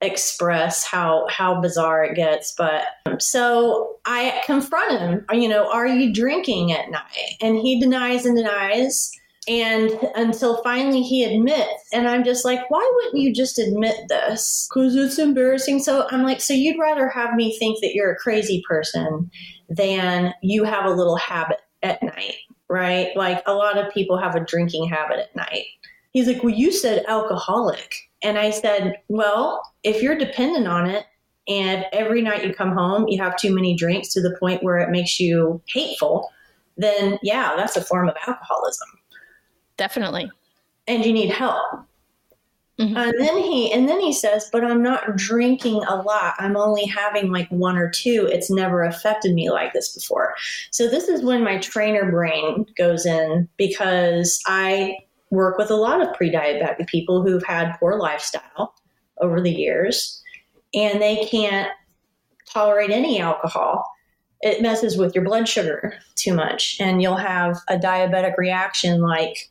express 0.00 0.84
how 0.84 1.26
how 1.28 1.60
bizarre 1.60 2.04
it 2.04 2.16
gets. 2.16 2.54
But 2.56 2.84
um, 3.06 3.20
so 3.20 3.96
I 4.06 4.42
confront 4.44 4.98
him. 4.98 5.26
You 5.32 5.48
know, 5.48 5.70
are 5.70 5.86
you 5.86 6.12
drinking 6.12 6.72
at 6.72 6.90
night? 6.90 7.36
And 7.40 7.56
he 7.56 7.80
denies 7.80 8.26
and 8.26 8.36
denies. 8.36 9.10
And 9.48 9.90
until 10.14 10.62
finally 10.62 11.02
he 11.02 11.24
admits, 11.24 11.88
and 11.92 12.06
I'm 12.06 12.24
just 12.24 12.44
like, 12.44 12.70
why 12.70 12.88
wouldn't 12.94 13.22
you 13.22 13.34
just 13.34 13.58
admit 13.58 13.96
this? 14.08 14.68
Because 14.68 14.94
it's 14.94 15.18
embarrassing. 15.18 15.80
So 15.80 16.06
I'm 16.10 16.22
like, 16.22 16.42
so 16.42 16.52
you'd 16.52 16.78
rather 16.78 17.08
have 17.08 17.34
me 17.34 17.58
think 17.58 17.80
that 17.80 17.94
you're 17.94 18.12
a 18.12 18.16
crazy 18.16 18.62
person 18.68 19.30
than 19.70 20.34
you 20.42 20.64
have 20.64 20.84
a 20.84 20.90
little 20.90 21.16
habit 21.16 21.60
at 21.82 22.02
night, 22.02 22.36
right? 22.68 23.16
Like 23.16 23.42
a 23.46 23.54
lot 23.54 23.78
of 23.78 23.92
people 23.92 24.18
have 24.18 24.34
a 24.34 24.44
drinking 24.44 24.88
habit 24.88 25.18
at 25.18 25.34
night. 25.34 25.64
He's 26.12 26.26
like, 26.26 26.42
well, 26.42 26.54
you 26.54 26.72
said 26.72 27.04
alcoholic. 27.08 27.94
And 28.22 28.38
I 28.38 28.50
said, 28.50 28.96
well, 29.08 29.62
if 29.82 30.02
you're 30.02 30.18
dependent 30.18 30.66
on 30.66 30.88
it 30.88 31.04
and 31.48 31.86
every 31.92 32.20
night 32.22 32.44
you 32.44 32.52
come 32.52 32.72
home, 32.72 33.06
you 33.08 33.22
have 33.22 33.36
too 33.36 33.54
many 33.54 33.74
drinks 33.74 34.12
to 34.14 34.20
the 34.20 34.36
point 34.38 34.62
where 34.62 34.78
it 34.78 34.90
makes 34.90 35.18
you 35.20 35.62
hateful, 35.68 36.28
then 36.76 37.18
yeah, 37.22 37.54
that's 37.56 37.76
a 37.76 37.82
form 37.84 38.08
of 38.08 38.16
alcoholism 38.26 38.88
Definitely. 39.76 40.30
and 40.86 41.04
you 41.04 41.12
need 41.12 41.30
help. 41.30 41.62
Mhm. 42.78 42.96
And 42.96 43.14
then 43.20 43.36
he 43.36 43.70
and 43.72 43.88
then 43.88 44.00
he 44.00 44.10
says, 44.12 44.48
"But 44.50 44.64
I'm 44.64 44.82
not 44.82 45.14
drinking 45.16 45.82
a 45.84 45.96
lot. 45.96 46.34
I'm 46.38 46.56
only 46.56 46.86
having 46.86 47.30
like 47.30 47.46
one 47.50 47.76
or 47.76 47.90
two. 47.90 48.26
It's 48.32 48.50
never 48.50 48.82
affected 48.82 49.34
me 49.34 49.50
like 49.50 49.74
this 49.74 49.94
before." 49.94 50.34
So 50.70 50.88
this 50.88 51.06
is 51.06 51.22
when 51.22 51.44
my 51.44 51.58
trainer 51.58 52.10
brain 52.10 52.64
goes 52.78 53.04
in 53.04 53.48
because 53.58 54.40
I 54.46 54.96
work 55.30 55.58
with 55.58 55.70
a 55.70 55.76
lot 55.76 56.00
of 56.02 56.12
pre-diabetic 56.14 56.86
people 56.88 57.22
who've 57.22 57.44
had 57.44 57.72
poor 57.78 57.96
lifestyle 57.98 58.74
over 59.20 59.40
the 59.40 59.50
years 59.50 60.22
and 60.74 61.00
they 61.00 61.24
can't 61.26 61.70
tolerate 62.48 62.90
any 62.90 63.20
alcohol. 63.20 63.84
It 64.40 64.62
messes 64.62 64.96
with 64.96 65.14
your 65.14 65.24
blood 65.24 65.48
sugar 65.48 65.94
too 66.16 66.34
much 66.34 66.76
and 66.80 67.00
you'll 67.02 67.16
have 67.16 67.58
a 67.68 67.76
diabetic 67.76 68.36
reaction 68.38 69.00
like 69.00 69.50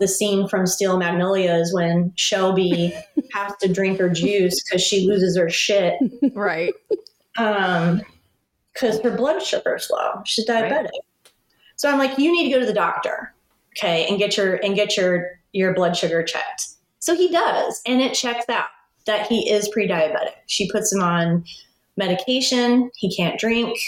the 0.00 0.06
scene 0.08 0.46
from 0.48 0.66
Steel 0.66 0.96
Magnolias 0.96 1.72
when 1.74 2.12
Shelby 2.14 2.94
has 3.32 3.52
to 3.60 3.72
drink 3.72 3.98
her 3.98 4.08
juice 4.08 4.62
because 4.62 4.82
she 4.82 5.06
loses 5.06 5.36
her 5.36 5.50
shit 5.50 5.94
Right. 6.34 6.72
um 7.36 8.00
because 8.72 9.00
her 9.00 9.10
blood 9.10 9.42
sugar 9.42 9.74
is 9.74 9.90
low. 9.90 10.22
She's 10.24 10.46
diabetic. 10.46 10.90
So 11.74 11.90
I'm 11.90 11.98
like, 11.98 12.16
you 12.16 12.30
need 12.30 12.44
to 12.44 12.54
go 12.54 12.60
to 12.60 12.66
the 12.66 12.72
doctor, 12.72 13.34
okay, 13.78 14.06
and 14.08 14.18
get 14.18 14.36
your 14.36 14.56
and 14.56 14.74
get 14.74 14.96
your 14.96 15.26
your 15.52 15.74
blood 15.74 15.96
sugar 15.96 16.22
checked. 16.22 16.68
So 16.98 17.14
he 17.14 17.30
does, 17.30 17.80
and 17.86 18.00
it 18.00 18.14
checks 18.14 18.48
out 18.48 18.68
that 19.06 19.26
he 19.26 19.50
is 19.50 19.68
pre-diabetic. 19.68 20.34
She 20.46 20.70
puts 20.70 20.92
him 20.92 21.02
on 21.02 21.44
medication. 21.96 22.90
He 22.96 23.14
can't 23.14 23.38
drink. 23.38 23.78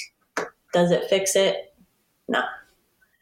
Does 0.73 0.91
it 0.91 1.05
fix 1.11 1.37
it? 1.37 1.75
No 2.29 2.43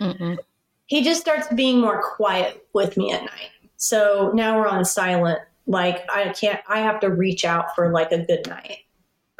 Mm-mm. 0.00 0.38
he 0.86 1.02
just 1.02 1.20
starts 1.20 1.48
being 1.54 1.80
more 1.80 2.02
quiet 2.02 2.66
with 2.74 2.96
me 2.96 3.12
at 3.12 3.22
night. 3.22 3.50
So 3.76 4.30
now 4.34 4.58
we're 4.58 4.68
on 4.68 4.84
silent. 4.84 5.40
Like 5.66 6.04
I 6.10 6.30
can't. 6.30 6.60
I 6.68 6.80
have 6.80 7.00
to 7.00 7.08
reach 7.10 7.44
out 7.44 7.74
for 7.74 7.92
like 7.92 8.12
a 8.12 8.24
good 8.24 8.46
night, 8.46 8.78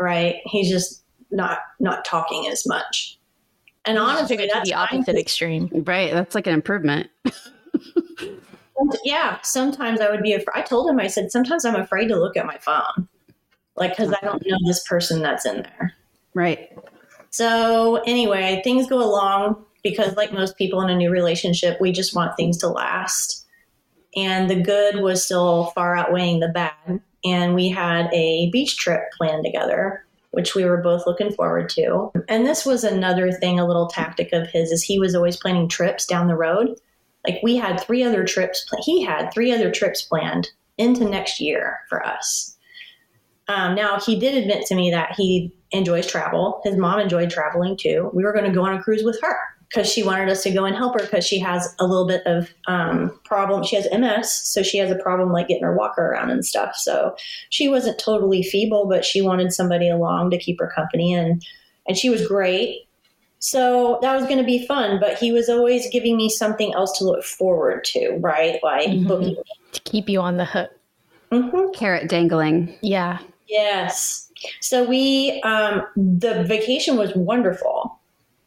right? 0.00 0.36
He's 0.44 0.68
just 0.68 1.04
not 1.30 1.58
not 1.80 2.04
talking 2.04 2.48
as 2.48 2.66
much. 2.66 3.17
And 3.88 3.98
honestly, 3.98 4.36
Took 4.36 4.44
it 4.44 4.48
to 4.48 4.54
that's 4.54 4.70
the 4.70 5.12
fine, 5.12 5.16
extreme. 5.16 5.70
Right. 5.72 6.12
That's 6.12 6.34
like 6.34 6.46
an 6.46 6.52
improvement. 6.52 7.08
yeah, 9.02 9.38
sometimes 9.42 10.02
I 10.02 10.10
would 10.10 10.22
be. 10.22 10.34
Afraid. 10.34 10.52
I 10.54 10.60
told 10.60 10.90
him. 10.90 11.00
I 11.00 11.06
said 11.06 11.32
sometimes 11.32 11.64
I'm 11.64 11.74
afraid 11.74 12.08
to 12.08 12.16
look 12.16 12.36
at 12.36 12.44
my 12.44 12.58
phone, 12.58 13.08
like 13.76 13.92
because 13.92 14.12
I 14.12 14.18
don't 14.24 14.46
know 14.46 14.58
this 14.66 14.86
person 14.86 15.22
that's 15.22 15.46
in 15.46 15.62
there. 15.62 15.94
Right. 16.34 16.70
So 17.30 18.02
anyway, 18.06 18.60
things 18.62 18.86
go 18.88 18.98
along 18.98 19.64
because, 19.82 20.16
like 20.16 20.34
most 20.34 20.58
people 20.58 20.82
in 20.82 20.90
a 20.90 20.96
new 20.96 21.10
relationship, 21.10 21.80
we 21.80 21.90
just 21.90 22.14
want 22.14 22.36
things 22.36 22.58
to 22.58 22.68
last. 22.68 23.46
And 24.16 24.50
the 24.50 24.60
good 24.60 24.96
was 24.96 25.24
still 25.24 25.72
far 25.74 25.96
outweighing 25.96 26.40
the 26.40 26.48
bad. 26.48 27.00
And 27.24 27.54
we 27.54 27.68
had 27.70 28.12
a 28.12 28.50
beach 28.50 28.76
trip 28.76 29.00
planned 29.16 29.46
together, 29.46 30.04
which 30.30 30.54
we 30.54 30.64
were 30.64 30.82
both 30.82 31.06
looking 31.06 31.32
forward 31.32 31.68
to. 31.70 32.10
And 32.28 32.46
this 32.46 32.66
was 32.66 32.84
another 32.84 33.32
thing, 33.32 33.58
a 33.58 33.66
little 33.66 33.88
tactic 33.88 34.32
of 34.32 34.48
his, 34.48 34.70
is 34.70 34.82
he 34.82 34.98
was 34.98 35.14
always 35.14 35.36
planning 35.36 35.68
trips 35.68 36.06
down 36.06 36.28
the 36.28 36.36
road. 36.36 36.78
Like 37.26 37.40
we 37.42 37.56
had 37.56 37.80
three 37.80 38.02
other 38.02 38.24
trips. 38.24 38.66
He 38.84 39.02
had 39.02 39.32
three 39.32 39.52
other 39.52 39.70
trips 39.70 40.02
planned 40.02 40.50
into 40.76 41.04
next 41.04 41.40
year 41.40 41.78
for 41.88 42.06
us. 42.06 42.56
Um, 43.48 43.74
now 43.74 43.98
he 43.98 44.18
did 44.18 44.34
admit 44.34 44.66
to 44.66 44.74
me 44.74 44.90
that 44.90 45.14
he 45.16 45.52
enjoys 45.70 46.06
travel. 46.06 46.60
His 46.64 46.76
mom 46.76 47.00
enjoyed 47.00 47.30
traveling 47.30 47.76
too. 47.76 48.10
We 48.12 48.24
were 48.24 48.32
going 48.32 48.44
to 48.44 48.54
go 48.54 48.64
on 48.64 48.76
a 48.76 48.82
cruise 48.82 49.02
with 49.02 49.18
her 49.22 49.36
because 49.68 49.90
she 49.90 50.02
wanted 50.02 50.28
us 50.30 50.42
to 50.42 50.50
go 50.50 50.64
and 50.64 50.74
help 50.76 50.94
her 50.98 51.04
because 51.04 51.26
she 51.26 51.38
has 51.38 51.74
a 51.78 51.86
little 51.86 52.06
bit 52.06 52.22
of 52.26 52.50
um, 52.66 53.18
problem. 53.24 53.62
She 53.62 53.76
has 53.76 53.86
MS, 53.92 54.30
so 54.32 54.62
she 54.62 54.78
has 54.78 54.90
a 54.90 54.96
problem 54.96 55.30
like 55.32 55.48
getting 55.48 55.62
her 55.64 55.76
walker 55.76 56.06
around 56.06 56.30
and 56.30 56.44
stuff. 56.44 56.74
So 56.76 57.14
she 57.50 57.68
wasn't 57.68 57.98
totally 57.98 58.42
feeble, 58.42 58.86
but 58.88 59.04
she 59.04 59.20
wanted 59.20 59.52
somebody 59.52 59.88
along 59.88 60.30
to 60.30 60.38
keep 60.38 60.58
her 60.60 60.72
company, 60.74 61.12
and 61.14 61.44
and 61.86 61.96
she 61.96 62.10
was 62.10 62.26
great. 62.26 62.86
So 63.40 63.98
that 64.02 64.16
was 64.16 64.24
going 64.24 64.38
to 64.38 64.44
be 64.44 64.66
fun, 64.66 64.98
but 65.00 65.16
he 65.16 65.30
was 65.30 65.48
always 65.48 65.88
giving 65.90 66.16
me 66.16 66.28
something 66.28 66.74
else 66.74 66.98
to 66.98 67.04
look 67.04 67.22
forward 67.22 67.84
to, 67.84 68.16
right? 68.20 68.58
Like 68.62 68.88
Mhm. 68.88 69.06
booking. 69.06 69.36
To 69.72 69.80
keep 69.82 70.08
you 70.08 70.20
on 70.20 70.38
the 70.38 70.44
hook. 70.44 70.70
Mhm. 71.30 71.72
Carrot 71.72 72.08
dangling. 72.08 72.76
Yeah. 72.80 73.18
Yes. 73.46 74.30
So 74.60 74.82
we, 74.84 75.40
um, 75.42 75.86
the 75.96 76.42
vacation 76.44 76.96
was 76.96 77.14
wonderful. 77.14 77.98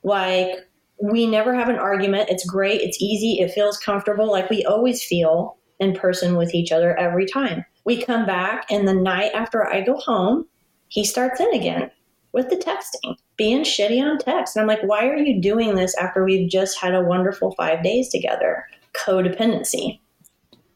Like, 0.04 0.68
we 1.02 1.26
never 1.26 1.54
have 1.54 1.70
an 1.70 1.78
argument. 1.78 2.30
It's 2.30 2.46
great. 2.46 2.82
It's 2.82 3.02
easy. 3.02 3.40
It 3.40 3.52
feels 3.52 3.78
comfortable. 3.78 4.32
Like 4.32 4.50
we 4.50 4.64
always 4.66 5.04
feel 5.04 5.58
in 5.80 5.94
person 5.94 6.36
with 6.36 6.54
each 6.54 6.72
other 6.72 6.96
every 6.98 7.26
time. 7.26 7.66
We 7.84 8.04
come 8.04 8.28
back, 8.28 8.70
and 8.70 8.88
the 8.88 8.94
night 8.94 9.32
after 9.34 9.68
I 9.68 9.82
go 9.82 9.98
home, 9.98 10.46
he 10.90 11.04
starts 11.04 11.40
in 11.40 11.52
again 11.54 11.90
with 12.32 12.50
the 12.50 12.56
texting, 12.56 13.18
being 13.36 13.64
shitty 13.64 14.02
on 14.02 14.20
text. 14.20 14.56
And 14.56 14.62
I'm 14.62 14.68
like, 14.68 14.84
why 14.84 15.08
are 15.08 15.18
you 15.18 15.42
doing 15.42 15.74
this 15.74 15.96
after 15.98 16.24
we've 16.24 16.50
just 16.50 16.80
had 16.80 16.94
a 16.94 17.02
wonderful 17.02 17.56
five 17.56 17.84
days 17.84 18.10
together? 18.10 18.66
Codependency. 18.94 20.00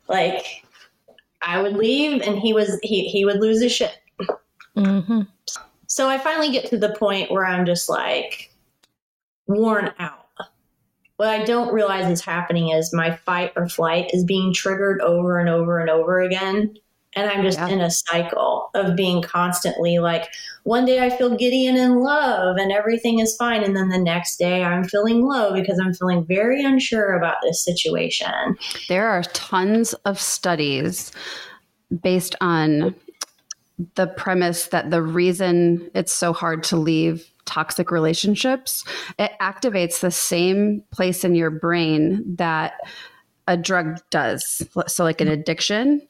Like, 0.07 0.65
I 1.43 1.61
would 1.61 1.78
leave, 1.78 2.23
and 2.23 2.39
he 2.39 2.53
was 2.53 2.80
he 2.82 3.07
he 3.07 3.26
would 3.26 3.39
lose 3.39 3.61
his 3.61 3.71
shit. 3.71 3.99
Mm-hmm. 4.76 5.21
So 5.88 6.09
I 6.09 6.17
finally 6.17 6.51
get 6.51 6.65
to 6.71 6.78
the 6.78 6.95
point 6.95 7.32
where 7.32 7.45
I'm 7.45 7.65
just 7.65 7.88
like 7.88 8.51
worn 9.47 9.91
out. 9.99 10.25
What 11.17 11.29
I 11.29 11.45
don't 11.45 11.73
realize 11.73 12.11
is 12.11 12.25
happening 12.25 12.69
is 12.69 12.93
my 12.93 13.15
fight 13.15 13.53
or 13.55 13.69
flight 13.69 14.09
is 14.13 14.25
being 14.25 14.53
triggered 14.53 14.99
over 15.01 15.39
and 15.39 15.47
over 15.47 15.79
and 15.79 15.89
over 15.89 16.21
again. 16.21 16.75
And 17.17 17.29
I'm 17.31 17.43
just 17.43 17.57
Yeah. 17.57 17.69
in 17.69 17.79
a 17.79 17.89
cycle 17.89 18.69
of 18.75 18.97
being 18.97 19.21
constantly 19.21 19.99
like, 19.99 20.27
one 20.63 20.83
day 20.83 20.99
I 20.99 21.09
feel 21.09 21.29
giddy 21.37 21.65
and 21.67 21.77
in 21.77 22.01
love 22.01 22.57
and 22.57 22.73
everything 22.73 23.19
is 23.19 23.33
fine. 23.37 23.63
And 23.63 23.77
then 23.77 23.87
the 23.87 23.97
next 23.97 24.35
day 24.35 24.61
I'm 24.65 24.83
feeling 24.83 25.25
low 25.25 25.53
because 25.53 25.79
I'm 25.79 25.93
feeling 25.93 26.25
very 26.25 26.61
unsure 26.65 27.15
about 27.15 27.37
this 27.41 27.63
situation. 27.63 28.57
There 28.89 29.07
are 29.07 29.23
tons 29.31 29.93
of 30.03 30.19
studies 30.19 31.13
based 32.01 32.35
on 32.41 32.93
the 33.95 34.07
premise 34.07 34.67
that 34.67 34.91
the 34.91 35.01
reason 35.01 35.89
it's 35.93 36.11
so 36.11 36.33
hard 36.33 36.63
to 36.63 36.75
leave 36.75 37.31
toxic 37.45 37.91
relationships, 37.91 38.83
it 39.19 39.31
activates 39.41 39.99
the 39.99 40.11
same 40.11 40.83
place 40.91 41.23
in 41.23 41.35
your 41.35 41.49
brain 41.51 42.23
that 42.35 42.73
a 43.47 43.55
drug 43.55 43.99
does. 44.09 44.61
So, 44.87 45.03
like 45.03 45.21
an 45.21 45.27
addiction, 45.27 46.01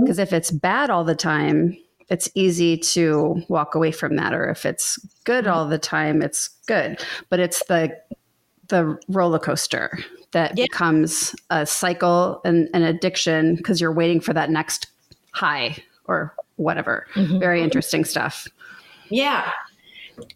because 0.00 0.18
if 0.18 0.32
it's 0.32 0.50
bad 0.50 0.90
all 0.90 1.04
the 1.04 1.14
time, 1.14 1.76
it's 2.08 2.28
easy 2.34 2.76
to 2.76 3.42
walk 3.48 3.74
away 3.74 3.92
from 3.92 4.16
that. 4.16 4.34
Or 4.34 4.48
if 4.50 4.66
it's 4.66 4.98
good 5.24 5.46
all 5.46 5.66
the 5.68 5.78
time, 5.78 6.20
it's 6.22 6.48
good. 6.66 7.00
But 7.28 7.40
it's 7.40 7.64
the 7.66 7.96
the 8.68 8.98
roller 9.08 9.38
coaster 9.38 9.98
that 10.32 10.56
Yeah. 10.56 10.64
becomes 10.64 11.34
a 11.50 11.66
cycle 11.66 12.40
and 12.44 12.68
an 12.72 12.82
addiction 12.82 13.56
because 13.56 13.80
you're 13.80 13.92
waiting 13.92 14.18
for 14.20 14.32
that 14.32 14.50
next 14.50 14.86
high 15.32 15.76
or 16.06 16.34
whatever. 16.56 17.06
Mhm. 17.14 17.38
Very 17.38 17.62
interesting 17.62 18.04
stuff. 18.04 18.48
Yeah. 19.10 19.50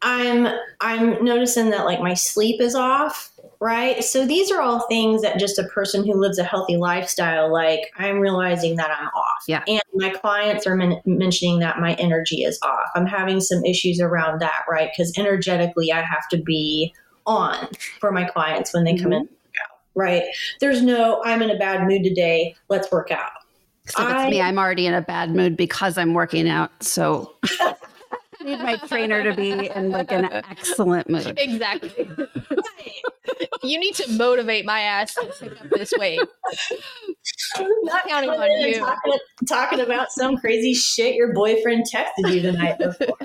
I'm 0.03 0.47
I'm 0.81 1.25
noticing 1.25 1.71
that 1.71 1.85
like 1.85 2.01
my 2.01 2.15
sleep 2.15 2.61
is 2.61 2.75
off 2.75 3.33
right? 3.61 4.03
So 4.05 4.27
these 4.27 4.51
are 4.51 4.61
all 4.61 4.87
things 4.87 5.23
that 5.23 5.39
just 5.39 5.59
a 5.59 5.65
person 5.65 6.05
who 6.05 6.15
lives 6.15 6.39
a 6.39 6.45
healthy 6.45 6.77
lifestyle, 6.77 7.53
like 7.53 7.91
I'm 7.97 8.19
realizing 8.19 8.77
that 8.77 8.91
I'm 8.91 9.09
off. 9.09 9.45
Yeah. 9.49 9.63
And 9.67 9.81
my 9.95 10.11
clients 10.11 10.67
are 10.67 10.77
men- 10.77 11.01
mentioning 11.07 11.61
that 11.61 11.81
my 11.81 11.95
energy 11.95 12.43
is 12.43 12.59
off. 12.63 12.91
I'm 12.95 13.07
having 13.07 13.41
some 13.41 13.65
issues 13.65 14.01
around 14.01 14.41
that, 14.41 14.65
right? 14.69 14.91
Because 14.95 15.17
energetically, 15.19 15.93
I 15.93 16.03
have 16.03 16.29
to 16.31 16.39
be 16.39 16.95
on 17.27 17.69
for 18.01 18.13
my 18.13 18.25
clients 18.25 18.73
when 18.75 18.85
they 18.85 18.97
come 18.97 19.11
mm-hmm. 19.11 19.23
in, 19.23 19.29
right? 19.95 20.25
There's 20.61 20.83
no, 20.83 21.23
I'm 21.25 21.43
in 21.43 21.51
a 21.51 21.59
bad 21.59 21.87
mood 21.87 22.05
today. 22.05 22.55
Let's 22.69 22.91
work 22.93 23.11
out. 23.11 23.31
So 23.87 24.03
if 24.03 24.11
it's 24.11 24.19
I- 24.19 24.31
me, 24.31 24.41
I'm 24.43 24.59
already 24.59 24.87
in 24.87 24.95
a 24.95 25.03
bad 25.03 25.31
mood 25.35 25.57
because 25.57 25.97
I'm 25.97 26.13
working 26.13 26.49
out. 26.49 26.71
So 26.83 27.35
need 28.47 28.61
my 28.61 28.77
trainer 28.77 29.23
to 29.23 29.35
be 29.35 29.69
in 29.69 29.91
like 29.91 30.11
an 30.13 30.25
excellent 30.51 31.11
mood. 31.11 31.35
Exactly. 31.37 32.09
you 33.63 33.79
need 33.79 33.95
to 33.97 34.11
motivate 34.13 34.65
my 34.65 34.81
ass 34.81 35.15
to 35.15 35.27
pick 35.39 35.61
up 35.61 35.71
this 35.71 35.93
weight. 35.99 36.21
Not 37.59 38.09
counting 38.09 38.31
on 38.31 38.61
you. 38.61 38.79
Talking, 38.79 39.19
talking 39.49 39.81
about 39.81 40.11
some 40.11 40.37
crazy 40.37 40.75
shit 40.75 41.17
your 41.17 41.33
boyfriend 41.35 41.85
texted 41.93 42.33
you 42.33 42.41
the 42.41 42.53
night 42.53 42.79
before. 42.79 43.17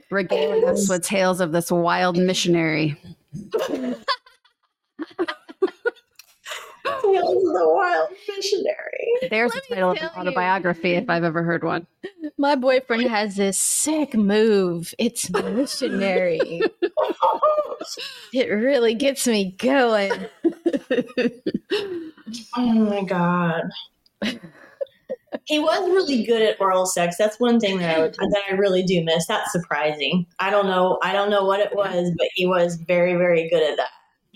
Regaling 0.10 0.68
us 0.68 0.88
with 0.88 1.02
tales 1.04 1.40
of 1.40 1.52
this 1.52 1.70
wild 1.70 2.16
missionary. 2.16 2.96
Tales 7.02 7.36
of 7.36 7.52
the 7.52 7.72
Wild 7.74 8.08
Missionary. 8.28 9.28
There's 9.30 9.54
Let 9.54 9.68
the 9.68 9.74
title 9.74 9.90
of 9.92 9.98
tell 9.98 10.10
an 10.10 10.14
you. 10.14 10.20
autobiography 10.30 10.92
if 10.92 11.08
I've 11.08 11.24
ever 11.24 11.42
heard 11.42 11.64
one. 11.64 11.86
my 12.36 12.54
boyfriend 12.54 13.04
has 13.08 13.36
this 13.36 13.58
sick 13.58 14.14
move. 14.14 14.94
It's 14.98 15.30
missionary. 15.32 16.60
It 18.34 18.48
really 18.48 18.94
gets 18.94 19.26
me 19.26 19.52
going. 19.56 20.12
Oh 22.56 22.72
my 22.72 23.02
god. 23.04 23.62
He 25.44 25.58
was 25.58 25.80
really 25.90 26.24
good 26.26 26.42
at 26.42 26.60
oral 26.60 26.84
sex. 26.86 27.16
That's 27.16 27.38
one 27.40 27.58
thing 27.60 27.78
that 27.78 27.96
I 27.96 28.00
would, 28.00 28.14
that 28.14 28.42
I 28.50 28.54
really 28.54 28.82
do 28.82 29.02
miss. 29.04 29.26
That's 29.26 29.50
surprising. 29.52 30.26
I 30.38 30.50
don't 30.50 30.66
know. 30.66 30.98
I 31.02 31.12
don't 31.12 31.30
know 31.30 31.44
what 31.44 31.60
it 31.60 31.74
was, 31.74 32.10
but 32.18 32.28
he 32.34 32.46
was 32.46 32.74
very, 32.76 33.14
very 33.14 33.48
good 33.48 33.62
at 33.62 33.76
that. 33.78 33.88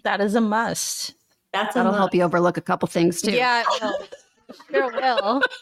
That 0.05 0.21
is 0.23 0.35
a 0.35 0.41
must. 0.41 1.15
That's 1.53 1.75
That'll 1.75 1.93
must. 1.93 1.99
help 2.01 2.15
you 2.15 2.23
overlook 2.23 2.57
a 2.57 2.63
couple 2.63 2.89
things 2.89 3.21
too. 3.21 3.33
Yeah, 3.33 3.63
it 3.63 3.83
will. 3.83 3.99
sure 4.71 4.93
will. 4.93 5.43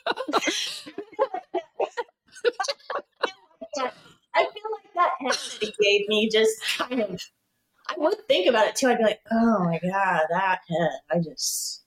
I 4.35 4.45
feel 4.45 4.71
like 4.73 4.95
that 4.95 5.11
head 5.21 5.33
that 5.33 5.59
he 5.61 5.75
gave 5.81 6.09
me 6.09 6.29
just 6.31 6.63
kind 6.79 7.01
of. 7.01 7.21
I 7.89 7.95
would 7.97 8.27
think 8.29 8.49
about 8.49 8.69
it 8.69 8.77
too. 8.77 8.89
I'd 8.89 8.99
be 8.99 9.05
like, 9.05 9.21
oh 9.33 9.65
my 9.65 9.81
god, 9.83 10.23
that 10.31 10.61
head. 10.69 10.91
I 11.11 11.19
just 11.19 11.83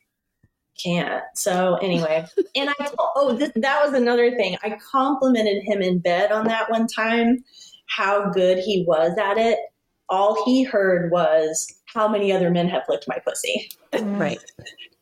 can't. 0.81 1.23
So 1.35 1.75
anyway, 1.75 2.25
and 2.55 2.69
I 2.69 2.73
told, 2.85 3.09
oh, 3.15 3.33
this, 3.37 3.51
that 3.55 3.85
was 3.85 3.93
another 3.93 4.31
thing. 4.31 4.57
I 4.63 4.77
complimented 4.91 5.63
him 5.63 5.81
in 5.81 5.99
bed 5.99 6.31
on 6.31 6.45
that 6.47 6.69
one 6.69 6.87
time, 6.87 7.43
how 7.87 8.29
good 8.31 8.57
he 8.59 8.83
was 8.87 9.17
at 9.17 9.37
it. 9.37 9.59
All 10.09 10.43
he 10.45 10.63
heard 10.63 11.11
was 11.11 11.73
how 11.93 12.07
many 12.07 12.31
other 12.31 12.49
men 12.49 12.67
have 12.69 12.83
licked 12.89 13.07
my 13.07 13.19
pussy. 13.19 13.69
Mm. 13.93 14.19
Right. 14.19 14.39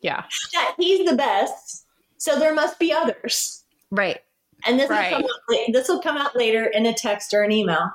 Yeah. 0.01 0.23
That 0.53 0.75
he's 0.77 1.07
the 1.09 1.15
best. 1.15 1.85
So 2.17 2.37
there 2.37 2.53
must 2.53 2.77
be 2.79 2.91
others. 2.93 3.63
Right. 3.89 4.19
And 4.65 4.79
this 4.79 4.89
Right. 4.89 5.11
will 5.11 5.21
come 5.21 5.25
out, 5.25 5.73
this 5.73 5.87
will 5.87 6.01
come 6.01 6.17
out 6.17 6.35
later 6.35 6.65
in 6.65 6.85
a 6.85 6.93
text 6.93 7.33
or 7.33 7.43
an 7.43 7.51
email. 7.51 7.91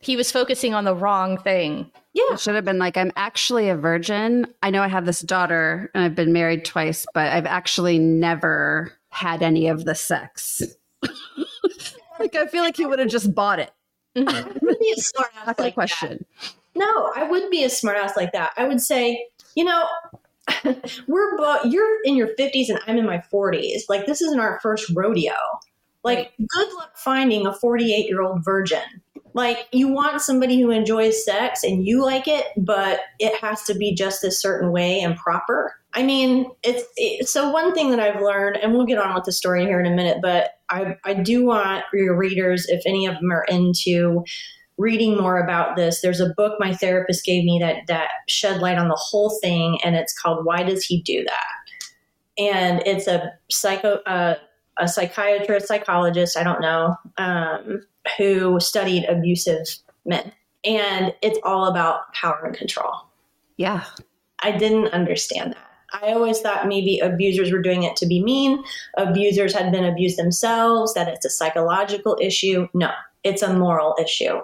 He 0.00 0.16
was 0.16 0.30
focusing 0.30 0.74
on 0.74 0.84
the 0.84 0.94
wrong 0.94 1.38
thing. 1.38 1.90
Yeah. 2.12 2.32
It 2.32 2.40
should 2.40 2.54
have 2.54 2.64
been 2.64 2.78
like, 2.78 2.96
I'm 2.96 3.12
actually 3.16 3.68
a 3.68 3.76
virgin. 3.76 4.46
I 4.62 4.70
know 4.70 4.82
I 4.82 4.88
have 4.88 5.06
this 5.06 5.20
daughter 5.20 5.90
and 5.94 6.04
I've 6.04 6.14
been 6.14 6.32
married 6.32 6.64
twice, 6.64 7.06
but 7.14 7.32
I've 7.32 7.46
actually 7.46 7.98
never 7.98 8.92
had 9.10 9.42
any 9.42 9.68
of 9.68 9.84
the 9.84 9.94
sex. 9.94 10.62
like, 12.18 12.34
I 12.34 12.46
feel 12.46 12.62
like 12.62 12.76
he 12.76 12.86
would 12.86 12.98
have 12.98 13.08
just 13.08 13.34
bought 13.34 13.58
it. 13.58 13.72
Mm-hmm. 14.16 14.28
I 14.28 14.42
would 14.62 14.78
be 14.78 14.94
a 14.96 15.00
smart 15.00 15.30
ass 15.46 15.58
like 15.58 15.74
question. 15.74 16.24
that. 16.40 16.54
No, 16.78 17.12
I 17.16 17.24
wouldn't 17.24 17.50
be 17.50 17.64
a 17.64 17.70
smart 17.70 17.96
ass 17.96 18.16
like 18.16 18.30
that. 18.32 18.52
I 18.56 18.68
would 18.68 18.80
say, 18.80 19.26
you 19.56 19.64
know, 19.64 19.84
we're 21.08 21.36
both 21.36 21.66
you're 21.66 21.98
in 22.04 22.14
your 22.14 22.28
50s 22.38 22.68
and 22.68 22.78
I'm 22.86 22.96
in 22.96 23.04
my 23.04 23.20
40s. 23.32 23.82
Like 23.88 24.06
this 24.06 24.22
isn't 24.22 24.38
our 24.38 24.60
first 24.62 24.90
rodeo. 24.94 25.32
Like 26.04 26.32
good 26.38 26.72
luck 26.74 26.96
finding 26.96 27.46
a 27.46 27.52
48 27.52 28.06
year 28.06 28.22
old 28.22 28.44
virgin. 28.44 28.82
Like 29.34 29.66
you 29.72 29.88
want 29.88 30.22
somebody 30.22 30.60
who 30.60 30.70
enjoys 30.70 31.24
sex 31.24 31.64
and 31.64 31.84
you 31.84 32.02
like 32.02 32.28
it, 32.28 32.46
but 32.56 33.00
it 33.18 33.36
has 33.42 33.64
to 33.64 33.74
be 33.74 33.92
just 33.94 34.22
a 34.22 34.30
certain 34.30 34.70
way 34.70 35.00
and 35.00 35.16
proper. 35.16 35.74
I 35.94 36.04
mean, 36.04 36.50
it's 36.62 36.84
it, 36.96 37.28
so 37.28 37.50
one 37.50 37.74
thing 37.74 37.90
that 37.90 38.00
I've 38.00 38.22
learned, 38.22 38.56
and 38.56 38.72
we'll 38.72 38.86
get 38.86 38.98
on 38.98 39.14
with 39.14 39.24
the 39.24 39.32
story 39.32 39.64
here 39.64 39.80
in 39.80 39.86
a 39.86 39.94
minute, 39.94 40.18
but 40.22 40.52
I 40.70 40.96
I 41.04 41.14
do 41.14 41.44
want 41.44 41.84
your 41.92 42.16
readers, 42.16 42.66
if 42.68 42.82
any 42.86 43.06
of 43.06 43.16
them 43.16 43.32
are 43.32 43.44
into 43.44 44.24
reading 44.78 45.16
more 45.16 45.38
about 45.38 45.76
this, 45.76 46.00
there's 46.00 46.20
a 46.20 46.32
book 46.36 46.54
my 46.58 46.74
therapist 46.74 47.24
gave 47.24 47.44
me 47.44 47.58
that 47.60 47.86
that 47.88 48.08
shed 48.28 48.60
light 48.60 48.78
on 48.78 48.88
the 48.88 48.98
whole 48.98 49.38
thing, 49.42 49.78
and 49.84 49.96
it's 49.96 50.18
called 50.18 50.44
"Why 50.44 50.62
Does 50.62 50.84
He 50.84 51.02
Do 51.02 51.24
That?" 51.24 52.42
And 52.42 52.82
it's 52.86 53.06
a 53.06 53.32
psycho 53.50 53.96
uh, 54.06 54.36
a 54.78 54.88
psychiatrist, 54.88 55.66
psychologist, 55.66 56.36
I 56.36 56.44
don't 56.44 56.60
know, 56.60 56.96
um, 57.18 57.82
who 58.16 58.60
studied 58.60 59.04
abusive 59.04 59.66
men, 60.06 60.32
and 60.64 61.14
it's 61.20 61.38
all 61.42 61.66
about 61.66 62.12
power 62.14 62.44
and 62.46 62.56
control. 62.56 62.92
Yeah. 63.56 63.84
I 64.40 64.52
didn't 64.52 64.88
understand 64.88 65.52
that. 65.52 65.68
I 66.02 66.12
always 66.12 66.40
thought 66.40 66.68
maybe 66.68 66.98
abusers 67.00 67.50
were 67.50 67.62
doing 67.62 67.82
it 67.82 67.96
to 67.96 68.06
be 68.06 68.22
mean, 68.22 68.62
abusers 68.96 69.54
had 69.54 69.72
been 69.72 69.84
abused 69.84 70.18
themselves, 70.18 70.94
that 70.94 71.08
it's 71.08 71.24
a 71.24 71.30
psychological 71.30 72.16
issue. 72.20 72.68
No, 72.74 72.90
it's 73.24 73.42
a 73.42 73.52
moral 73.52 73.96
issue. 74.00 74.40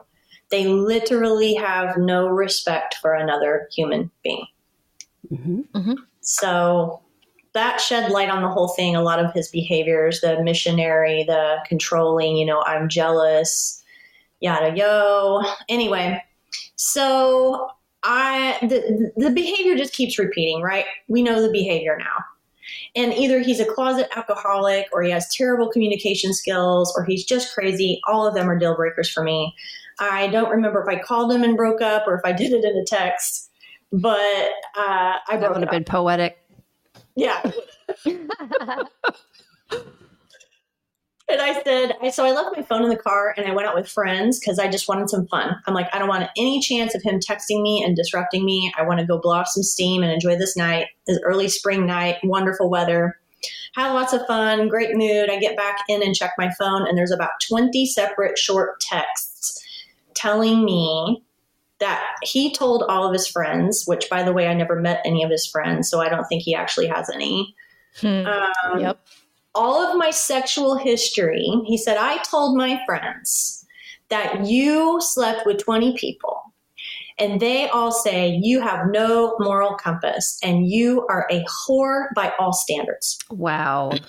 They 0.55 0.69
literally 0.69 1.55
have 1.55 1.97
no 1.97 2.29
respect 2.29 2.95
for 3.03 3.13
another 3.13 3.69
human 3.75 4.09
being. 4.23 4.47
hmm 5.29 5.95
So 6.21 7.03
that 7.55 7.81
shed 7.81 8.13
light 8.13 8.31
on 8.31 8.41
the 8.41 8.49
whole 8.49 8.69
thing. 8.69 8.95
A 8.95 9.03
lot 9.03 9.19
of 9.19 9.33
his 9.33 9.49
behaviors, 9.49 10.21
the 10.21 10.41
missionary, 10.45 11.25
the 11.25 11.57
controlling, 11.67 12.37
you 12.37 12.47
know, 12.47 12.63
I'm 12.63 12.89
jealous, 12.89 13.83
yada 14.39 14.77
yo. 14.77 15.43
Anyway, 15.69 16.23
so 16.77 17.69
I 18.05 18.57
the 18.63 19.11
the 19.17 19.31
behavior 19.31 19.75
just 19.75 19.93
keeps 19.93 20.21
repeating, 20.21 20.63
right? 20.63 20.85
We 21.09 21.25
know 21.25 21.43
the 21.43 21.51
behavior 21.51 21.97
now. 21.99 22.25
And 22.95 23.13
either 23.13 23.41
he's 23.41 23.59
a 23.59 23.65
closet 23.65 24.07
alcoholic 24.15 24.87
or 24.93 25.03
he 25.03 25.11
has 25.11 25.35
terrible 25.35 25.69
communication 25.69 26.33
skills 26.33 26.95
or 26.97 27.05
he's 27.05 27.25
just 27.25 27.53
crazy. 27.53 28.01
All 28.07 28.25
of 28.25 28.37
them 28.37 28.49
are 28.49 28.57
deal 28.57 28.77
breakers 28.77 29.11
for 29.11 29.25
me. 29.25 29.53
I 30.01 30.29
don't 30.29 30.51
remember 30.51 30.83
if 30.83 30.89
I 30.89 31.01
called 31.01 31.33
him 31.33 31.43
and 31.43 31.57
broke 31.57 31.81
up 31.81 32.05
or 32.07 32.15
if 32.15 32.23
I 32.25 32.33
did 32.37 32.53
it 32.53 32.65
in 32.65 32.77
a 32.77 32.85
text, 32.85 33.51
but 33.93 34.51
uh, 34.77 35.19
I 35.19 35.19
That 35.31 35.41
broke 35.41 35.55
would 35.55 35.63
have 35.63 35.71
been 35.71 35.85
poetic. 35.85 36.39
Yeah. 37.17 37.43
And 41.27 41.41
I 41.41 41.63
said, 41.63 41.97
I 42.03 42.11
so 42.11 42.25
I 42.27 42.33
left 42.33 42.55
my 42.55 42.63
phone 42.63 42.83
in 42.83 42.91
the 42.91 42.97
car 42.97 43.35
and 43.37 43.47
I 43.47 43.55
went 43.55 43.67
out 43.67 43.75
with 43.75 43.89
friends 43.89 44.39
because 44.39 44.59
I 44.59 44.69
just 44.69 44.89
wanted 44.89 45.09
some 45.09 45.27
fun. 45.29 45.57
I'm 45.67 45.73
like, 45.73 45.89
I 45.95 45.99
don't 45.99 46.09
want 46.09 46.29
any 46.37 46.61
chance 46.61 46.95
of 46.95 47.03
him 47.03 47.19
texting 47.19 47.63
me 47.63 47.83
and 47.83 47.97
disrupting 47.97 48.45
me. 48.45 48.71
I 48.77 48.83
want 48.83 49.01
to 49.01 49.07
go 49.07 49.19
blow 49.19 49.37
off 49.37 49.49
some 49.49 49.63
steam 49.63 50.03
and 50.03 50.13
enjoy 50.13 50.37
this 50.37 50.55
night, 50.55 50.89
this 51.07 51.19
early 51.25 51.49
spring 51.49 51.87
night, 51.87 52.19
wonderful 52.25 52.69
weather. 52.69 53.19
Had 53.75 53.93
lots 53.93 54.13
of 54.13 54.27
fun, 54.27 54.69
great 54.69 54.95
mood. 54.95 55.31
I 55.31 55.39
get 55.39 55.57
back 55.57 55.79
in 55.89 56.03
and 56.03 56.15
check 56.15 56.33
my 56.39 56.51
phone, 56.59 56.87
and 56.87 56.97
there's 56.97 57.11
about 57.11 57.33
20 57.49 57.85
separate 57.87 58.39
short 58.39 58.81
texts 58.81 59.34
telling 60.25 60.65
me 60.65 61.23
that 61.81 62.03
he 62.23 62.53
told 62.55 62.83
all 62.89 63.07
of 63.07 63.13
his 63.13 63.27
friends, 63.27 63.85
which 63.87 64.09
by 64.09 64.23
the 64.23 64.33
way, 64.33 64.47
I 64.47 64.55
never 64.55 64.81
met 64.81 65.03
any 65.05 65.23
of 65.23 65.31
his 65.31 65.47
friends, 65.47 65.91
so 65.91 66.01
I 66.01 66.09
don't 66.09 66.25
think 66.25 66.43
he 66.43 66.55
actually 66.55 66.87
has 66.87 67.11
any. 67.11 67.55
Hmm. 68.01 68.27
Um, 68.27 68.81
Yep. 68.81 68.99
all 69.55 69.83
of 69.83 69.99
my 69.99 70.11
sexual 70.11 70.77
history, 70.77 71.47
he 71.67 71.77
said, 71.77 71.97
I 71.99 72.23
told 72.23 72.57
my 72.57 72.81
friends 72.87 73.67
that 74.09 74.47
you 74.47 74.99
slept 75.01 75.45
with 75.47 75.59
20 75.63 75.97
people. 75.99 76.41
And 77.19 77.39
they 77.39 77.69
all 77.69 77.93
say 77.93 78.41
you 78.43 78.61
have 78.61 78.87
no 78.91 79.37
moral 79.39 79.75
compass 79.75 80.39
and 80.43 80.69
you 80.69 81.07
are 81.09 81.29
a 81.31 81.45
whore 81.45 82.07
by 82.17 82.33
all 82.39 82.53
standards, 82.53 83.19
Wow. 83.31 83.93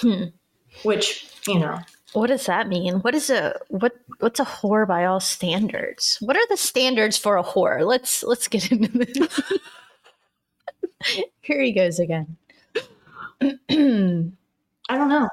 Hmm. 0.00 0.24
which, 0.82 1.26
you 1.46 1.58
know, 1.58 1.78
What 2.14 2.28
does 2.28 2.46
that 2.46 2.68
mean? 2.68 3.00
What 3.00 3.14
is 3.14 3.28
a 3.30 3.58
what 3.68 3.92
what's 4.20 4.40
a 4.40 4.44
whore 4.44 4.86
by 4.88 5.04
all 5.04 5.20
standards? 5.20 6.16
What 6.20 6.36
are 6.36 6.46
the 6.48 6.56
standards 6.56 7.18
for 7.18 7.36
a 7.36 7.42
whore? 7.44 7.86
Let's 7.86 8.22
let's 8.22 8.48
get 8.48 8.72
into 8.72 8.88
this. 8.98 9.40
Here 11.42 11.60
he 11.60 11.72
goes 11.72 11.98
again. 11.98 12.36
I 13.40 14.96
don't 14.96 15.08
know, 15.08 15.28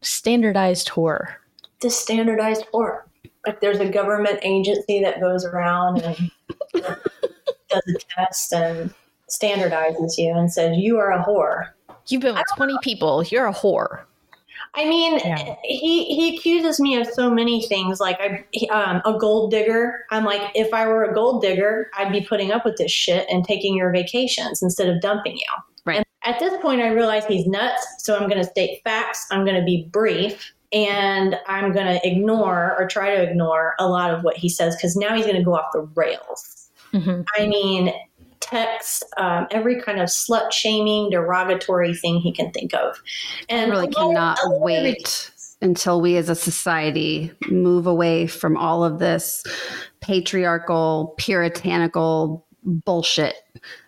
Standardized 0.00 0.88
whore. 0.88 1.34
the 1.80 1.90
standardized 1.90 2.64
whore. 2.72 3.02
Like 3.46 3.60
there's 3.60 3.78
a 3.80 3.88
government 3.88 4.40
agency 4.42 5.00
that 5.02 5.20
goes 5.20 5.44
around 5.44 6.02
and 6.02 6.30
does 6.74 7.82
a 7.86 7.98
test 8.08 8.52
and 8.52 8.92
standardizes 9.30 10.16
you 10.18 10.32
and 10.34 10.50
says 10.52 10.76
you 10.78 10.98
are 10.98 11.12
a 11.12 11.22
whore. 11.24 11.68
You've 12.08 12.22
been 12.22 12.34
with 12.34 12.44
20 12.56 12.78
people. 12.82 13.22
You're 13.24 13.46
a 13.46 13.54
whore. 13.54 14.02
I 14.74 14.84
mean, 14.84 15.18
Yeah. 15.18 15.56
he 15.64 16.04
he 16.04 16.36
accuses 16.36 16.78
me 16.80 16.96
of 17.00 17.06
so 17.06 17.30
many 17.30 17.66
things. 17.66 18.00
Like 18.00 18.18
I, 18.20 18.44
um, 18.70 19.02
a 19.04 19.18
gold 19.18 19.50
digger. 19.50 20.04
I'm 20.10 20.24
like, 20.24 20.42
if 20.54 20.72
I 20.72 20.86
were 20.86 21.04
a 21.04 21.14
gold 21.14 21.42
digger, 21.42 21.90
I'd 21.96 22.12
be 22.12 22.20
putting 22.20 22.52
up 22.52 22.64
with 22.64 22.76
this 22.76 22.92
shit 22.92 23.26
and 23.30 23.44
taking 23.44 23.76
your 23.76 23.90
vacations 23.90 24.62
instead 24.62 24.88
of 24.88 25.00
dumping 25.00 25.36
you. 25.36 25.62
Right. 25.84 25.96
And 25.96 26.06
at 26.34 26.38
this 26.40 26.54
point, 26.60 26.80
I 26.82 26.88
realize 26.88 27.24
he's 27.26 27.46
nuts. 27.46 27.84
So 27.98 28.16
I'm 28.16 28.28
going 28.28 28.42
to 28.42 28.48
state 28.48 28.80
facts. 28.84 29.26
I'm 29.30 29.44
going 29.44 29.56
to 29.58 29.64
be 29.64 29.88
brief. 29.90 30.52
And 30.70 31.36
I'm 31.46 31.72
going 31.72 31.86
to 31.86 32.06
ignore 32.06 32.76
or 32.78 32.86
try 32.86 33.16
to 33.16 33.22
ignore 33.22 33.74
a 33.78 33.88
lot 33.88 34.12
of 34.12 34.22
what 34.22 34.36
he 34.36 34.50
says 34.50 34.76
because 34.76 34.96
now 34.96 35.14
he's 35.16 35.24
going 35.24 35.38
to 35.38 35.42
go 35.42 35.54
off 35.54 35.72
the 35.72 35.88
rails. 35.94 36.68
Mhm. 36.92 37.24
I 37.38 37.46
mean, 37.46 37.94
text, 38.40 39.04
um, 39.16 39.46
every 39.50 39.80
kind 39.80 40.00
of 40.00 40.08
slut 40.08 40.52
shaming, 40.52 41.10
derogatory 41.10 41.94
thing 41.94 42.18
he 42.18 42.32
can 42.32 42.50
think 42.52 42.74
of. 42.74 43.00
And 43.48 43.72
I 43.72 43.74
really 43.74 43.92
cannot 43.92 44.38
of 44.44 44.60
wait 44.60 45.30
until 45.60 46.00
we 46.00 46.16
as 46.16 46.28
a 46.28 46.34
society 46.34 47.32
move 47.50 47.86
away 47.86 48.26
from 48.26 48.56
all 48.56 48.84
of 48.84 48.98
this 48.98 49.42
patriarchal, 50.00 51.14
puritanical 51.18 52.46
bullshit. 52.62 53.36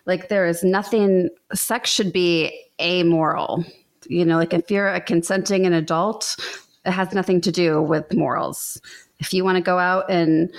Like 0.05 0.29
there 0.29 0.45
is 0.45 0.63
nothing 0.63 1.29
sex 1.53 1.89
should 1.89 2.11
be 2.11 2.51
amoral. 2.81 3.63
You 4.07 4.25
know, 4.25 4.37
like 4.37 4.53
if 4.53 4.69
you're 4.69 4.87
a 4.87 4.99
consenting 4.99 5.65
an 5.65 5.73
adult, 5.73 6.35
it 6.85 6.91
has 6.91 7.13
nothing 7.13 7.41
to 7.41 7.51
do 7.51 7.81
with 7.81 8.13
morals. 8.13 8.81
If 9.19 9.33
you 9.33 9.43
want 9.43 9.57
to 9.57 9.61
go 9.61 9.77
out 9.77 10.09
and 10.09 10.51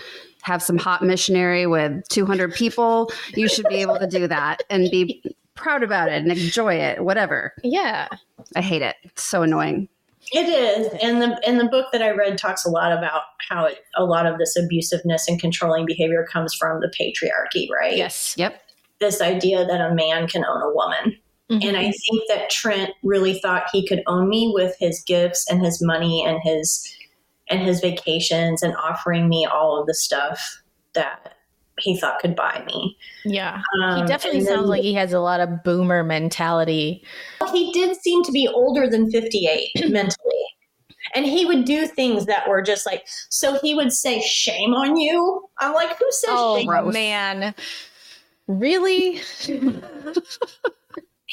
have 0.42 0.62
some 0.62 0.76
hot 0.78 1.02
missionary 1.02 1.66
with 1.66 2.06
200 2.08 2.52
people, 2.54 3.10
you 3.34 3.48
should 3.48 3.66
be 3.68 3.76
able 3.76 3.98
to 3.98 4.06
do 4.06 4.26
that 4.28 4.62
and 4.70 4.90
be 4.90 5.22
proud 5.54 5.82
about 5.82 6.08
it 6.08 6.22
and 6.22 6.30
enjoy 6.30 6.74
it, 6.74 7.04
whatever. 7.04 7.54
Yeah. 7.62 8.08
I 8.56 8.60
hate 8.60 8.82
it. 8.82 8.96
It's 9.02 9.22
so 9.22 9.42
annoying. 9.42 9.88
It 10.32 10.48
is, 10.48 10.86
and 11.02 11.20
the 11.20 11.40
and 11.46 11.58
the 11.58 11.64
book 11.64 11.86
that 11.92 12.00
I 12.00 12.10
read 12.10 12.38
talks 12.38 12.64
a 12.64 12.70
lot 12.70 12.92
about 12.96 13.22
how 13.50 13.64
it, 13.66 13.78
a 13.96 14.04
lot 14.04 14.24
of 14.24 14.38
this 14.38 14.56
abusiveness 14.56 15.22
and 15.26 15.40
controlling 15.40 15.84
behavior 15.84 16.26
comes 16.32 16.54
from 16.54 16.80
the 16.80 16.86
patriarchy, 16.96 17.68
right? 17.70 17.96
Yes. 17.96 18.34
Yep. 18.38 18.62
This 19.00 19.20
idea 19.20 19.66
that 19.66 19.80
a 19.80 19.92
man 19.94 20.28
can 20.28 20.44
own 20.44 20.62
a 20.62 20.72
woman, 20.72 21.18
Mhm. 21.50 21.64
and 21.64 21.76
I 21.76 21.90
think 21.90 22.22
that 22.28 22.50
Trent 22.50 22.92
really 23.02 23.40
thought 23.40 23.64
he 23.72 23.84
could 23.86 24.02
own 24.06 24.28
me 24.28 24.52
with 24.54 24.76
his 24.78 25.02
gifts 25.02 25.44
and 25.50 25.62
his 25.64 25.82
money 25.82 26.24
and 26.24 26.38
his 26.42 26.86
and 27.52 27.62
his 27.66 27.80
vacations 27.80 28.62
and 28.62 28.74
offering 28.76 29.28
me 29.28 29.46
all 29.46 29.80
of 29.80 29.86
the 29.86 29.94
stuff 29.94 30.62
that 30.94 31.34
he 31.78 31.98
thought 31.98 32.18
could 32.20 32.36
buy 32.36 32.62
me. 32.66 32.96
yeah. 33.24 33.60
Um, 33.82 34.00
He 34.02 34.06
definitely 34.06 34.40
then- 34.40 34.48
sounds 34.56 34.68
like 34.68 34.82
he 34.82 34.94
has 34.94 35.12
a 35.12 35.20
lot 35.20 35.40
of 35.40 35.62
boomer 35.64 36.02
mentality. 36.04 37.02
he 37.52 37.72
did 37.72 37.96
seem 37.96 38.22
to 38.24 38.32
be 38.32 38.46
older 38.48 38.88
than 38.88 39.10
58 39.10 39.70
mentally. 39.90 40.44
And 41.14 41.26
he 41.26 41.44
would 41.44 41.64
do 41.64 41.86
things 41.86 42.26
that 42.26 42.48
were 42.48 42.62
just 42.62 42.86
like, 42.86 43.04
so 43.28 43.58
he 43.60 43.74
would 43.74 43.92
say, 43.92 44.20
shame 44.20 44.72
on 44.74 44.96
you. 44.96 45.42
I'm 45.58 45.74
like, 45.74 45.96
who 45.98 46.06
says 46.10 46.30
Oh, 46.32 46.58
shame? 46.58 46.92
man. 46.92 47.54
Really? 48.46 49.20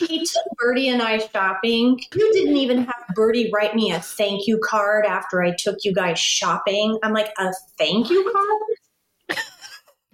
He 0.07 0.19
took 0.19 0.43
Birdie 0.57 0.87
and 0.87 1.01
I 1.01 1.17
shopping. 1.17 1.99
You 2.15 2.33
didn't 2.33 2.55
even 2.55 2.85
have 2.85 3.03
Birdie 3.15 3.51
write 3.53 3.75
me 3.75 3.91
a 3.91 3.99
thank 3.99 4.47
you 4.47 4.59
card 4.63 5.05
after 5.05 5.43
I 5.43 5.51
took 5.51 5.79
you 5.83 5.93
guys 5.93 6.17
shopping. 6.17 6.97
I'm 7.03 7.13
like, 7.13 7.33
a 7.37 7.51
thank 7.77 8.09
you 8.09 8.31
card? 8.33 9.39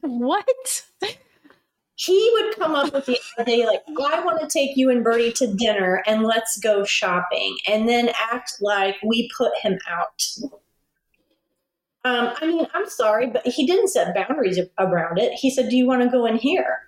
What? 0.01 0.86
He 1.95 2.29
would 2.33 2.55
come 2.57 2.75
up 2.75 2.93
with 2.93 3.05
the 3.05 3.19
other 3.38 3.45
day, 3.45 3.65
like, 3.65 3.83
I 3.88 4.23
want 4.23 4.41
to 4.41 4.47
take 4.47 4.75
you 4.75 4.89
and 4.89 5.03
Birdie 5.03 5.31
to 5.33 5.47
dinner 5.47 6.03
and 6.05 6.23
let's 6.23 6.59
go 6.59 6.83
shopping, 6.83 7.57
and 7.67 7.88
then 7.88 8.09
act 8.31 8.55
like 8.59 8.97
we 9.03 9.29
put 9.36 9.53
him 9.61 9.79
out. 9.89 10.27
Um, 12.03 12.33
I 12.39 12.45
mean, 12.45 12.67
I'm 12.73 12.88
sorry, 12.88 13.27
but 13.27 13.47
he 13.47 13.65
didn't 13.65 13.88
set 13.88 14.13
boundaries 14.13 14.59
around 14.77 15.17
it. 15.17 15.31
He 15.33 15.49
said, 15.49 15.69
Do 15.69 15.77
you 15.77 15.88
want 15.88 16.03
to 16.03 16.09
go 16.09 16.25
in 16.25 16.36
here? 16.36 16.84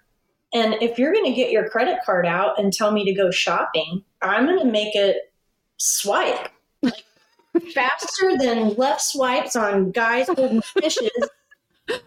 And 0.54 0.76
if 0.82 0.98
you're 0.98 1.12
going 1.14 1.26
to 1.26 1.34
get 1.34 1.52
your 1.52 1.70
credit 1.70 2.00
card 2.06 2.26
out 2.26 2.60
and 2.60 2.72
tell 2.72 2.92
me 2.92 3.04
to 3.06 3.14
go 3.14 3.32
shopping, 3.32 4.04
I'm 4.22 4.46
going 4.46 4.60
to 4.60 4.66
make 4.66 4.96
it 4.96 5.34
swipe 5.78 6.50
like, 6.82 7.04
faster 7.74 8.38
than 8.38 8.76
left 8.76 9.02
swipes 9.02 9.56
on 9.56 9.92
guys 9.92 10.28
holding 10.28 10.62
fishes 10.62 11.12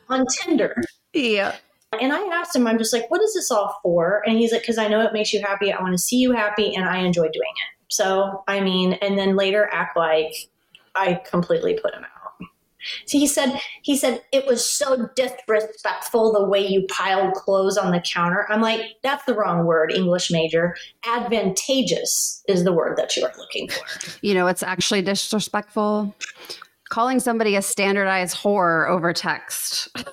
on 0.09 0.25
Tinder. 0.41 0.83
Yeah. 1.13 1.57
And 2.01 2.13
I 2.13 2.21
asked 2.33 2.55
him, 2.55 2.67
I'm 2.67 2.79
just 2.79 2.93
like, 2.93 3.11
what 3.11 3.21
is 3.21 3.35
this 3.35 3.51
all 3.51 3.79
for? 3.83 4.23
And 4.25 4.39
he's 4.39 4.53
like, 4.53 4.63
because 4.63 4.79
I 4.79 4.89
know 4.89 5.01
it 5.03 5.13
makes 5.13 5.33
you 5.33 5.43
happy. 5.43 5.73
I 5.73 5.81
want 5.83 5.93
to 5.93 5.99
see 5.99 6.17
you 6.17 6.33
happy 6.33 6.75
and 6.75 6.89
I 6.89 6.99
enjoy 6.99 7.25
doing 7.25 7.33
it. 7.35 7.93
So, 7.93 8.45
I 8.47 8.61
mean, 8.61 8.93
and 8.95 9.19
then 9.19 9.37
later 9.37 9.69
act 9.73 9.97
like 9.97 10.33
I 10.95 11.15
completely 11.29 11.79
put 11.83 11.95
him 11.95 12.05
out. 12.05 12.20
So 13.07 13.19
he 13.19 13.27
said, 13.27 13.61
he 13.83 13.97
said, 13.97 14.23
it 14.33 14.47
was 14.47 14.65
so 14.65 15.09
disrespectful 15.17 16.33
the 16.33 16.45
way 16.45 16.67
you 16.67 16.87
piled 16.89 17.35
clothes 17.35 17.77
on 17.77 17.93
the 17.93 18.01
counter. 18.01 18.47
I'm 18.51 18.61
like, 18.63 18.81
that's 19.03 19.25
the 19.25 19.35
wrong 19.35 19.67
word, 19.67 19.93
English 19.93 20.31
major. 20.31 20.75
Advantageous 21.07 22.43
is 22.49 22.65
the 22.65 22.73
word 22.73 22.97
that 22.97 23.17
you 23.17 23.25
are 23.25 23.33
looking 23.39 23.69
for. 23.69 23.85
You 24.23 24.35
know, 24.35 24.47
it's 24.47 24.63
actually 24.63 25.03
disrespectful. 25.03 26.15
Calling 26.89 27.21
somebody 27.21 27.55
a 27.57 27.63
standardized 27.63 28.37
whore 28.39 28.89
over 28.89 29.13
text. 29.13 29.89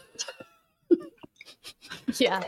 Yeah. 2.20 2.42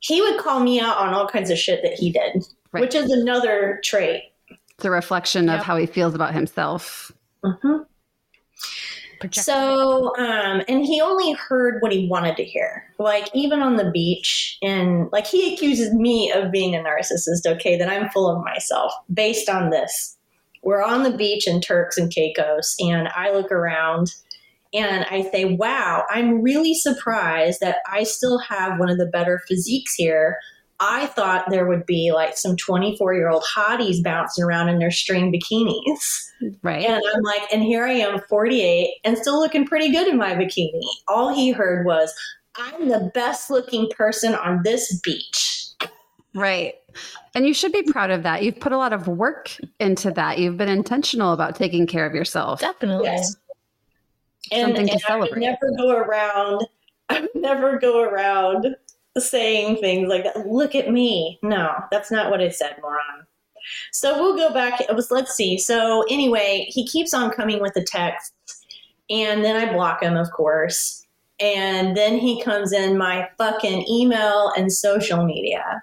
He 0.00 0.20
would 0.20 0.38
call 0.40 0.60
me 0.60 0.80
out 0.80 0.96
on 0.96 1.14
all 1.14 1.28
kinds 1.28 1.48
of 1.50 1.56
shit 1.58 1.82
that 1.82 1.92
he 1.94 2.10
did, 2.10 2.44
Right. 2.72 2.80
which 2.80 2.94
is 2.94 3.10
another 3.10 3.80
trait. 3.84 4.22
It's 4.76 4.84
a 4.84 4.90
reflection 4.90 5.48
of 5.48 5.60
how 5.60 5.76
he 5.76 5.86
feels 5.86 6.14
about 6.14 6.34
himself. 6.34 7.12
Mhm. 7.44 7.86
Project- 9.20 9.44
So, 9.44 10.16
um, 10.16 10.62
and 10.66 10.84
he 10.84 11.00
only 11.00 11.32
heard 11.32 11.80
what 11.82 11.92
he 11.92 12.08
wanted 12.08 12.36
to 12.38 12.44
hear. 12.44 12.84
Like, 12.98 13.28
even 13.34 13.60
on 13.60 13.76
the 13.76 13.90
beach, 13.90 14.58
and 14.62 15.08
like, 15.12 15.26
he 15.26 15.54
accuses 15.54 15.92
me 15.92 16.32
of 16.32 16.50
being 16.50 16.74
a 16.74 16.80
narcissist, 16.80 17.46
okay, 17.46 17.76
that 17.76 17.88
I'm 17.88 18.08
full 18.10 18.28
of 18.28 18.42
myself 18.42 18.92
based 19.12 19.48
on 19.48 19.70
this. 19.70 20.16
We're 20.62 20.82
on 20.82 21.04
the 21.04 21.16
beach 21.16 21.46
in 21.46 21.60
Turks 21.60 21.96
and 21.96 22.10
Caicos, 22.12 22.74
and 22.80 23.08
I 23.14 23.30
look 23.32 23.52
around 23.52 24.14
and 24.72 25.04
I 25.10 25.22
say, 25.22 25.44
wow, 25.44 26.04
I'm 26.10 26.42
really 26.42 26.74
surprised 26.74 27.60
that 27.60 27.78
I 27.90 28.04
still 28.04 28.38
have 28.38 28.78
one 28.78 28.88
of 28.88 28.98
the 28.98 29.06
better 29.06 29.40
physiques 29.48 29.94
here. 29.94 30.38
I 30.80 31.06
thought 31.06 31.44
there 31.50 31.66
would 31.66 31.84
be 31.84 32.10
like 32.12 32.36
some 32.36 32.56
24 32.56 33.14
year 33.14 33.28
old 33.28 33.44
hotties 33.44 34.02
bouncing 34.02 34.42
around 34.42 34.70
in 34.70 34.78
their 34.78 34.90
string 34.90 35.30
bikinis. 35.32 36.26
Right. 36.62 36.84
And 36.84 37.02
I'm 37.14 37.22
like, 37.22 37.42
and 37.52 37.62
here 37.62 37.84
I 37.84 37.92
am, 37.92 38.20
48, 38.28 38.90
and 39.04 39.18
still 39.18 39.38
looking 39.38 39.66
pretty 39.66 39.92
good 39.92 40.08
in 40.08 40.16
my 40.16 40.34
bikini. 40.34 40.80
All 41.06 41.34
he 41.34 41.50
heard 41.50 41.84
was, 41.84 42.14
I'm 42.56 42.88
the 42.88 43.10
best 43.14 43.50
looking 43.50 43.90
person 43.96 44.34
on 44.34 44.62
this 44.64 44.98
beach. 45.00 45.68
Right. 46.34 46.74
And 47.34 47.46
you 47.46 47.52
should 47.52 47.72
be 47.72 47.82
proud 47.82 48.10
of 48.10 48.22
that. 48.22 48.42
You've 48.42 48.58
put 48.58 48.72
a 48.72 48.78
lot 48.78 48.92
of 48.92 49.06
work 49.06 49.54
into 49.78 50.10
that. 50.12 50.38
You've 50.38 50.56
been 50.56 50.68
intentional 50.68 51.32
about 51.32 51.56
taking 51.56 51.86
care 51.86 52.06
of 52.06 52.14
yourself. 52.14 52.60
Definitely. 52.60 53.04
Yes. 53.04 53.36
And, 54.50 54.68
Something 54.68 54.86
to 54.86 54.92
and 54.94 55.02
I 55.08 55.16
would 55.16 55.28
celebrate. 55.28 55.40
never 55.40 55.76
go 55.76 55.90
around, 55.90 56.66
I 57.10 57.20
would 57.20 57.34
never 57.34 57.78
go 57.78 58.00
around 58.00 58.74
saying 59.18 59.76
things 59.78 60.08
like 60.08 60.24
that. 60.24 60.46
Look 60.46 60.74
at 60.74 60.90
me. 60.90 61.38
No, 61.42 61.72
that's 61.90 62.10
not 62.10 62.30
what 62.30 62.40
I 62.40 62.48
said, 62.48 62.76
moron. 62.80 63.26
So 63.92 64.20
we'll 64.20 64.36
go 64.36 64.52
back. 64.54 64.80
It 64.80 64.94
was, 64.94 65.10
let's 65.10 65.34
see. 65.34 65.58
So 65.58 66.04
anyway, 66.08 66.66
he 66.70 66.86
keeps 66.86 67.12
on 67.12 67.30
coming 67.30 67.60
with 67.60 67.74
the 67.74 67.82
texts, 67.84 68.64
and 69.10 69.44
then 69.44 69.56
I 69.56 69.72
block 69.72 70.02
him, 70.02 70.16
of 70.16 70.30
course. 70.30 71.06
And 71.40 71.96
then 71.96 72.18
he 72.18 72.42
comes 72.42 72.72
in 72.72 72.98
my 72.98 73.28
fucking 73.38 73.86
email 73.88 74.52
and 74.56 74.70
social 74.72 75.24
media, 75.24 75.82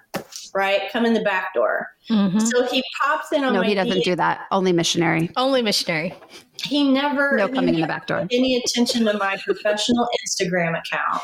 right? 0.54 0.82
Come 0.92 1.04
in 1.04 1.14
the 1.14 1.20
back 1.22 1.52
door. 1.52 1.88
Mhm. 2.08 2.40
So 2.40 2.64
he 2.66 2.82
pops 3.02 3.32
in 3.32 3.42
on 3.44 3.52
No, 3.52 3.60
my 3.60 3.66
he 3.66 3.74
doesn't 3.74 3.98
DM. 3.98 4.04
do 4.04 4.16
that. 4.16 4.46
Only 4.52 4.72
missionary. 4.72 5.30
Only 5.36 5.62
missionary. 5.62 6.14
He 6.62 6.90
never 6.90 7.36
No 7.36 7.48
coming 7.48 7.74
in 7.76 7.80
the 7.80 7.86
back 7.86 8.06
door. 8.06 8.26
any 8.30 8.56
attention 8.56 9.04
to 9.06 9.16
my 9.16 9.36
professional 9.44 10.08
Instagram 10.26 10.78
account. 10.78 11.22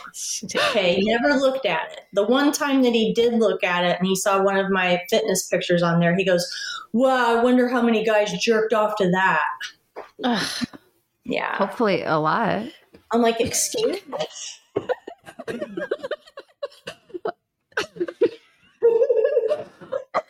Okay, 0.71 0.97
he 0.97 1.11
never 1.13 1.35
looked 1.39 1.67
at 1.67 1.93
it. 1.93 2.01
The 2.13 2.25
one 2.25 2.53
time 2.53 2.83
that 2.83 2.93
he 2.93 3.13
did 3.15 3.35
look 3.35 3.63
at 3.65 3.85
it 3.85 3.99
and 3.99 4.07
he 4.07 4.17
saw 4.17 4.43
one 4.43 4.57
of 4.57 4.71
my 4.71 5.01
fitness 5.11 5.47
pictures 5.47 5.83
on 5.83 6.01
there, 6.01 6.15
he 6.17 6.25
goes, 6.25 6.47
Wow, 6.93 7.39
I 7.39 7.43
wonder 7.43 7.69
how 7.69 7.83
many 7.83 8.05
guys 8.05 8.33
jerked 8.41 8.73
off 8.73 8.97
to 8.97 9.11
that. 9.11 9.45
Ugh. 10.23 10.67
Yeah. 11.25 11.57
Hopefully 11.57 12.03
a 12.03 12.19
lot. 12.19 12.67
I'm 13.11 13.23
like, 13.23 13.41
Excuse 13.41 14.01
me. 14.07 14.19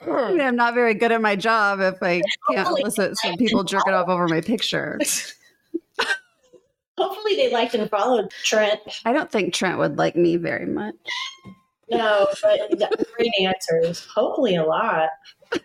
I 0.06 0.30
mean, 0.32 0.40
I'm 0.40 0.56
not 0.56 0.74
very 0.74 0.94
good 0.94 1.12
at 1.12 1.20
my 1.20 1.36
job 1.36 1.80
if 1.80 2.02
I 2.02 2.22
can't 2.48 2.66
Hopefully- 2.66 2.82
elicit 2.82 3.16
some 3.18 3.36
people 3.36 3.64
jerking 3.64 3.92
off 3.94 4.08
over 4.08 4.28
my 4.28 4.40
picture. 4.40 4.98
Hopefully 6.98 7.34
they 7.34 7.50
liked 7.50 7.74
and 7.74 7.90
followed 7.90 8.30
Trent. 8.44 8.80
I 9.04 9.12
don't 9.12 9.30
think 9.30 9.52
Trent 9.52 9.78
would 9.78 9.98
like 9.98 10.14
me 10.14 10.36
very 10.36 10.66
much. 10.66 10.94
No, 11.90 12.28
but 12.40 12.60
he 12.70 12.76
got 12.76 12.92
great 13.16 13.32
answers. 13.40 14.06
Hopefully, 14.14 14.54
a 14.56 14.64
lot. 14.64 15.08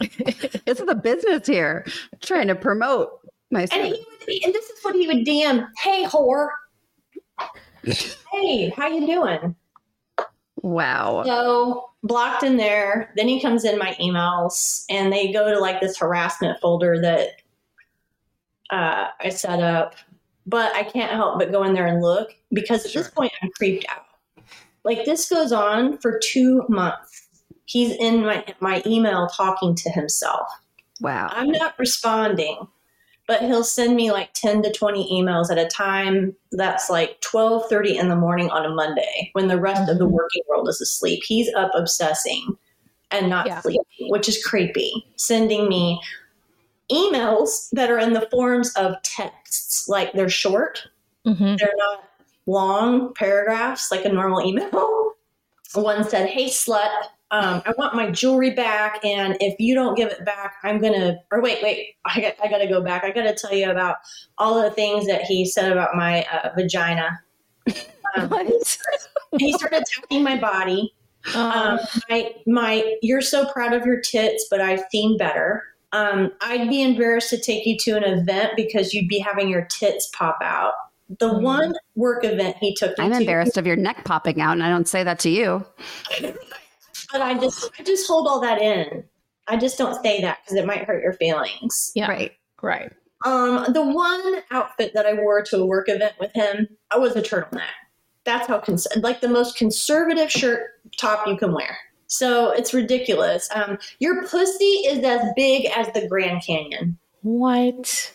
it's 0.00 0.80
the 0.80 1.00
business 1.02 1.46
here 1.46 1.86
trying 2.20 2.48
to 2.48 2.54
promote 2.54 3.10
myself. 3.50 3.80
And 3.80 3.86
he 3.86 3.90
would, 3.90 4.44
and 4.44 4.54
this 4.54 4.64
is 4.66 4.84
what 4.84 4.94
he 4.94 5.06
would 5.06 5.26
DM. 5.26 5.66
Hey, 5.82 6.04
whore. 6.04 6.48
hey, 8.32 8.68
how 8.76 8.86
you 8.88 9.06
doing? 9.06 9.56
Wow. 10.62 11.22
So 11.24 11.90
blocked 12.02 12.42
in 12.42 12.56
there. 12.56 13.12
Then 13.16 13.28
he 13.28 13.40
comes 13.40 13.64
in 13.64 13.78
my 13.78 13.94
emails, 14.00 14.84
and 14.88 15.12
they 15.12 15.32
go 15.32 15.52
to 15.52 15.58
like 15.58 15.80
this 15.80 15.98
harassment 15.98 16.58
folder 16.60 17.00
that 17.00 17.42
uh, 18.70 19.08
I 19.20 19.28
set 19.28 19.60
up. 19.60 19.94
But 20.44 20.74
I 20.74 20.82
can't 20.82 21.12
help 21.12 21.38
but 21.38 21.52
go 21.52 21.62
in 21.62 21.72
there 21.72 21.86
and 21.86 22.02
look 22.02 22.34
because 22.52 22.84
at 22.84 22.92
this 22.92 23.08
point 23.08 23.32
I'm 23.42 23.50
creeped 23.56 23.86
out. 23.88 24.06
Like 24.84 25.04
this 25.04 25.28
goes 25.28 25.52
on 25.52 25.98
for 25.98 26.18
two 26.18 26.64
months. 26.68 27.28
He's 27.64 27.92
in 27.92 28.24
my 28.24 28.44
my 28.60 28.82
email 28.84 29.28
talking 29.28 29.76
to 29.76 29.90
himself. 29.90 30.48
Wow. 31.00 31.28
I'm 31.32 31.50
not 31.50 31.78
responding, 31.78 32.66
but 33.28 33.42
he'll 33.42 33.64
send 33.64 33.96
me 33.96 34.10
like 34.10 34.32
10 34.34 34.62
to 34.62 34.72
20 34.72 35.08
emails 35.12 35.50
at 35.50 35.58
a 35.58 35.66
time 35.68 36.34
that's 36.52 36.90
like 36.90 37.20
12:30 37.20 37.96
in 37.96 38.08
the 38.08 38.16
morning 38.16 38.50
on 38.50 38.64
a 38.64 38.74
Monday 38.74 39.30
when 39.32 39.48
the 39.48 39.60
rest 39.60 39.88
of 39.88 39.98
the 39.98 40.06
Mhm. 40.06 40.10
working 40.10 40.42
world 40.48 40.68
is 40.68 40.80
asleep. 40.80 41.22
He's 41.24 41.52
up 41.54 41.70
obsessing 41.74 42.56
and 43.10 43.28
not 43.30 43.46
Yeah. 43.46 43.60
sleeping, 43.60 44.10
which 44.10 44.28
is 44.28 44.44
creepy. 44.44 45.06
Sending 45.16 45.68
me 45.68 46.00
emails 46.90 47.68
that 47.72 47.90
are 47.90 47.98
in 47.98 48.12
the 48.12 48.28
forms 48.30 48.72
of 48.74 49.00
texts, 49.02 49.88
like 49.88 50.12
they're 50.12 50.28
short, 50.28 50.86
Mhm. 51.26 51.58
they're 51.58 51.74
not 51.76 52.04
long 52.46 53.14
paragraphs 53.14 53.90
like 53.90 54.04
a 54.04 54.08
normal 54.08 54.40
email. 54.44 55.12
One 55.74 56.04
said, 56.04 56.28
Hey, 56.28 56.46
slut, 56.48 56.90
um, 57.32 57.62
I 57.64 57.72
want 57.78 57.94
my 57.94 58.10
jewelry 58.10 58.50
back. 58.50 59.02
And 59.04 59.36
if 59.40 59.58
you 59.58 59.74
don't 59.74 59.96
give 59.96 60.10
it 60.10 60.24
back, 60.24 60.56
I'm 60.62 60.78
going 60.78 60.92
to, 60.92 61.16
or 61.32 61.40
wait, 61.40 61.62
wait, 61.62 61.94
I 62.04 62.20
got, 62.20 62.34
I 62.44 62.48
got 62.48 62.58
to 62.58 62.68
go 62.68 62.82
back. 62.82 63.04
I 63.04 63.10
got 63.10 63.22
to 63.22 63.34
tell 63.34 63.54
you 63.54 63.70
about 63.70 63.96
all 64.36 64.62
the 64.62 64.70
things 64.70 65.06
that 65.06 65.22
he 65.22 65.46
said 65.46 65.72
about 65.72 65.96
my 65.96 66.24
uh, 66.32 66.50
vagina. 66.56 67.20
Um, 68.14 68.28
What? 68.28 68.78
he 69.38 69.54
started 69.54 69.82
attacking 69.82 70.22
my 70.22 70.38
body. 70.38 70.92
Um, 71.34 71.78
my, 72.10 72.30
my, 72.46 72.96
you're 73.00 73.22
so 73.22 73.46
proud 73.46 73.72
of 73.72 73.86
your 73.86 74.02
tits, 74.02 74.46
but 74.50 74.60
I've 74.60 74.82
seen 74.90 75.16
better. 75.16 75.62
Um, 75.92 76.30
I'd 76.42 76.68
be 76.68 76.82
embarrassed 76.82 77.30
to 77.30 77.40
take 77.40 77.64
you 77.64 77.78
to 77.78 77.92
an 77.96 78.04
event 78.04 78.52
because 78.54 78.92
you'd 78.92 79.08
be 79.08 79.18
having 79.18 79.48
your 79.48 79.66
tits 79.70 80.10
pop 80.14 80.36
out. 80.42 80.74
The 81.18 81.30
Mhm. 81.30 81.42
one 81.42 81.74
work 81.94 82.24
event 82.24 82.56
he 82.60 82.74
took 82.74 82.98
me 82.98 83.04
I'm 83.06 83.12
to, 83.12 83.18
embarrassed 83.18 83.56
of 83.56 83.66
your 83.66 83.76
neck 83.76 84.04
popping 84.04 84.42
out, 84.42 84.52
and 84.52 84.62
I 84.62 84.68
don't 84.68 84.88
say 84.88 85.02
that 85.04 85.18
to 85.20 85.30
you. 85.30 85.64
but 87.12 87.20
I 87.20 87.38
just, 87.38 87.70
I 87.78 87.82
just 87.82 88.06
hold 88.08 88.26
all 88.26 88.40
that 88.40 88.60
in. 88.60 89.04
I 89.48 89.56
just 89.56 89.78
don't 89.78 90.00
say 90.02 90.20
that 90.22 90.38
because 90.42 90.56
it 90.56 90.66
might 90.66 90.84
hurt 90.84 91.02
your 91.02 91.12
feelings. 91.12 91.92
Yeah. 91.94 92.08
Right. 92.08 92.32
right. 92.62 92.92
Um, 93.24 93.72
the 93.72 93.82
one 93.82 94.36
outfit 94.50 94.92
that 94.94 95.06
I 95.06 95.14
wore 95.14 95.42
to 95.42 95.58
a 95.58 95.66
work 95.66 95.88
event 95.88 96.14
with 96.18 96.32
him, 96.32 96.68
I 96.90 96.98
was 96.98 97.14
a 97.14 97.22
turtleneck. 97.22 97.62
That's 98.24 98.46
how 98.46 98.58
cons- 98.60 98.86
like 98.96 99.20
the 99.20 99.28
most 99.28 99.56
conservative 99.56 100.30
shirt 100.30 100.62
top 100.96 101.26
you 101.26 101.36
can 101.36 101.52
wear. 101.52 101.76
So 102.06 102.50
it's 102.50 102.74
ridiculous. 102.74 103.48
Um, 103.54 103.78
your 103.98 104.26
pussy 104.26 104.64
is 104.64 105.02
as 105.04 105.22
big 105.34 105.66
as 105.76 105.88
the 105.92 106.06
Grand 106.06 106.42
Canyon. 106.44 106.98
What? 107.22 108.12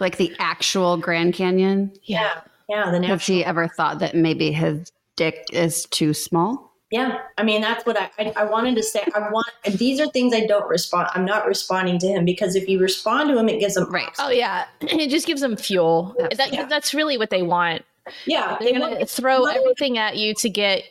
Like 0.00 0.16
the 0.16 0.34
actual 0.38 0.96
Grand 0.96 1.34
Canyon. 1.34 1.92
Yeah, 2.02 2.40
yeah. 2.68 2.90
The 2.90 2.98
Has 2.98 3.00
natural. 3.00 3.18
he 3.18 3.44
ever 3.44 3.68
thought 3.68 4.00
that 4.00 4.14
maybe 4.14 4.52
his 4.52 4.92
dick 5.16 5.46
is 5.52 5.86
too 5.86 6.12
small? 6.14 6.73
Yeah, 6.94 7.18
I 7.36 7.42
mean 7.42 7.60
that's 7.60 7.84
what 7.84 7.96
I, 8.00 8.08
I 8.20 8.32
I 8.36 8.44
wanted 8.44 8.76
to 8.76 8.82
say. 8.84 9.02
I 9.16 9.28
want 9.30 9.46
these 9.66 9.98
are 10.00 10.06
things 10.06 10.32
I 10.32 10.46
don't 10.46 10.68
respond. 10.68 11.08
I'm 11.12 11.24
not 11.24 11.44
responding 11.44 11.98
to 11.98 12.06
him 12.06 12.24
because 12.24 12.54
if 12.54 12.68
you 12.68 12.78
respond 12.78 13.30
to 13.30 13.36
him, 13.38 13.48
it 13.48 13.58
gives 13.58 13.76
him 13.76 13.90
Right. 13.90 14.08
Oh 14.20 14.30
yeah, 14.30 14.66
it 14.80 15.10
just 15.10 15.26
gives 15.26 15.40
them 15.40 15.56
fuel. 15.56 16.14
That, 16.18 16.32
Absolutely. 16.38 16.64
That's 16.68 16.94
really 16.94 17.18
what 17.18 17.30
they 17.30 17.42
want. 17.42 17.82
yeah. 18.26 18.56
They're 18.60 18.72
They 18.72 18.78
gonna 18.78 18.94
want, 18.96 19.10
throw 19.10 19.38
let- 19.40 19.56
everything 19.56 19.98
at 19.98 20.16
you 20.16 20.34
to 20.34 20.48
get 20.48 20.84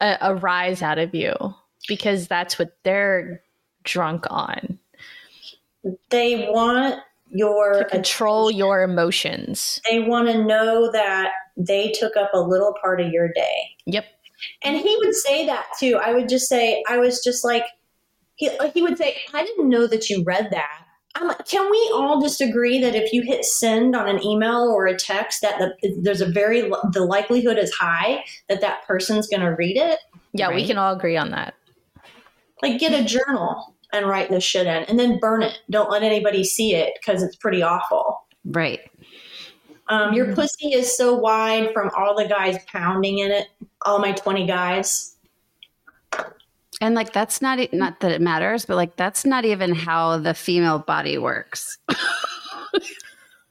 a, 0.00 0.16
a 0.20 0.34
rise 0.34 0.82
out 0.82 0.98
of 0.98 1.14
you 1.14 1.32
because 1.86 2.26
that's 2.26 2.58
what 2.58 2.76
they're 2.82 3.40
drunk 3.84 4.26
on. 4.28 4.80
they 6.10 6.48
want 6.50 7.00
your 7.30 7.78
To 7.80 7.84
control 7.84 8.50
your 8.50 8.82
emotions. 8.82 9.80
They 9.88 10.00
want 10.00 10.26
to 10.28 10.42
know 10.44 10.90
that 10.90 11.30
they 11.56 11.92
took 11.92 12.16
up 12.16 12.30
a 12.34 12.40
little 12.40 12.74
part 12.82 13.00
of 13.00 13.12
your 13.12 13.28
day. 13.28 13.76
Yep. 13.86 14.06
And 14.62 14.76
he 14.76 14.96
would 14.98 15.14
say 15.14 15.46
that 15.46 15.66
too. 15.78 15.98
I 16.02 16.12
would 16.12 16.28
just 16.28 16.48
say, 16.48 16.82
I 16.88 16.98
was 16.98 17.22
just 17.22 17.44
like, 17.44 17.64
he, 18.36 18.50
he 18.74 18.82
would 18.82 18.98
say, 18.98 19.16
I 19.32 19.44
didn't 19.44 19.68
know 19.68 19.86
that 19.86 20.10
you 20.10 20.22
read 20.24 20.48
that. 20.50 20.82
I'm 21.14 21.28
like, 21.28 21.46
can 21.46 21.70
we 21.70 21.90
all 21.94 22.20
just 22.20 22.42
agree 22.42 22.78
that 22.80 22.94
if 22.94 23.10
you 23.12 23.22
hit 23.22 23.44
send 23.44 23.96
on 23.96 24.06
an 24.06 24.22
email 24.22 24.68
or 24.68 24.86
a 24.86 24.94
text, 24.94 25.40
that 25.40 25.58
the, 25.58 26.00
there's 26.02 26.20
a 26.20 26.26
very 26.26 26.70
the 26.92 27.04
likelihood 27.04 27.56
is 27.56 27.72
high 27.72 28.22
that 28.50 28.60
that 28.60 28.86
person's 28.86 29.26
going 29.26 29.40
to 29.40 29.54
read 29.54 29.78
it? 29.78 29.98
Yeah, 30.34 30.54
we 30.54 30.66
can 30.66 30.76
all 30.76 30.94
agree 30.94 31.16
on 31.16 31.30
that. 31.30 31.54
Like, 32.62 32.78
get 32.78 32.92
a 32.92 33.04
journal 33.04 33.74
and 33.94 34.06
write 34.06 34.28
this 34.28 34.44
shit 34.44 34.66
in, 34.66 34.82
and 34.84 34.98
then 34.98 35.18
burn 35.18 35.42
it. 35.42 35.58
Don't 35.70 35.90
let 35.90 36.02
anybody 36.02 36.44
see 36.44 36.74
it 36.74 36.92
because 37.00 37.22
it's 37.22 37.36
pretty 37.36 37.62
awful. 37.62 38.26
Right. 38.44 38.80
Um, 39.88 40.12
your 40.12 40.26
Mhm. 40.26 40.34
pussy 40.34 40.72
is 40.74 40.94
so 40.94 41.14
wide 41.14 41.72
from 41.72 41.90
all 41.96 42.14
the 42.16 42.26
guys 42.26 42.58
pounding 42.66 43.20
in 43.20 43.30
it, 43.30 43.46
all 43.86 43.98
my 43.98 44.12
20 44.12 44.46
guys. 44.46 45.16
And 46.80 46.94
like 46.94 47.12
that's 47.12 47.40
not 47.40 47.58
not 47.72 48.00
that 48.00 48.12
it 48.12 48.20
matters, 48.20 48.66
but 48.66 48.76
like 48.76 48.96
that's 48.96 49.24
not 49.24 49.46
even 49.46 49.74
how 49.74 50.18
the 50.18 50.34
female 50.34 50.78
body 50.78 51.18
works. 51.18 51.78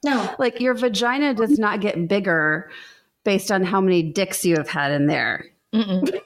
No. 0.03 0.35
Like 0.39 0.59
your 0.59 0.75
vagina 0.75 1.33
does 1.33 1.57
not 1.57 1.81
get 1.81 2.07
bigger 2.07 2.69
based 3.23 3.51
on 3.51 3.63
how 3.63 3.81
many 3.81 4.03
dicks 4.03 4.45
you 4.45 4.55
have 4.57 4.69
had 4.69 4.91
in 4.91 5.07
there. 5.07 5.45
Mm-mm. 5.73 6.21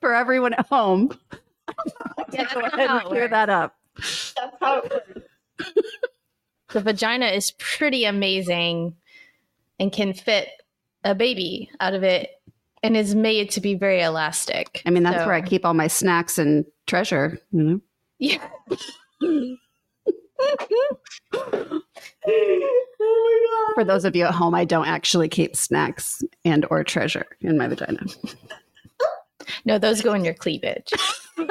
For 0.00 0.14
everyone 0.14 0.52
at 0.54 0.66
home, 0.66 1.10
Yeah, 2.32 2.52
go 2.52 2.60
ahead 2.60 2.90
and 2.90 3.02
clear 3.02 3.28
that 3.28 3.50
up. 3.50 3.76
That's 3.96 4.56
how 4.60 4.78
it 4.80 4.92
works. 4.92 5.76
The 6.70 6.82
vagina 6.82 7.26
is 7.28 7.52
pretty 7.52 8.04
amazing 8.04 8.94
and 9.80 9.90
can 9.90 10.12
fit 10.12 10.50
a 11.08 11.14
baby 11.14 11.70
out 11.80 11.94
of 11.94 12.02
it 12.02 12.30
and 12.82 12.96
is 12.96 13.14
made 13.14 13.50
to 13.50 13.60
be 13.60 13.74
very 13.74 14.02
elastic. 14.02 14.82
I 14.86 14.90
mean, 14.90 15.02
that's 15.02 15.18
So- 15.18 15.26
where 15.26 15.34
I 15.34 15.40
keep 15.40 15.64
all 15.64 15.74
my 15.74 15.88
snacks 15.88 16.38
and 16.38 16.64
treasure. 16.86 17.38
You 17.50 17.62
know? 17.62 17.80
Yeah. 18.18 18.46
oh 19.22 19.56
For 23.74 23.84
those 23.84 24.04
of 24.04 24.14
you 24.14 24.24
at 24.24 24.34
home, 24.34 24.54
I 24.54 24.64
don't 24.64 24.86
actually 24.86 25.28
keep 25.28 25.56
snacks 25.56 26.22
and 26.44 26.66
or 26.70 26.84
treasure 26.84 27.26
in 27.40 27.56
my 27.56 27.68
vagina. 27.68 28.04
No, 29.64 29.78
those 29.78 30.02
go 30.02 30.14
in 30.14 30.24
your 30.24 30.34
cleavage. 30.34 30.92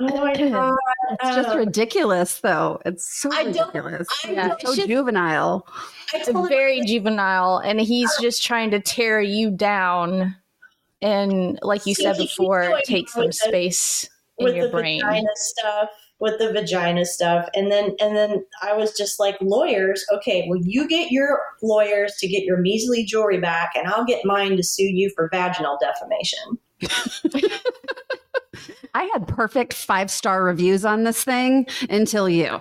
Oh 0.00 0.16
my 0.16 0.32
god. 0.34 0.40
Oh 0.42 0.50
my 0.50 0.70
god. 1.10 1.18
It's 1.22 1.36
just 1.36 1.56
ridiculous, 1.56 2.40
though. 2.40 2.80
It's 2.86 3.04
so 3.20 3.30
I 3.32 3.44
don't- 3.44 3.74
ridiculous. 3.74 4.08
Yeah, 4.26 4.54
so 4.60 4.74
just- 4.74 4.88
juvenile. 4.88 5.66
It's 6.14 6.28
told 6.28 6.46
him- 6.46 6.48
very 6.48 6.80
juvenile, 6.82 7.58
and 7.58 7.80
he's 7.80 8.10
just 8.20 8.42
trying 8.42 8.70
to 8.72 8.80
tear 8.80 9.20
you 9.20 9.50
down. 9.50 10.36
And 11.02 11.58
like 11.62 11.86
you 11.86 11.94
See, 11.94 12.02
said 12.04 12.16
before, 12.18 12.62
going 12.68 12.82
take 12.84 13.08
some 13.08 13.22
with 13.26 13.30
the- 13.30 13.48
space 13.48 14.08
in 14.38 14.46
with 14.46 14.56
your 14.56 14.66
the 14.66 14.72
brain. 14.72 15.00
vagina 15.02 15.28
stuff 15.36 15.90
with 16.18 16.38
the 16.38 16.52
vagina 16.52 17.04
stuff 17.06 17.48
and 17.54 17.72
then 17.72 17.96
and 17.98 18.14
then 18.14 18.44
i 18.62 18.74
was 18.74 18.94
just 18.94 19.18
like 19.18 19.36
lawyers 19.40 20.04
okay 20.12 20.44
well 20.50 20.58
you 20.62 20.86
get 20.86 21.10
your 21.10 21.40
lawyers 21.62 22.14
to 22.18 22.28
get 22.28 22.42
your 22.44 22.58
measly 22.58 23.02
jewelry 23.06 23.38
back 23.40 23.70
and 23.74 23.88
i'll 23.88 24.04
get 24.04 24.22
mine 24.26 24.54
to 24.54 24.62
sue 24.62 24.84
you 24.84 25.10
for 25.16 25.30
vaginal 25.32 25.78
defamation 25.80 26.58
I 28.94 29.04
had 29.12 29.26
perfect 29.28 29.74
five 29.74 30.10
star 30.10 30.44
reviews 30.44 30.84
on 30.84 31.04
this 31.04 31.24
thing 31.24 31.66
until 31.88 32.28
you. 32.28 32.58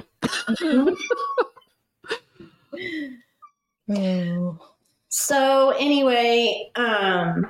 Mm. 3.89 4.59
so 5.09 5.71
anyway 5.79 6.71
um 6.75 7.47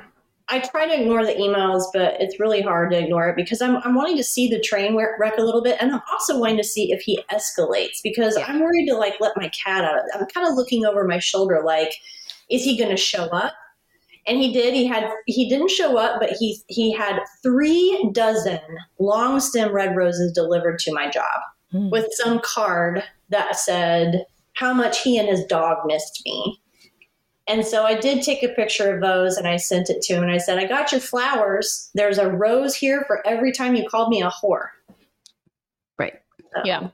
I 0.51 0.59
try 0.59 0.87
to 0.87 0.99
ignore 0.99 1.23
the 1.25 1.33
emails, 1.33 1.83
but 1.93 2.19
it's 2.19 2.39
really 2.39 2.61
hard 2.61 2.89
to 2.91 2.97
ignore 2.97 3.29
it 3.29 3.35
because 3.35 3.61
I'm, 3.61 3.77
I'm 3.77 3.93
wanting 3.93 4.17
to 4.17 4.23
see 4.23 4.47
the 4.47 4.59
train 4.59 4.95
wreck 4.95 5.37
a 5.37 5.43
little 5.43 5.61
bit. 5.61 5.77
And 5.79 5.91
I'm 5.91 6.01
also 6.11 6.39
wanting 6.39 6.57
to 6.57 6.63
see 6.63 6.91
if 6.91 7.01
he 7.01 7.23
escalates 7.31 7.99
because 8.03 8.35
Yeah. 8.35 8.45
I'm 8.47 8.59
worried 8.59 8.87
to 8.87 8.95
like 8.95 9.13
let 9.19 9.33
my 9.37 9.49
cat 9.49 9.83
out. 9.83 10.01
I'm 10.15 10.25
kind 10.25 10.47
of 10.47 10.55
looking 10.55 10.85
over 10.85 11.05
my 11.05 11.19
shoulder, 11.19 11.61
like, 11.63 11.93
is 12.49 12.63
he 12.63 12.77
going 12.77 12.89
to 12.89 12.97
show 12.97 13.25
up? 13.25 13.53
And 14.29 14.39
he 14.39 14.53
did. 14.53 14.73
He 14.75 14.85
had 14.85 15.09
he 15.25 15.49
didn't 15.49 15.71
show 15.71 15.97
up, 15.97 16.19
but 16.21 16.29
he 16.29 16.61
he 16.67 16.93
had 16.93 17.19
three 17.41 18.09
dozen 18.13 18.59
long 18.99 19.39
stem 19.39 19.73
red 19.73 19.95
roses 19.95 20.31
delivered 20.31 20.79
to 20.79 20.93
my 20.93 21.09
job. 21.09 21.41
mm. 21.73 21.89
with 21.89 22.07
some 22.11 22.39
card 22.39 23.03
that 23.29 23.55
said 23.55 24.25
how 24.53 24.73
much 24.73 25.01
he 25.01 25.17
and 25.17 25.27
his 25.27 25.43
dog 25.45 25.85
missed 25.85 26.21
me. 26.25 26.59
And 27.47 27.65
so 27.65 27.83
I 27.83 27.95
did 27.95 28.21
take 28.21 28.43
a 28.43 28.49
picture 28.49 28.93
of 28.93 29.01
those 29.01 29.37
and 29.37 29.47
I 29.47 29.57
sent 29.57 29.89
it 29.89 30.01
to 30.03 30.13
him 30.13 30.23
and 30.23 30.31
I 30.31 30.37
said, 30.37 30.59
I 30.59 30.65
got 30.65 30.91
your 30.91 31.01
flowers. 31.01 31.89
There's 31.95 32.19
a 32.19 32.29
rose 32.29 32.75
here 32.75 33.03
for 33.07 33.25
every 33.25 33.51
time 33.51 33.75
you 33.75 33.87
called 33.89 34.09
me 34.09 34.21
a 34.21 34.29
whore. 34.29 34.67
Right. 35.97 36.13
So 36.53 36.61
yeah. 36.65 36.89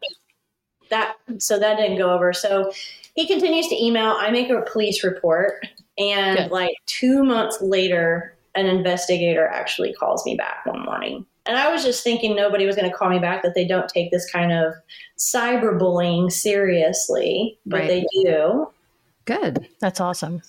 That 0.91 1.15
so 1.39 1.59
that 1.59 1.77
didn't 1.77 1.97
go 1.97 2.13
over. 2.13 2.31
So 2.31 2.71
he 3.15 3.27
continues 3.27 3.67
to 3.67 3.75
email. 3.83 4.15
I 4.17 4.29
make 4.31 4.49
a 4.49 4.61
police 4.61 5.03
report. 5.03 5.65
And 5.97 6.37
Good. 6.37 6.51
like 6.51 6.75
two 6.85 7.23
months 7.23 7.61
later, 7.61 8.35
an 8.55 8.65
investigator 8.65 9.47
actually 9.47 9.93
calls 9.93 10.25
me 10.25 10.35
back 10.35 10.65
one 10.65 10.83
morning. 10.83 11.25
And 11.45 11.57
I 11.57 11.71
was 11.71 11.83
just 11.83 12.03
thinking 12.03 12.35
nobody 12.35 12.65
was 12.65 12.75
going 12.75 12.89
to 12.89 12.95
call 12.95 13.09
me 13.09 13.19
back, 13.19 13.43
that 13.43 13.53
they 13.53 13.67
don't 13.67 13.87
take 13.87 14.11
this 14.11 14.29
kind 14.31 14.51
of 14.51 14.73
cyberbullying 15.17 16.31
seriously, 16.31 17.59
but 17.65 17.81
right. 17.81 17.87
they 17.87 18.05
do. 18.23 18.67
Good. 19.25 19.67
That's 19.79 19.99
awesome. 19.99 20.41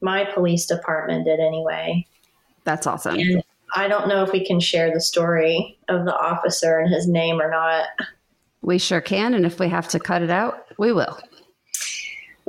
My 0.00 0.24
police 0.24 0.66
department 0.66 1.24
did 1.24 1.40
anyway. 1.40 2.06
That's 2.64 2.86
awesome. 2.86 3.18
And 3.18 3.44
I 3.76 3.86
don't 3.86 4.08
know 4.08 4.24
if 4.24 4.32
we 4.32 4.44
can 4.44 4.58
share 4.58 4.92
the 4.92 5.00
story 5.00 5.78
of 5.88 6.04
the 6.04 6.16
officer 6.16 6.78
and 6.78 6.92
his 6.92 7.06
name 7.06 7.40
or 7.40 7.50
not. 7.50 7.86
We 8.62 8.78
sure 8.78 9.00
can. 9.00 9.34
And 9.34 9.46
if 9.46 9.60
we 9.60 9.68
have 9.68 9.88
to 9.88 10.00
cut 10.00 10.22
it 10.22 10.30
out, 10.30 10.66
we 10.78 10.92
will. 10.92 11.18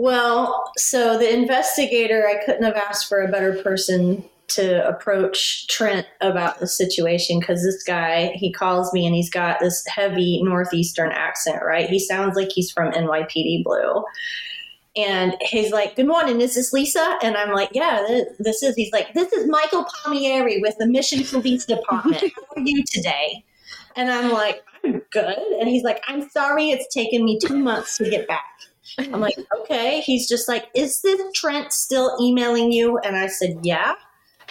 Well, 0.02 0.72
so 0.78 1.20
the 1.20 1.32
investigator, 1.32 2.28
I 2.28 2.43
couldn't 2.43 2.64
have 2.64 2.76
asked 2.76 3.08
for 3.08 3.22
a 3.22 3.28
better 3.28 3.62
person 3.62 4.26
to 4.47 4.88
approach 4.88 5.68
Trent 5.68 6.08
about 6.22 6.60
the 6.60 6.66
situation 6.66 7.39
because 7.39 7.62
this 7.62 7.84
guy, 7.84 8.32
he 8.34 8.52
calls 8.52 8.91
me 8.93 9.06
and 9.06 9.14
he's 9.14 9.30
got 9.30 9.60
this 9.60 9.86
heavy 9.86 10.41
Northeastern 10.41 11.12
accent, 11.12 11.62
right? 11.64 11.88
He 11.88 11.99
sounds 11.99 12.36
like 12.36 12.49
he's 12.52 12.72
from 12.72 12.91
NYPD 12.91 13.64
Blue. 13.64 14.04
And 14.95 15.38
he's 15.39 15.72
like, 15.72 15.95
Good 15.95 16.08
morning, 16.08 16.41
is 16.41 16.56
this 16.56 16.74
Lisa? 16.74 17.20
And 17.22 17.38
I'm 17.38 17.54
like, 17.54 17.70
Yeah, 17.72 18.04
this 18.39 18.64
is. 18.64 18.76
He's 18.76 18.91
like, 18.91 19.14
This 19.14 19.32
is 19.32 19.47
Michael 19.47 19.86
Palmieri 19.86 20.62
with 20.62 20.78
the 20.80 20.88
Mission 20.88 21.24
Police 21.24 21.68
Department. 21.68 22.22
How 22.36 22.60
are 22.60 22.66
you 22.66 22.84
today? 22.91 23.45
And 23.95 24.10
I'm 24.10 24.32
like, 24.32 24.64
I'm 24.84 25.04
good. 25.12 25.38
And 25.60 25.70
he's 25.70 25.84
like, 25.84 26.04
I'm 26.08 26.28
sorry 26.32 26.72
it's 26.72 26.91
taken 26.91 27.24
me 27.24 27.38
two 27.38 27.60
months 27.60 27.97
to 27.99 28.10
get 28.10 28.28
back. 28.28 28.45
I'm 29.00 29.22
like, 29.22 29.38
Okay. 29.60 30.02
He's 30.02 30.28
just 30.28 30.48
like, 30.48 30.68
Is 30.76 31.02
this 31.02 31.22
Trent 31.34 31.72
still 31.72 32.18
emailing 32.22 32.72
you? 32.72 32.98
And 33.00 33.16
I 33.16 33.28
said, 33.28 33.60
Yeah. 33.64 33.96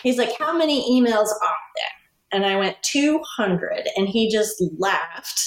He's 0.03 0.18
like, 0.18 0.36
How 0.38 0.57
many 0.57 0.82
emails 0.91 1.28
are 1.28 1.59
there? 1.76 2.32
And 2.32 2.47
I 2.47 2.57
went, 2.57 2.82
200. 2.82 3.88
And 3.97 4.09
he 4.09 4.30
just 4.30 4.62
laughed. 4.78 5.41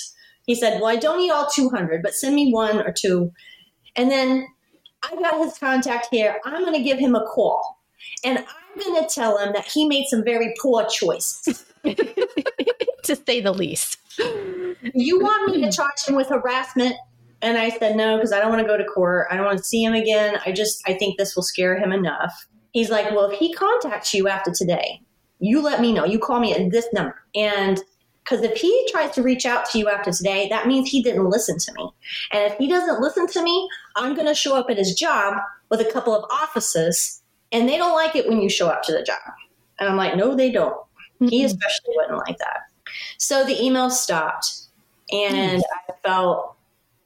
He 0.45 0.55
said, 0.55 0.79
Well, 0.79 0.89
I 0.89 0.97
don't 0.97 1.19
need 1.19 1.31
all 1.31 1.49
200, 1.53 2.01
but 2.03 2.13
send 2.13 2.35
me 2.35 2.51
one 2.51 2.81
or 2.81 2.91
two. 2.91 3.31
And 3.95 4.11
then 4.11 4.47
I 5.03 5.15
got 5.15 5.43
his 5.43 5.57
contact 5.57 6.07
here. 6.11 6.39
I'm 6.45 6.63
going 6.63 6.77
to 6.77 6.83
give 6.83 6.99
him 6.99 7.15
a 7.15 7.25
call. 7.25 7.79
And 8.23 8.39
I'm 8.39 8.83
going 8.83 9.01
to 9.01 9.09
tell 9.13 9.37
him 9.37 9.53
that 9.53 9.65
he 9.65 9.87
made 9.87 10.05
some 10.07 10.23
very 10.23 10.53
poor 10.61 10.85
choices. 10.85 11.65
to 13.03 13.15
say 13.15 13.41
the 13.41 13.53
least. 13.53 13.97
You 14.93 15.19
want 15.19 15.51
me 15.51 15.61
to 15.61 15.71
charge 15.71 16.05
him 16.07 16.15
with 16.15 16.29
harassment? 16.29 16.95
And 17.43 17.57
I 17.57 17.69
said, 17.69 17.95
no, 17.95 18.15
because 18.15 18.31
I 18.31 18.39
don't 18.39 18.49
want 18.49 18.61
to 18.61 18.67
go 18.67 18.77
to 18.77 18.85
court. 18.85 19.27
I 19.29 19.35
don't 19.35 19.45
want 19.45 19.57
to 19.59 19.63
see 19.63 19.83
him 19.83 19.93
again. 19.93 20.39
I 20.45 20.53
just, 20.53 20.81
I 20.87 20.93
think 20.93 21.17
this 21.17 21.35
will 21.35 21.43
scare 21.43 21.77
him 21.77 21.91
enough. 21.91 22.47
He's 22.71 22.89
like, 22.89 23.11
well, 23.11 23.29
if 23.29 23.37
he 23.37 23.53
contacts 23.53 24.13
you 24.13 24.27
after 24.29 24.51
today, 24.51 25.01
you 25.39 25.61
let 25.61 25.81
me 25.81 25.91
know. 25.91 26.05
You 26.05 26.19
call 26.19 26.39
me 26.39 26.53
at 26.53 26.71
this 26.71 26.87
number. 26.93 27.21
And 27.35 27.83
because 28.23 28.41
if 28.41 28.55
he 28.55 28.87
tries 28.89 29.11
to 29.11 29.21
reach 29.21 29.45
out 29.45 29.69
to 29.71 29.77
you 29.77 29.89
after 29.89 30.09
today, 30.11 30.47
that 30.47 30.67
means 30.67 30.89
he 30.89 31.03
didn't 31.03 31.29
listen 31.29 31.57
to 31.59 31.73
me. 31.73 31.91
And 32.31 32.49
if 32.49 32.57
he 32.57 32.69
doesn't 32.69 33.01
listen 33.01 33.27
to 33.27 33.43
me, 33.43 33.69
I'm 33.97 34.15
going 34.15 34.27
to 34.27 34.33
show 34.33 34.55
up 34.55 34.69
at 34.69 34.77
his 34.77 34.95
job 34.95 35.37
with 35.69 35.81
a 35.81 35.91
couple 35.91 36.15
of 36.15 36.23
officers, 36.31 37.21
and 37.51 37.67
they 37.67 37.75
don't 37.75 37.93
like 37.93 38.15
it 38.15 38.29
when 38.29 38.41
you 38.41 38.49
show 38.49 38.69
up 38.69 38.83
to 38.83 38.93
the 38.93 39.03
job. 39.03 39.19
And 39.79 39.89
I'm 39.89 39.97
like, 39.97 40.15
no, 40.15 40.33
they 40.33 40.49
don't. 40.49 40.73
Mm-hmm. 40.73 41.27
He 41.27 41.43
especially 41.43 41.93
wouldn't 41.97 42.19
like 42.19 42.37
that. 42.37 42.61
So 43.17 43.43
the 43.43 43.61
email 43.61 43.89
stopped, 43.89 44.53
and 45.11 45.61
mm-hmm. 45.61 45.91
I 45.91 45.93
felt 46.07 46.52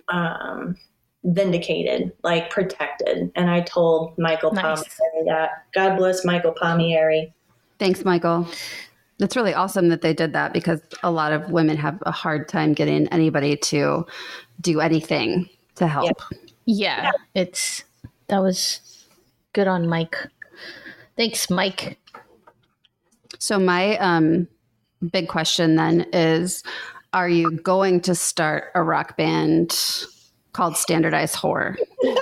um, 0.09 0.75
vindicated, 1.23 2.11
like 2.23 2.49
protected. 2.49 3.31
And 3.35 3.49
I 3.49 3.61
told 3.61 4.17
Michael 4.17 4.53
nice. 4.53 4.83
Palmieri 4.83 5.25
that. 5.25 5.65
God 5.73 5.97
bless 5.97 6.25
Michael 6.25 6.53
Palmieri. 6.53 7.33
Thanks, 7.79 8.03
Michael. 8.03 8.47
That's 9.19 9.35
really 9.35 9.53
awesome 9.53 9.89
that 9.89 10.01
they 10.01 10.13
did 10.13 10.33
that 10.33 10.53
because 10.53 10.81
a 11.03 11.11
lot 11.11 11.33
of 11.33 11.49
women 11.49 11.75
have 11.77 12.01
a 12.05 12.11
hard 12.11 12.47
time 12.47 12.73
getting 12.73 13.07
anybody 13.07 13.57
to 13.57 14.05
do 14.61 14.79
anything 14.79 15.49
to 15.75 15.87
help. 15.87 16.11
Yeah, 16.65 17.03
yeah. 17.03 17.11
it's 17.33 17.83
that 18.27 18.39
was 18.39 19.05
good 19.53 19.67
on 19.67 19.87
Mike. 19.87 20.15
Thanks, 21.15 21.49
Mike. 21.49 21.99
So 23.39 23.59
my 23.59 23.97
um 23.97 24.47
big 25.11 25.27
question 25.27 25.75
then 25.75 26.05
is 26.13 26.63
are 27.13 27.29
you 27.29 27.51
going 27.51 28.01
to 28.01 28.15
start 28.15 28.65
a 28.75 28.83
rock 28.83 29.15
band 29.17 29.77
called 30.53 30.77
Standardized 30.77 31.35
Horror? 31.35 31.77
I 32.03 32.15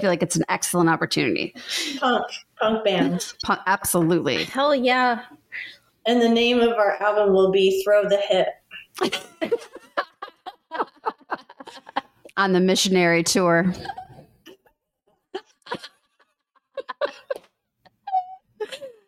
feel 0.00 0.10
like 0.10 0.22
it's 0.22 0.36
an 0.36 0.44
excellent 0.48 0.88
opportunity. 0.88 1.54
Punk, 1.98 2.24
punk 2.60 2.84
band. 2.84 3.32
Punk, 3.44 3.60
absolutely. 3.66 4.44
Hell 4.44 4.74
yeah. 4.74 5.22
And 6.06 6.22
the 6.22 6.28
name 6.28 6.60
of 6.60 6.72
our 6.72 7.00
album 7.02 7.34
will 7.34 7.50
be 7.50 7.82
Throw 7.82 8.08
the 8.08 8.16
Hit. 8.16 8.48
On 12.36 12.52
the 12.52 12.60
missionary 12.60 13.24
tour. 13.24 13.74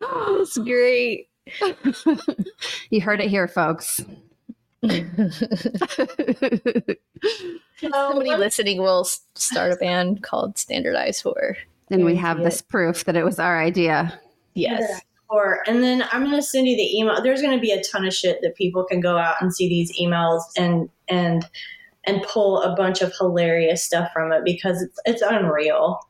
That's 0.01 0.59
great. 0.59 1.30
you 2.91 3.01
heard 3.01 3.21
it 3.21 3.29
here, 3.29 3.49
folks. 3.49 4.01
Somebody 7.77 8.37
listening 8.37 8.79
will 8.79 9.05
start 9.35 9.73
a 9.73 9.77
band 9.77 10.23
called 10.23 10.59
Standardized 10.59 11.23
Whore. 11.25 11.57
And 11.91 12.05
we 12.05 12.17
have 12.17 12.39
this 12.39 12.63
proof 12.63 13.05
that 13.05 13.17
it 13.17 13.25
was 13.25 13.39
our 13.39 13.61
idea. 13.61 14.19
Yes. 14.55 15.01
Or 15.29 15.61
and 15.67 15.83
then 15.83 16.05
I'm 16.13 16.25
going 16.25 16.37
to 16.37 16.43
send 16.43 16.67
you 16.67 16.77
the 16.77 16.99
email. 16.99 17.23
There's 17.23 17.43
going 17.43 17.57
to 17.57 17.61
be 17.61 17.73
a 17.73 17.83
ton 17.83 18.07
of 18.07 18.15
shit 18.15 18.41
that 18.43 18.57
people 18.57 18.85
can 18.85 19.01
go 19.01 19.17
out 19.17 19.37
and 19.41 19.55
see 19.55 19.69
these 19.69 19.97
emails 19.99 20.43
and 20.57 20.89
and 21.09 21.47
and 22.05 22.23
pull 22.23 22.63
a 22.63 22.75
bunch 22.75 23.03
of 23.03 23.13
hilarious 23.17 23.85
stuff 23.85 24.11
from 24.13 24.33
it 24.33 24.45
because 24.45 24.83
it's 24.83 24.99
it's 25.05 25.23
unreal. 25.23 26.01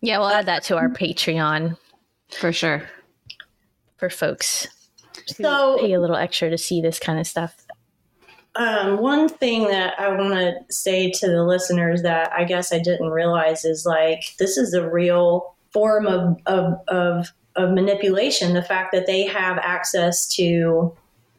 Yeah, 0.00 0.18
we'll 0.18 0.28
add 0.28 0.46
that 0.46 0.62
to 0.64 0.76
our 0.76 0.88
Patreon 0.88 1.76
for 2.30 2.52
sure 2.52 2.88
for 3.96 4.10
folks. 4.10 4.66
So 5.26 5.78
pay 5.78 5.92
a 5.92 6.00
little 6.00 6.16
extra 6.16 6.50
to 6.50 6.58
see 6.58 6.80
this 6.80 6.98
kind 6.98 7.18
of 7.18 7.26
stuff. 7.26 7.56
Um, 8.54 8.98
one 8.98 9.28
thing 9.28 9.68
that 9.68 9.98
I 9.98 10.08
want 10.08 10.34
to 10.34 10.54
say 10.74 11.10
to 11.10 11.26
the 11.26 11.42
listeners 11.42 12.02
that 12.02 12.30
I 12.32 12.44
guess 12.44 12.72
I 12.72 12.78
didn't 12.78 13.08
realize 13.08 13.64
is 13.64 13.86
like 13.86 14.22
this 14.38 14.58
is 14.58 14.74
a 14.74 14.88
real 14.88 15.54
form 15.72 16.06
of, 16.06 16.36
of, 16.46 16.74
of, 16.88 17.32
of 17.56 17.70
manipulation. 17.72 18.52
The 18.52 18.62
fact 18.62 18.92
that 18.92 19.06
they 19.06 19.26
have 19.26 19.56
access 19.58 20.28
to 20.36 20.94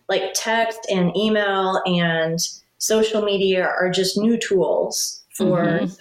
like 0.09 0.33
text 0.33 0.79
and 0.89 1.15
email 1.15 1.81
and 1.85 2.39
social 2.79 3.21
media 3.21 3.63
are 3.63 3.89
just 3.89 4.17
new 4.17 4.37
tools 4.37 5.23
for 5.37 5.63
mm-hmm 5.63 5.93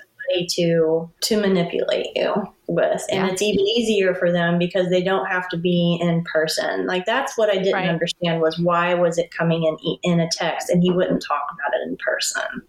to 0.49 1.11
to 1.21 1.41
manipulate 1.41 2.07
you 2.17 2.33
with 2.75 3.03
and 3.11 3.27
yeah. 3.27 3.33
it's 3.33 3.43
even 3.43 3.61
easier 3.61 4.15
for 4.15 4.33
them 4.33 4.59
because 4.59 4.89
they 4.91 5.03
don't 5.03 5.27
have 5.27 5.49
to 5.49 5.57
be 5.57 5.99
in 6.01 6.23
person 6.25 6.87
like 6.87 7.05
that's 7.07 7.37
what 7.37 7.51
i 7.51 7.55
didn't 7.55 7.75
right. 7.75 7.89
understand 7.89 8.41
was 8.41 8.59
why 8.59 8.95
was 8.95 9.19
it 9.19 9.31
coming 9.31 9.65
in 9.65 9.77
in 10.03 10.21
a 10.21 10.29
text 10.33 10.71
and 10.71 10.83
he 10.83 10.91
wouldn't 10.91 11.23
talk 11.23 11.47
about 11.53 11.79
it 11.79 11.89
in 11.89 11.97
person 11.97 12.63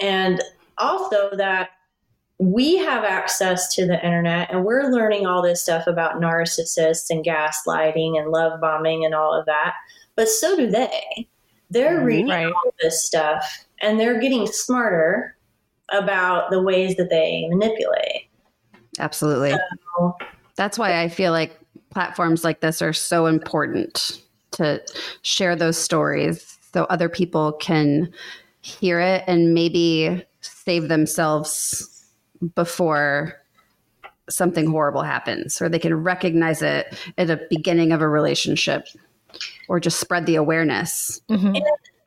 and 0.00 0.42
also 0.78 1.30
that 1.36 1.70
we 2.40 2.76
have 2.76 3.02
access 3.02 3.74
to 3.74 3.86
the 3.86 4.04
internet 4.04 4.48
and 4.50 4.64
we're 4.64 4.90
learning 4.90 5.26
all 5.26 5.42
this 5.42 5.62
stuff 5.62 5.86
about 5.86 6.20
narcissists 6.20 7.10
and 7.10 7.24
gaslighting 7.24 8.18
and 8.18 8.30
love 8.30 8.60
bombing 8.60 9.04
and 9.04 9.14
all 9.14 9.38
of 9.38 9.46
that 9.46 9.74
but 10.14 10.28
so 10.28 10.56
do 10.56 10.68
they 10.68 11.28
they're 11.70 11.96
mm-hmm. 11.96 12.04
reading 12.04 12.28
right. 12.28 12.46
all 12.46 12.74
this 12.80 13.04
stuff 13.04 13.66
and 13.80 13.98
they're 13.98 14.20
getting 14.20 14.46
smarter 14.46 15.36
about 15.90 16.50
the 16.50 16.62
ways 16.62 16.96
that 16.96 17.10
they 17.10 17.46
manipulate. 17.48 18.27
Absolutely. 18.98 19.52
So, 19.96 20.16
That's 20.56 20.78
why 20.78 21.00
I 21.00 21.08
feel 21.08 21.32
like 21.32 21.58
platforms 21.90 22.44
like 22.44 22.60
this 22.60 22.82
are 22.82 22.92
so 22.92 23.26
important 23.26 24.22
to 24.52 24.82
share 25.22 25.56
those 25.56 25.76
stories 25.76 26.58
so 26.72 26.84
other 26.84 27.08
people 27.08 27.52
can 27.52 28.12
hear 28.60 29.00
it 29.00 29.24
and 29.26 29.54
maybe 29.54 30.22
save 30.40 30.88
themselves 30.88 32.06
before 32.54 33.40
something 34.28 34.66
horrible 34.66 35.02
happens 35.02 35.60
or 35.62 35.68
they 35.68 35.78
can 35.78 35.94
recognize 35.94 36.60
it 36.60 36.94
at 37.16 37.26
the 37.26 37.46
beginning 37.48 37.92
of 37.92 38.00
a 38.00 38.08
relationship 38.08 38.86
or 39.68 39.80
just 39.80 40.00
spread 40.00 40.26
the 40.26 40.34
awareness. 40.34 41.20
Mm-hmm. 41.30 41.56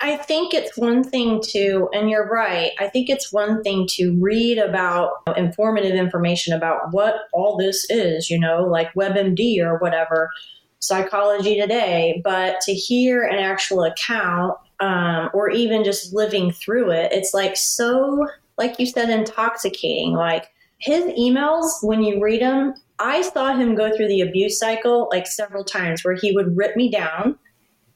I 0.03 0.17
think 0.17 0.53
it's 0.53 0.75
one 0.77 1.03
thing 1.03 1.41
to, 1.49 1.87
and 1.93 2.09
you're 2.09 2.27
right, 2.27 2.71
I 2.79 2.87
think 2.87 3.09
it's 3.09 3.31
one 3.31 3.61
thing 3.61 3.85
to 3.91 4.17
read 4.19 4.57
about 4.57 5.11
informative 5.37 5.93
information 5.93 6.53
about 6.53 6.91
what 6.91 7.15
all 7.33 7.55
this 7.55 7.85
is, 7.89 8.29
you 8.29 8.39
know, 8.39 8.63
like 8.63 8.91
WebMD 8.95 9.59
or 9.59 9.77
whatever, 9.77 10.31
Psychology 10.79 11.59
Today, 11.59 12.19
but 12.23 12.59
to 12.61 12.73
hear 12.73 13.21
an 13.21 13.37
actual 13.37 13.83
account 13.83 14.57
um, 14.79 15.29
or 15.33 15.51
even 15.51 15.83
just 15.83 16.11
living 16.13 16.51
through 16.51 16.89
it, 16.89 17.11
it's 17.11 17.35
like 17.35 17.55
so, 17.55 18.25
like 18.57 18.79
you 18.79 18.87
said, 18.87 19.11
intoxicating. 19.11 20.13
Like 20.13 20.47
his 20.79 21.03
emails, 21.13 21.83
when 21.83 22.01
you 22.01 22.19
read 22.19 22.41
them, 22.41 22.73
I 22.97 23.21
saw 23.21 23.55
him 23.55 23.75
go 23.75 23.95
through 23.95 24.07
the 24.07 24.21
abuse 24.21 24.57
cycle 24.57 25.07
like 25.11 25.27
several 25.27 25.63
times 25.63 26.03
where 26.03 26.15
he 26.15 26.31
would 26.31 26.57
rip 26.57 26.75
me 26.75 26.89
down 26.89 27.37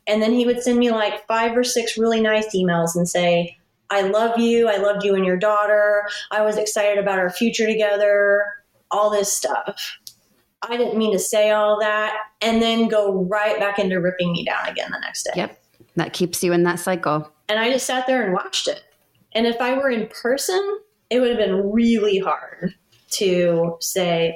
and 0.08 0.22
then 0.22 0.34
he 0.34 0.46
would 0.46 0.62
send 0.62 0.78
me 0.78 0.92
like 0.92 1.26
five 1.28 1.56
or 1.58 1.64
six 1.64 1.98
really 1.98 2.22
nice 2.22 2.56
emails 2.56 2.96
and 2.96 3.08
say, 3.08 3.58
I 3.90 4.02
love 4.02 4.40
you. 4.40 4.68
I 4.68 4.78
loved 4.78 5.04
you 5.04 5.16
and 5.16 5.26
your 5.26 5.38
daughter. 5.38 6.08
I 6.32 6.42
was 6.42 6.58
excited 6.58 6.98
about 6.98 7.20
our 7.20 7.30
future 7.30 7.68
together, 7.68 8.46
all 8.92 9.10
this 9.10 9.32
stuff. 9.32 9.98
I 10.62 10.78
didn't 10.78 10.98
mean 10.98 11.14
to 11.14 11.20
say 11.20 11.52
all 11.52 11.80
that. 11.80 12.16
And 12.42 12.62
then 12.62 12.88
go 12.88 13.24
right 13.26 13.60
back 13.60 13.78
into 13.78 14.00
ripping 14.00 14.32
me 14.32 14.44
down 14.44 14.68
again 14.68 14.90
the 14.92 15.00
next 15.00 15.24
day. 15.24 15.32
Yep. 15.36 15.62
That 15.96 16.14
keeps 16.14 16.44
you 16.44 16.52
in 16.52 16.64
that 16.64 16.80
cycle. 16.80 17.32
And 17.48 17.60
I 17.60 17.72
just 17.72 17.86
sat 17.86 18.08
there 18.08 18.24
and 18.24 18.34
watched 18.34 18.68
it. 18.68 18.84
And 19.34 19.46
if 19.46 19.62
I 19.62 19.78
were 19.78 19.90
in 19.90 20.08
person, 20.08 20.80
it 21.10 21.20
would 21.20 21.30
have 21.30 21.38
been 21.38 21.72
really 21.72 22.18
hard 22.20 22.74
to 23.12 23.78
say, 23.80 24.36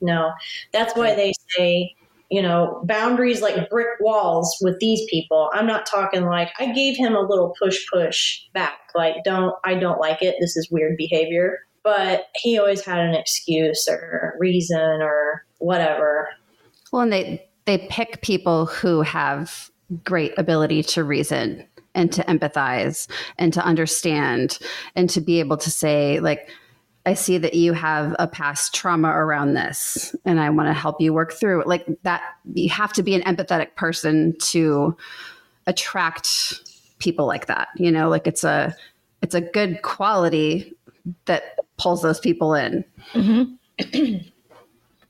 no. 0.00 0.32
That's 0.72 0.96
why 0.96 1.14
they 1.14 1.32
say 1.50 1.94
you 2.30 2.42
know, 2.42 2.82
boundaries 2.84 3.40
like 3.40 3.70
brick 3.70 3.88
walls 4.00 4.56
with 4.60 4.78
these 4.80 5.00
people. 5.08 5.50
I'm 5.52 5.66
not 5.66 5.86
talking 5.86 6.24
like 6.24 6.50
I 6.58 6.72
gave 6.72 6.96
him 6.96 7.14
a 7.14 7.20
little 7.20 7.54
push 7.58 7.84
push 7.92 8.40
back, 8.52 8.78
like 8.94 9.22
don't 9.24 9.54
I 9.64 9.74
don't 9.74 10.00
like 10.00 10.22
it. 10.22 10.36
This 10.40 10.56
is 10.56 10.70
weird 10.70 10.96
behavior. 10.96 11.60
But 11.84 12.26
he 12.34 12.58
always 12.58 12.84
had 12.84 12.98
an 12.98 13.14
excuse 13.14 13.86
or 13.88 14.34
reason 14.40 15.00
or 15.02 15.44
whatever. 15.58 16.28
Well, 16.92 17.02
and 17.02 17.12
they 17.12 17.48
they 17.66 17.86
pick 17.90 18.22
people 18.22 18.66
who 18.66 19.02
have 19.02 19.70
great 20.02 20.32
ability 20.36 20.82
to 20.82 21.04
reason 21.04 21.64
and 21.94 22.12
to 22.12 22.22
empathize 22.24 23.08
and 23.38 23.52
to 23.52 23.64
understand 23.64 24.58
and 24.96 25.08
to 25.10 25.20
be 25.20 25.38
able 25.38 25.56
to 25.56 25.70
say 25.70 26.18
like 26.20 26.48
I 27.06 27.14
see 27.14 27.38
that 27.38 27.54
you 27.54 27.72
have 27.72 28.16
a 28.18 28.26
past 28.26 28.74
trauma 28.74 29.08
around 29.10 29.54
this 29.54 30.14
and 30.24 30.40
I 30.40 30.50
want 30.50 30.68
to 30.68 30.72
help 30.72 31.00
you 31.00 31.14
work 31.14 31.32
through 31.32 31.60
it. 31.60 31.68
Like 31.68 31.86
that, 32.02 32.20
you 32.52 32.68
have 32.70 32.92
to 32.94 33.02
be 33.02 33.14
an 33.14 33.22
empathetic 33.22 33.76
person 33.76 34.36
to 34.46 34.96
attract 35.68 36.60
people 36.98 37.24
like 37.24 37.46
that. 37.46 37.68
You 37.76 37.92
know, 37.92 38.08
like 38.08 38.26
it's 38.26 38.42
a, 38.42 38.74
it's 39.22 39.36
a 39.36 39.40
good 39.40 39.82
quality 39.82 40.74
that 41.26 41.60
pulls 41.76 42.02
those 42.02 42.18
people 42.18 42.54
in. 42.54 42.84
Mm-hmm. 43.12 43.52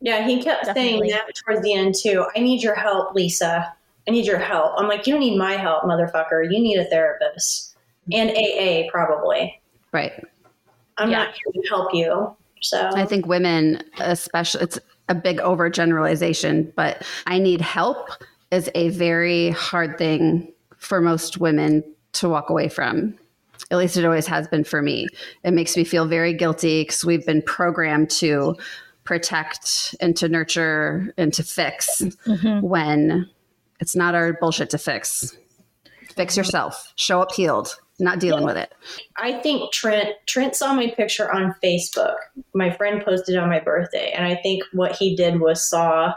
yeah, 0.03 0.27
he 0.27 0.43
kept 0.43 0.67
Definitely. 0.67 1.09
saying 1.09 1.11
that 1.13 1.35
towards 1.47 1.63
the 1.63 1.73
end 1.73 1.95
too. 1.95 2.27
I 2.37 2.41
need 2.41 2.63
your 2.63 2.75
help, 2.75 3.15
Lisa. 3.15 3.75
I 4.07 4.11
need 4.11 4.27
your 4.27 4.39
help. 4.39 4.75
I'm 4.77 4.87
like, 4.87 5.07
you 5.07 5.15
don't 5.15 5.21
need 5.21 5.39
my 5.39 5.55
help, 5.55 5.85
motherfucker. 5.85 6.45
You 6.45 6.61
need 6.61 6.79
a 6.79 6.85
therapist 6.85 7.75
and 8.13 8.31
AA 8.31 8.91
probably. 8.91 9.61
Right. 9.93 10.13
I'm 10.99 11.11
yeah. 11.11 11.25
not 11.25 11.35
here 11.35 11.63
to 11.63 11.69
help 11.69 11.95
you. 11.95 12.37
So 12.63 12.91
I 12.95 13.05
think 13.05 13.27
women, 13.27 13.83
especially, 14.01 14.63
it's 14.63 14.79
a 15.09 15.15
big 15.15 15.39
overgeneralization, 15.39 16.75
but 16.75 17.03
I 17.27 17.39
need 17.39 17.61
help 17.61 18.09
is 18.51 18.71
a 18.75 18.89
very 18.91 19.51
hard 19.51 19.99
thing 19.99 20.53
for 20.79 21.01
most 21.01 21.39
women 21.39 21.85
to 22.13 22.29
walk 22.29 22.51
away 22.51 22.69
from. 22.69 23.19
At 23.71 23.79
least 23.79 23.97
it 23.97 24.05
always 24.05 24.27
has 24.27 24.47
been 24.49 24.65
for 24.65 24.83
me. 24.83 25.09
It 25.43 25.53
makes 25.53 25.77
me 25.77 25.85
feel 25.85 26.07
very 26.07 26.33
guilty 26.33 26.83
because 26.83 27.05
we've 27.05 27.27
been 27.27 27.43
programmed 27.43 28.11
to 28.11 28.57
protect 29.05 29.95
and 30.01 30.17
to 30.17 30.29
nurture 30.29 31.13
and 31.17 31.33
to 31.35 31.43
fix 31.43 32.03
mm-hmm. 32.03 32.61
when 32.67 33.29
it's 33.81 33.97
not 33.97 34.15
our 34.15 34.35
bullshit 34.35 34.71
to 34.71 34.79
fix. 34.79 35.37
Fix 36.15 36.37
yourself, 36.37 36.93
show 36.97 37.21
up 37.21 37.33
healed, 37.33 37.77
not 37.99 38.19
dealing 38.19 38.43
yeah. 38.43 38.47
with 38.47 38.57
it. 38.57 38.75
I 39.17 39.41
think 39.41 39.73
Trent 39.73 40.09
Trent 40.27 40.55
saw 40.55 40.75
my 40.75 40.89
picture 40.91 41.33
on 41.33 41.55
Facebook. 41.63 42.17
My 42.55 42.71
friend 42.71 43.03
posted 43.05 43.37
on 43.37 43.49
my 43.49 43.61
birthday, 43.61 44.13
and 44.15 44.27
I 44.27 44.37
think 44.43 44.63
what 44.73 44.97
he 44.97 45.17
did 45.17 45.41
was 45.41 45.69
saw 45.69 46.13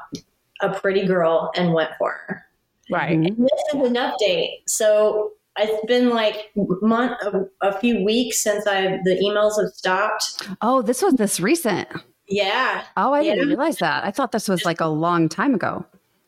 a 0.61 0.69
pretty 0.80 1.05
girl 1.05 1.51
and 1.55 1.73
went 1.73 1.91
for 1.97 2.11
her. 2.11 2.45
Right. 2.91 3.17
Mm-hmm. 3.17 3.25
And 3.25 3.38
this 3.38 3.73
is 3.73 3.88
an 3.88 3.95
update. 3.95 4.49
So 4.67 5.34
it's 5.57 5.86
been 5.86 6.09
like 6.09 6.51
month 6.55 7.13
a, 7.21 7.45
a 7.61 7.80
few 7.80 8.03
weeks 8.03 8.41
since 8.41 8.65
I 8.67 8.99
the 9.03 9.21
emails 9.23 9.61
have 9.61 9.73
stopped. 9.73 10.47
Oh, 10.61 10.82
this 10.82 11.01
was 11.01 11.13
this 11.15 11.39
recent. 11.39 11.88
Yeah. 12.27 12.84
Oh, 12.97 13.13
I 13.13 13.21
yeah. 13.21 13.36
didn't 13.36 13.49
realize 13.49 13.77
that. 13.77 14.03
I 14.03 14.11
thought 14.11 14.32
this 14.32 14.47
was 14.47 14.65
like 14.65 14.82
a 14.82 14.88
long 14.88 15.30
time 15.30 15.53
ago. 15.53 15.86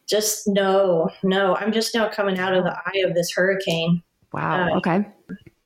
Just 0.07 0.47
no, 0.47 1.09
no. 1.23 1.55
I'm 1.55 1.71
just 1.71 1.95
now 1.95 2.09
coming 2.09 2.39
out 2.39 2.53
of 2.53 2.63
the 2.63 2.75
eye 2.85 3.03
of 3.07 3.15
this 3.15 3.31
hurricane. 3.31 4.03
Wow. 4.33 4.69
Uh, 4.69 4.77
okay. 4.77 5.07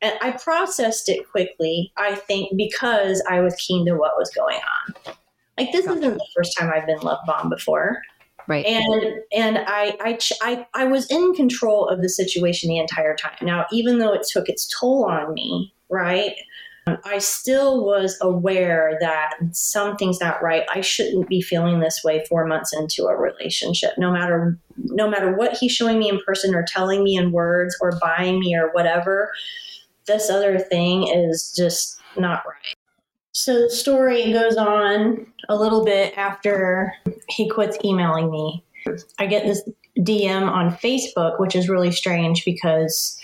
And 0.02 0.14
I 0.22 0.32
processed 0.32 1.10
it 1.10 1.30
quickly, 1.30 1.92
I 1.98 2.16
think, 2.16 2.56
because 2.56 3.24
I 3.30 3.42
was 3.42 3.56
keen 3.56 3.86
to 3.86 3.96
what 3.96 4.18
was 4.18 4.30
going 4.30 4.58
on. 4.58 5.16
Like 5.58 5.72
this 5.72 5.86
gotcha. 5.86 6.00
isn't 6.00 6.14
the 6.18 6.28
first 6.36 6.58
time 6.58 6.72
I've 6.74 6.86
been 6.86 7.00
love 7.00 7.20
bombed 7.26 7.50
before. 7.50 8.02
Right. 8.48 8.66
And 8.66 9.24
and 9.34 9.58
I, 9.60 9.96
I 10.00 10.20
I 10.42 10.68
I 10.74 10.86
was 10.86 11.10
in 11.10 11.34
control 11.34 11.88
of 11.88 12.02
the 12.02 12.10
situation 12.10 12.70
the 12.70 12.78
entire 12.78 13.16
time. 13.16 13.38
Now, 13.42 13.66
even 13.72 13.98
though 13.98 14.14
it 14.14 14.28
took 14.32 14.50
its 14.50 14.68
toll 14.80 15.06
on 15.06 15.34
me, 15.34 15.74
right? 15.90 16.36
I 16.88 17.18
still 17.18 17.84
was 17.84 18.18
aware 18.22 18.98
that 19.02 19.34
something's 19.52 20.20
not 20.20 20.42
right. 20.44 20.64
I 20.72 20.82
shouldn't 20.82 21.28
be 21.28 21.42
feeling 21.42 21.80
this 21.80 22.04
way 22.04 22.24
4 22.30 22.46
months 22.46 22.74
into 22.74 23.06
a 23.06 23.16
relationship. 23.16 23.92
No 23.98 24.12
matter 24.12 24.60
no 24.78 25.10
matter 25.10 25.36
what 25.36 25.58
he's 25.58 25.72
showing 25.72 26.00
me 26.00 26.10
in 26.10 26.20
person 26.26 26.54
or 26.54 26.64
telling 26.64 27.04
me 27.04 27.16
in 27.16 27.32
words 27.32 27.76
or 27.82 27.98
buying 28.02 28.40
me 28.40 28.56
or 28.56 28.72
whatever, 28.72 29.32
this 30.06 30.30
other 30.30 30.60
thing 30.60 31.08
is 31.08 31.54
just 31.56 32.00
not 32.18 32.44
right. 32.46 32.76
So 33.32 33.64
the 33.64 33.70
story 33.70 34.32
goes 34.32 34.56
on 34.56 35.28
a 35.50 35.56
little 35.56 35.84
bit 35.84 36.18
after 36.18 36.94
he 37.30 37.50
quits 37.50 37.78
emailing 37.84 38.32
me. 38.32 38.64
I 39.20 39.26
get 39.26 39.46
this 39.46 39.68
DM 40.00 40.50
on 40.50 40.76
Facebook, 40.76 41.40
which 41.40 41.56
is 41.56 41.68
really 41.68 41.92
strange 41.92 42.46
because 42.46 43.18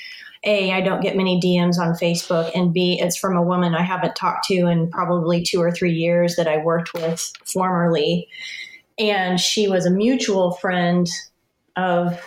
A, 0.43 0.71
I 0.71 0.81
don't 0.81 1.01
get 1.01 1.15
many 1.15 1.39
DMs 1.39 1.77
on 1.77 1.93
Facebook, 1.93 2.51
and 2.55 2.73
B, 2.73 2.99
it's 2.99 3.17
from 3.17 3.37
a 3.37 3.43
woman 3.43 3.75
I 3.75 3.83
haven't 3.83 4.15
talked 4.15 4.45
to 4.45 4.67
in 4.67 4.89
probably 4.89 5.43
two 5.43 5.61
or 5.61 5.71
three 5.71 5.93
years 5.93 6.35
that 6.35 6.47
I 6.47 6.57
worked 6.57 6.93
with 6.93 7.31
formerly. 7.45 8.27
And 8.97 9.39
she 9.39 9.67
was 9.67 9.85
a 9.85 9.91
mutual 9.91 10.53
friend 10.53 11.07
of 11.75 12.19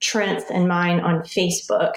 Trent's 0.00 0.50
and 0.50 0.68
mine 0.68 1.00
on 1.00 1.22
Facebook 1.22 1.94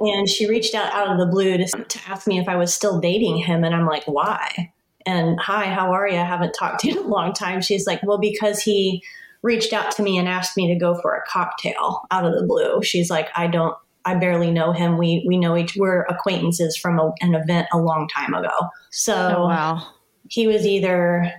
and 0.00 0.28
she 0.28 0.48
reached 0.48 0.74
out 0.74 0.92
out 0.92 1.10
of 1.10 1.18
the 1.18 1.26
blue 1.26 1.56
to, 1.58 1.66
to 1.66 2.00
ask 2.08 2.26
me 2.26 2.38
if 2.38 2.48
I 2.48 2.56
was 2.56 2.72
still 2.72 3.00
dating 3.00 3.38
him. 3.38 3.64
And 3.64 3.74
I'm 3.74 3.86
like, 3.86 4.04
why? 4.04 4.72
And 5.04 5.38
hi, 5.40 5.66
how 5.66 5.92
are 5.92 6.08
you? 6.08 6.16
I 6.16 6.24
haven't 6.24 6.52
talked 6.52 6.80
to 6.80 6.88
you 6.88 7.00
in 7.00 7.06
a 7.06 7.08
long 7.08 7.32
time. 7.32 7.60
She's 7.60 7.86
like, 7.86 8.02
well, 8.02 8.18
because 8.18 8.62
he 8.62 9.02
reached 9.42 9.72
out 9.72 9.90
to 9.92 10.02
me 10.02 10.18
and 10.18 10.28
asked 10.28 10.56
me 10.56 10.72
to 10.72 10.78
go 10.78 10.94
for 11.00 11.14
a 11.14 11.22
cocktail 11.28 12.02
out 12.10 12.24
of 12.24 12.34
the 12.34 12.46
blue. 12.46 12.82
She's 12.82 13.10
like, 13.10 13.28
I 13.34 13.46
don't, 13.46 13.76
I 14.08 14.14
barely 14.14 14.50
know 14.50 14.72
him. 14.72 14.96
We 14.96 15.22
we 15.26 15.36
know 15.36 15.54
each 15.54 15.76
we're 15.76 16.04
acquaintances 16.04 16.78
from 16.78 16.98
a, 16.98 17.12
an 17.20 17.34
event 17.34 17.68
a 17.74 17.78
long 17.78 18.08
time 18.08 18.32
ago. 18.32 18.68
So 18.90 19.34
oh, 19.36 19.46
wow. 19.46 19.86
he 20.30 20.46
was 20.46 20.66
either 20.66 21.30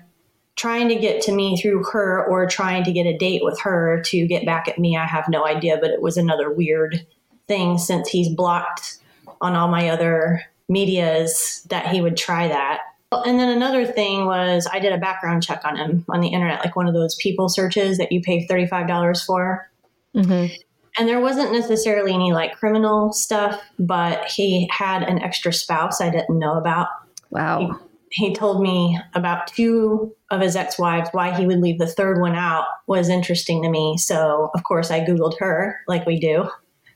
trying 0.55 0.87
to 0.89 0.95
get 0.95 1.19
to 1.23 1.31
me 1.31 1.59
through 1.59 1.83
her 1.85 2.23
or 2.27 2.45
trying 2.45 2.83
to 2.83 2.91
get 2.91 3.07
a 3.07 3.17
date 3.17 3.43
with 3.43 3.59
her 3.61 4.03
to 4.05 4.27
get 4.27 4.45
back 4.45 4.67
at 4.67 4.77
me. 4.77 4.95
I 4.95 5.05
have 5.05 5.27
no 5.29 5.47
idea, 5.47 5.79
but 5.81 5.89
it 5.89 5.99
was 5.99 6.15
another 6.15 6.51
weird 6.53 7.07
thing 7.47 7.79
since 7.79 8.07
he's 8.07 8.29
blocked 8.29 8.99
on 9.41 9.55
all 9.55 9.67
my 9.67 9.89
other 9.89 10.43
medias 10.67 11.65
that 11.69 11.87
he 11.87 12.01
would 12.01 12.17
try 12.17 12.47
that. 12.49 12.81
And 13.11 13.39
then 13.39 13.49
another 13.49 13.87
thing 13.87 14.27
was 14.27 14.67
I 14.71 14.77
did 14.77 14.93
a 14.93 14.99
background 14.99 15.41
check 15.41 15.61
on 15.65 15.75
him 15.75 16.05
on 16.07 16.21
the 16.21 16.27
internet, 16.27 16.59
like 16.59 16.75
one 16.75 16.87
of 16.87 16.93
those 16.93 17.15
people 17.15 17.49
searches 17.49 17.97
that 17.97 18.11
you 18.11 18.21
pay 18.21 18.45
$35 18.45 19.25
for. 19.25 19.67
Mm-hmm. 20.15 20.53
And 20.99 21.07
there 21.07 21.21
wasn't 21.21 21.53
necessarily 21.53 22.13
any 22.13 22.33
like 22.33 22.57
criminal 22.57 23.13
stuff, 23.13 23.61
but 23.79 24.25
he 24.25 24.69
had 24.69 25.01
an 25.01 25.19
extra 25.19 25.53
spouse 25.53 26.01
I 26.01 26.09
didn't 26.09 26.37
know 26.37 26.57
about. 26.57 26.89
Wow. 27.29 27.79
He, 28.09 28.27
he 28.27 28.35
told 28.35 28.61
me 28.61 28.99
about 29.13 29.47
two 29.47 30.13
of 30.29 30.41
his 30.41 30.57
ex 30.57 30.77
wives. 30.77 31.07
Why 31.13 31.33
he 31.33 31.45
would 31.45 31.61
leave 31.61 31.79
the 31.79 31.87
third 31.87 32.19
one 32.19 32.35
out 32.35 32.65
was 32.87 33.07
interesting 33.07 33.63
to 33.63 33.69
me. 33.69 33.97
So, 33.97 34.51
of 34.53 34.65
course, 34.65 34.91
I 34.91 34.99
Googled 34.99 35.39
her 35.39 35.79
like 35.87 36.05
we 36.05 36.19
do. 36.19 36.49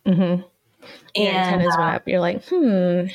Mm-hmm. 0.06 0.44
And 1.16 1.38
antennas 1.38 1.74
uh, 1.74 1.80
went 1.80 1.96
up. 1.96 2.04
You're 2.06 2.20
like, 2.20 2.44
hmm. 2.44 3.06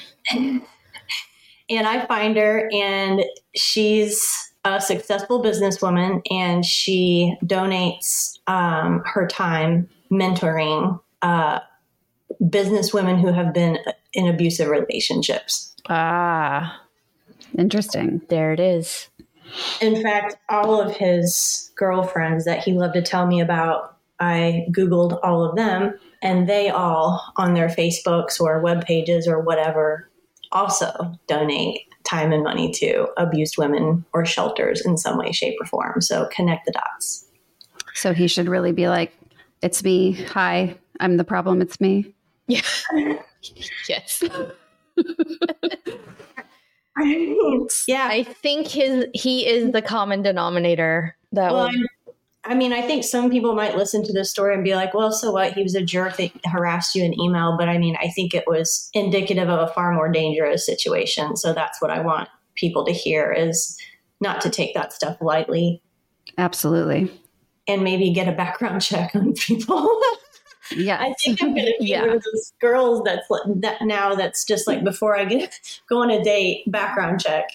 and 1.69 1.87
I 1.87 2.07
find 2.07 2.35
her, 2.39 2.71
and 2.73 3.25
she's 3.55 4.25
a 4.65 4.81
successful 4.81 5.43
businesswoman, 5.43 6.23
and 6.31 6.65
she 6.65 7.37
donates 7.45 8.39
um, 8.47 9.03
her 9.05 9.27
time 9.27 9.91
mentoring 10.11 11.01
uh, 11.23 11.61
business 12.49 12.93
women 12.93 13.19
who 13.19 13.33
have 13.33 13.53
been 13.53 13.79
in 14.13 14.27
abusive 14.27 14.69
relationships. 14.69 15.75
Ah, 15.89 16.81
Interesting. 17.57 18.21
there 18.29 18.53
it 18.53 18.61
is. 18.61 19.09
In 19.81 20.03
fact, 20.03 20.37
all 20.49 20.81
of 20.81 20.95
his 20.95 21.71
girlfriends 21.77 22.45
that 22.45 22.63
he 22.63 22.73
loved 22.73 22.95
to 22.95 23.03
tell 23.03 23.27
me 23.27 23.41
about, 23.41 23.97
I 24.21 24.67
Googled 24.71 25.19
all 25.23 25.45
of 25.45 25.57
them, 25.57 25.99
and 26.23 26.49
they 26.49 26.69
all 26.69 27.33
on 27.37 27.55
their 27.55 27.69
Facebooks 27.69 28.41
or 28.41 28.61
web 28.61 28.85
pages 28.85 29.27
or 29.27 29.41
whatever 29.41 30.11
also 30.53 31.15
donate 31.27 31.83
time 32.05 32.33
and 32.33 32.43
money 32.43 32.71
to 32.73 33.07
abused 33.17 33.59
women 33.59 34.05
or 34.13 34.25
shelters 34.25 34.85
in 34.85 34.97
some 34.97 35.19
way, 35.19 35.33
shape, 35.33 35.57
or 35.61 35.67
form. 35.67 36.01
So 36.01 36.27
connect 36.33 36.67
the 36.67 36.73
dots. 36.73 37.27
So 37.95 38.15
he 38.15 38.29
should 38.29 38.49
really 38.49 38.73
be 38.73 38.89
like, 38.89 39.13
it's 39.63 39.83
me. 39.83 40.13
Hi, 40.13 40.77
I'm 41.01 41.17
the 41.17 41.25
problem. 41.25 41.61
It's 41.63 41.81
me. 41.81 42.15
Yeah. 42.47 42.63
yes. 43.89 44.23
yeah. 47.87 48.09
I 48.11 48.23
think 48.25 48.69
his 48.69 49.07
he 49.15 49.47
is 49.47 49.73
the 49.73 49.83
common 49.83 50.23
denominator 50.23 51.17
that 51.33 51.53
Well, 51.53 51.65
would 51.67 51.75
I'm- 51.75 51.87
I 52.45 52.55
mean, 52.55 52.73
I 52.73 52.81
think 52.81 53.05
some 53.05 53.29
people 53.31 53.55
might 53.55 53.77
listen 53.77 54.03
to 54.05 54.13
this 54.13 54.31
story 54.31 54.55
and 54.55 54.65
be 54.65 54.75
like, 54.75 54.95
well, 54.95 55.13
so 55.13 55.33
what? 55.33 55.53
He 55.53 55.63
was 55.63 55.75
a 55.75 55.83
jerk 55.83 56.17
that 56.17 56.31
harassed 56.47 56.95
you 56.95 57.05
in 57.05 57.21
email. 57.21 57.57
But 57.59 57.69
I 57.69 57.77
mean, 57.77 57.95
I 58.01 58.09
think 58.09 58.33
it 58.33 58.45
was 58.47 58.89
indicative 58.95 59.51
of 59.51 59.59
a 59.69 59.73
far 59.75 59.93
more 59.93 60.11
dangerous 60.11 60.65
situation. 60.65 61.37
So 61.37 61.53
that's 61.53 61.83
what 61.83 61.91
I 61.91 62.01
want 62.01 62.31
people 62.55 62.87
to 62.87 62.93
hear 62.93 63.31
is 63.33 63.77
not 64.23 64.41
to 64.43 64.51
take 64.51 64.73
that 64.75 64.95
stuff 64.95 65.19
lightly 65.21 65.83
Absolutely. 66.39 67.11
And 67.69 67.85
maybe 67.85 68.11
get 68.11 68.27
a 68.29 68.33
background 68.33 68.83
check 68.91 69.15
on 69.15 69.35
people. 69.35 69.89
Yeah. 70.75 70.99
I 71.01 71.15
think 71.25 71.43
I'm 71.43 71.55
going 71.55 71.67
to 71.73 71.75
be 71.79 71.87
Yeah. 71.87 72.01
one 72.03 72.11
of 72.17 72.23
those 72.25 72.53
girls 72.61 73.03
that's 73.05 73.27
that 73.57 73.83
now 73.83 74.15
that's 74.15 74.45
just 74.45 74.67
like 74.67 74.83
before 74.83 75.17
I 75.17 75.25
get 75.25 75.81
go 75.89 76.03
on 76.03 76.11
a 76.11 76.23
date, 76.25 76.65
background 76.71 77.21
check. 77.21 77.49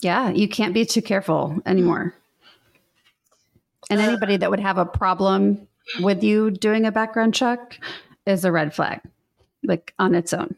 Yeah. 0.00 0.30
You 0.30 0.48
can't 0.48 0.74
be 0.74 0.84
too 0.84 1.02
careful 1.02 1.60
anymore. 1.66 2.14
And 3.90 4.00
Uh, 4.00 4.04
anybody 4.04 4.36
that 4.36 4.50
would 4.50 4.60
have 4.60 4.78
a 4.78 4.86
problem 4.86 5.66
with 6.00 6.22
you 6.22 6.50
doing 6.50 6.86
a 6.86 6.92
background 6.92 7.34
check 7.34 7.80
is 8.26 8.44
a 8.44 8.52
red 8.52 8.72
flag, 8.74 9.00
like 9.64 9.92
on 9.98 10.14
its 10.14 10.32
own. 10.32 10.54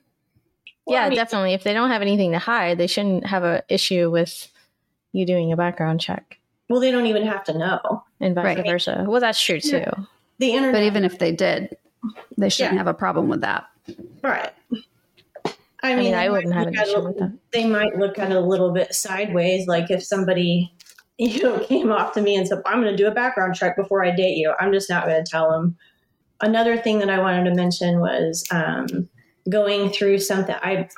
Well, 0.84 0.98
yeah, 0.98 1.06
I 1.06 1.08
mean- 1.08 1.16
definitely. 1.16 1.54
If 1.54 1.62
they 1.64 1.72
don't 1.72 1.90
have 1.90 2.02
anything 2.02 2.32
to 2.32 2.38
hide, 2.38 2.76
they 2.76 2.86
shouldn't 2.86 3.26
have 3.26 3.42
a 3.44 3.62
issue 3.68 4.10
with 4.10 4.48
you 5.12 5.24
doing 5.24 5.50
a 5.52 5.56
background 5.56 6.00
check, 6.00 6.38
Well, 6.72 6.80
they 6.80 6.90
don't 6.90 7.04
even 7.06 7.26
have 7.26 7.44
to 7.44 7.58
know. 7.58 8.02
and 8.18 8.34
vice 8.34 8.56
Right. 8.56 8.66
versa. 8.66 9.04
Well, 9.06 9.20
that's 9.20 9.38
true 9.38 9.60
too. 9.60 9.84
The 10.38 10.52
internet. 10.52 10.72
But 10.72 10.82
even 10.84 11.04
if 11.04 11.18
they 11.18 11.30
did, 11.32 11.76
they 12.38 12.48
shouldn't 12.48 12.72
Yeah. 12.74 12.78
have 12.78 12.86
a 12.86 12.94
problem 12.94 13.28
with 13.28 13.42
that. 13.42 13.64
Right. 14.22 14.50
I 15.82 15.94
mean, 15.96 16.12
they 16.12 16.14
I 16.14 16.28
wouldn't 16.30 16.54
have 16.54 16.66
look 16.66 16.74
an 16.76 16.82
issue 16.82 16.98
it- 16.98 17.04
with 17.04 17.18
that. 17.18 17.32
They 17.52 17.66
might 17.66 17.98
look 17.98 18.18
at 18.18 18.30
it 18.30 18.36
a 18.36 18.40
little 18.40 18.72
bit 18.72 18.94
sideways, 18.94 19.66
like 19.66 19.90
if 19.90 20.02
somebody, 20.02 20.72
you 21.18 21.42
know, 21.42 21.58
came 21.58 21.92
off 21.92 22.14
to 22.14 22.22
me 22.22 22.36
and 22.36 22.48
said, 22.48 22.62
"I'm 22.64 22.80
going 22.80 22.90
to 22.90 22.96
do 22.96 23.06
a 23.06 23.10
background 23.14 23.54
check 23.54 23.76
before 23.76 24.02
I 24.04 24.10
date 24.10 24.36
you." 24.38 24.54
I'm 24.58 24.72
just 24.72 24.88
not 24.88 25.04
going 25.04 25.22
to 25.22 25.30
tell 25.30 25.50
them. 25.50 25.76
Another 26.40 26.76
thing 26.78 27.00
that 27.00 27.10
I 27.10 27.18
wanted 27.20 27.44
to 27.50 27.54
mention 27.54 28.00
was 28.00 28.44
um, 28.50 29.08
going 29.50 29.90
through 29.90 30.18
something. 30.20 30.54
I 30.62 30.88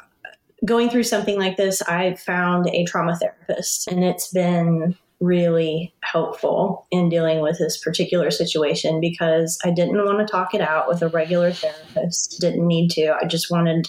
going 0.64 0.89
through 0.89 1.03
something 1.03 1.39
like 1.39 1.57
this. 1.57 1.83
I 1.83 2.14
found 2.14 2.68
a 2.68 2.85
trauma 2.85 3.16
therapist, 3.16 3.89
and 3.91 4.05
it's 4.05 4.29
been 4.33 4.97
really 5.25 5.95
helpful 6.03 6.87
in 6.91 7.09
dealing 7.09 7.41
with 7.41 7.59
this 7.59 7.79
particular 7.79 8.31
situation 8.31 9.01
because 9.01 9.59
I 9.64 9.70
didn't 9.70 9.97
want 9.97 10.18
to 10.18 10.31
talk 10.31 10.55
it 10.55 10.61
out 10.61 10.89
with 10.89 11.03
a 11.03 11.09
regular 11.09 11.53
therapist. 11.53 12.41
Didn't 12.41 12.66
need 12.66 12.91
to. 12.93 13.16
I 13.20 13.27
just 13.27 13.51
wanted 13.51 13.89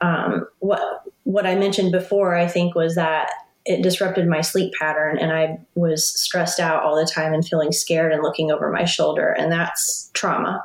um, 0.00 0.46
what 0.58 1.04
what 1.24 1.46
I 1.46 1.54
mentioned 1.54 1.92
before. 1.92 2.34
I 2.34 2.46
think 2.46 2.74
was 2.74 2.94
that 2.96 3.30
it 3.64 3.82
disrupted 3.82 4.26
my 4.26 4.42
sleep 4.42 4.72
pattern, 4.78 5.18
and 5.18 5.32
I 5.32 5.58
was 5.74 6.06
stressed 6.20 6.60
out 6.60 6.82
all 6.82 6.96
the 6.96 7.10
time 7.10 7.32
and 7.32 7.46
feeling 7.46 7.72
scared 7.72 8.12
and 8.12 8.22
looking 8.22 8.50
over 8.50 8.70
my 8.70 8.84
shoulder, 8.84 9.30
and 9.30 9.50
that's 9.50 10.10
trauma. 10.12 10.64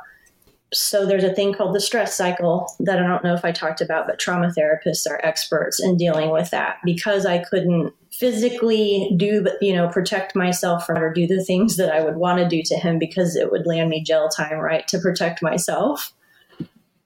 So 0.72 1.04
there's 1.04 1.24
a 1.24 1.34
thing 1.34 1.52
called 1.52 1.74
the 1.74 1.80
stress 1.80 2.16
cycle 2.16 2.72
that 2.78 3.00
I 3.00 3.06
don't 3.06 3.24
know 3.24 3.34
if 3.34 3.44
I 3.44 3.50
talked 3.50 3.80
about, 3.80 4.06
but 4.06 4.20
trauma 4.20 4.52
therapists 4.56 5.08
are 5.10 5.20
experts 5.24 5.82
in 5.82 5.96
dealing 5.96 6.30
with 6.30 6.50
that 6.50 6.76
because 6.84 7.26
I 7.26 7.38
couldn't 7.38 7.92
physically 8.20 9.12
do 9.16 9.44
you 9.60 9.72
know 9.72 9.88
protect 9.88 10.36
myself 10.36 10.86
from 10.86 10.98
or 10.98 11.12
do 11.12 11.26
the 11.26 11.42
things 11.42 11.76
that 11.76 11.92
I 11.92 12.04
would 12.04 12.16
want 12.16 12.38
to 12.38 12.48
do 12.48 12.62
to 12.62 12.76
him 12.76 12.98
because 12.98 13.34
it 13.34 13.50
would 13.50 13.66
land 13.66 13.90
me 13.90 14.04
jail 14.04 14.28
time 14.28 14.58
right 14.58 14.86
to 14.88 14.98
protect 14.98 15.42
myself 15.42 16.12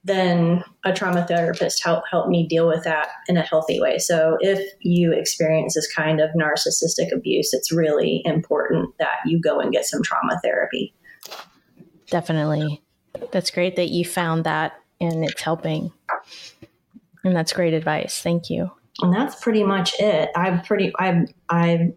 then 0.06 0.62
a 0.84 0.92
trauma 0.92 1.26
therapist 1.26 1.82
help 1.82 2.04
help 2.10 2.28
me 2.28 2.46
deal 2.46 2.68
with 2.68 2.84
that 2.84 3.08
in 3.28 3.36
a 3.36 3.42
healthy 3.42 3.80
way 3.80 3.98
so 3.98 4.36
if 4.40 4.60
you 4.80 5.12
experience 5.12 5.74
this 5.74 5.90
kind 5.94 6.20
of 6.20 6.30
narcissistic 6.30 7.14
abuse 7.14 7.54
it's 7.54 7.72
really 7.72 8.20
important 8.24 8.92
that 8.98 9.18
you 9.24 9.40
go 9.40 9.60
and 9.60 9.72
get 9.72 9.86
some 9.86 10.02
trauma 10.02 10.38
therapy 10.42 10.92
Definitely. 12.10 12.82
That's 13.32 13.50
great 13.50 13.76
that 13.76 13.88
you 13.88 14.04
found 14.04 14.44
that 14.44 14.74
and 15.00 15.24
it's 15.24 15.42
helping. 15.42 15.92
And 17.22 17.34
that's 17.34 17.52
great 17.52 17.74
advice. 17.74 18.20
Thank 18.20 18.50
you. 18.50 18.70
And 19.02 19.12
that's 19.12 19.40
pretty 19.40 19.64
much 19.64 19.94
it 19.98 20.30
i'm 20.36 20.60
pretty 20.62 20.92
i'm 20.98 21.26
i 21.48 21.90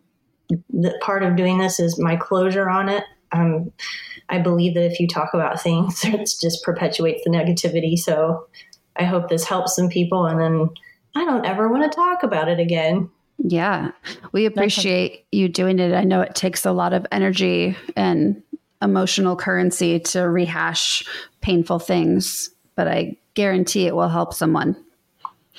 the 0.70 0.98
part 1.02 1.24
of 1.24 1.36
doing 1.36 1.58
this 1.58 1.80
is 1.80 2.00
my 2.00 2.16
closure 2.16 2.70
on 2.70 2.90
it 2.90 3.04
um, 3.34 3.72
i 4.30 4.38
believe 4.38 4.74
that 4.74 4.90
if 4.90 5.00
you 5.00 5.08
talk 5.08 5.34
about 5.34 5.62
things 5.62 6.02
it 6.04 6.30
just 6.42 6.64
perpetuates 6.64 7.24
the 7.24 7.30
negativity 7.30 7.98
so 7.98 8.48
i 8.96 9.04
hope 9.04 9.30
this 9.30 9.44
helps 9.44 9.76
some 9.76 9.90
people 9.90 10.26
and 10.26 10.40
then 10.40 10.70
i 11.16 11.26
don't 11.26 11.46
ever 11.46 11.70
want 11.70 11.90
to 11.90 11.96
talk 11.96 12.24
about 12.24 12.48
it 12.48 12.60
again 12.60 13.10
Yeah. 13.38 13.92
We 14.32 14.48
appreciate 14.48 15.26
you 15.32 15.48
doing 15.48 15.78
it. 15.78 15.94
I 15.94 16.04
know 16.04 16.22
it 16.22 16.34
takes 16.34 16.66
a 16.66 16.72
lot 16.72 16.94
of 16.94 17.06
energy 17.12 17.78
and 17.96 18.42
emotional 18.82 19.36
currency 19.36 20.00
to 20.00 20.22
rehash 20.22 21.04
painful 21.42 21.80
things, 21.80 22.50
but 22.76 22.88
I 22.88 23.18
guarantee 23.36 23.86
it 23.86 23.96
will 23.96 24.10
help 24.10 24.34
someone. 24.34 24.76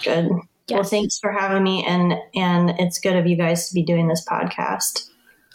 good 0.03 0.29
well 0.71 0.85
thanks 0.85 1.19
for 1.19 1.33
having 1.33 1.63
me 1.63 1.85
and 1.87 2.15
and 2.35 2.71
it's 2.79 2.99
good 2.99 3.17
of 3.17 3.27
you 3.27 3.37
guys 3.37 3.69
to 3.69 3.75
be 3.75 3.83
doing 3.83 4.09
this 4.09 4.25
podcast 4.29 5.09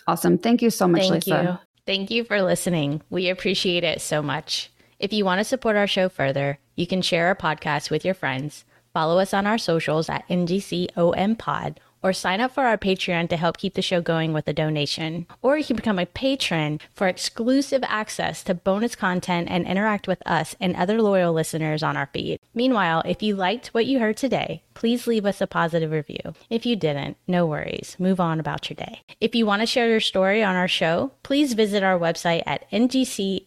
Awesome. 0.07 0.37
Thank 0.37 0.61
you 0.61 0.69
so 0.69 0.87
much, 0.87 1.01
Thank 1.01 1.25
Lisa. 1.25 1.59
you. 1.61 1.67
Thank 1.85 2.11
you 2.11 2.23
for 2.23 2.41
listening. 2.41 3.01
We 3.09 3.29
appreciate 3.29 3.83
it 3.83 4.01
so 4.01 4.21
much. 4.21 4.71
If 4.99 5.11
you 5.13 5.25
want 5.25 5.39
to 5.39 5.45
support 5.45 5.75
our 5.75 5.87
show 5.87 6.09
further, 6.09 6.59
you 6.75 6.87
can 6.87 7.01
share 7.01 7.27
our 7.27 7.35
podcast 7.35 7.89
with 7.89 8.05
your 8.05 8.13
friends, 8.13 8.65
follow 8.93 9.19
us 9.19 9.33
on 9.33 9.47
our 9.47 9.57
socials 9.57 10.09
at 10.09 10.27
NGCOM 10.29 11.37
Pod, 11.37 11.79
or 12.03 12.13
sign 12.13 12.41
up 12.41 12.51
for 12.51 12.65
our 12.65 12.77
Patreon 12.77 13.29
to 13.29 13.37
help 13.37 13.57
keep 13.57 13.73
the 13.73 13.81
show 13.81 14.01
going 14.01 14.33
with 14.33 14.47
a 14.47 14.53
donation. 14.53 15.25
Or 15.41 15.57
you 15.57 15.63
can 15.63 15.77
become 15.77 15.97
a 15.97 16.05
patron 16.05 16.79
for 16.93 17.07
exclusive 17.07 17.81
access 17.87 18.43
to 18.43 18.53
bonus 18.53 18.95
content 18.95 19.47
and 19.49 19.65
interact 19.65 20.07
with 20.07 20.21
us 20.25 20.55
and 20.59 20.75
other 20.75 21.01
loyal 21.01 21.33
listeners 21.33 21.81
on 21.81 21.97
our 21.97 22.09
feed. 22.13 22.39
Meanwhile, 22.53 23.03
if 23.05 23.23
you 23.23 23.35
liked 23.35 23.67
what 23.67 23.85
you 23.85 23.99
heard 23.99 24.17
today, 24.17 24.61
please 24.73 25.07
leave 25.07 25.25
us 25.25 25.39
a 25.39 25.47
positive 25.47 25.91
review. 25.91 26.33
If 26.49 26.65
you 26.65 26.75
didn't, 26.75 27.15
no 27.27 27.45
worries. 27.45 27.95
Move 27.97 28.19
on 28.19 28.39
about 28.39 28.69
your 28.69 28.75
day. 28.75 29.01
If 29.21 29.33
you 29.33 29.45
want 29.45 29.61
to 29.61 29.65
share 29.65 29.87
your 29.89 30.01
story 30.01 30.43
on 30.43 30.55
our 30.55 30.67
show, 30.67 31.11
please 31.23 31.53
visit 31.53 31.83
our 31.83 31.97
website 31.97 32.43
at 32.45 32.69
ngcompod.com 32.71 33.45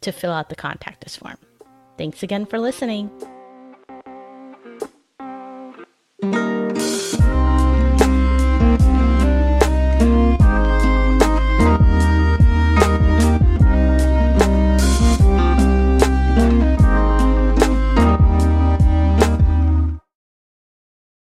to 0.00 0.12
fill 0.12 0.32
out 0.32 0.48
the 0.48 0.56
contact 0.56 1.04
us 1.04 1.16
form. 1.16 1.36
Thanks 1.96 2.22
again 2.22 2.46
for 2.46 2.58
listening. 2.58 3.10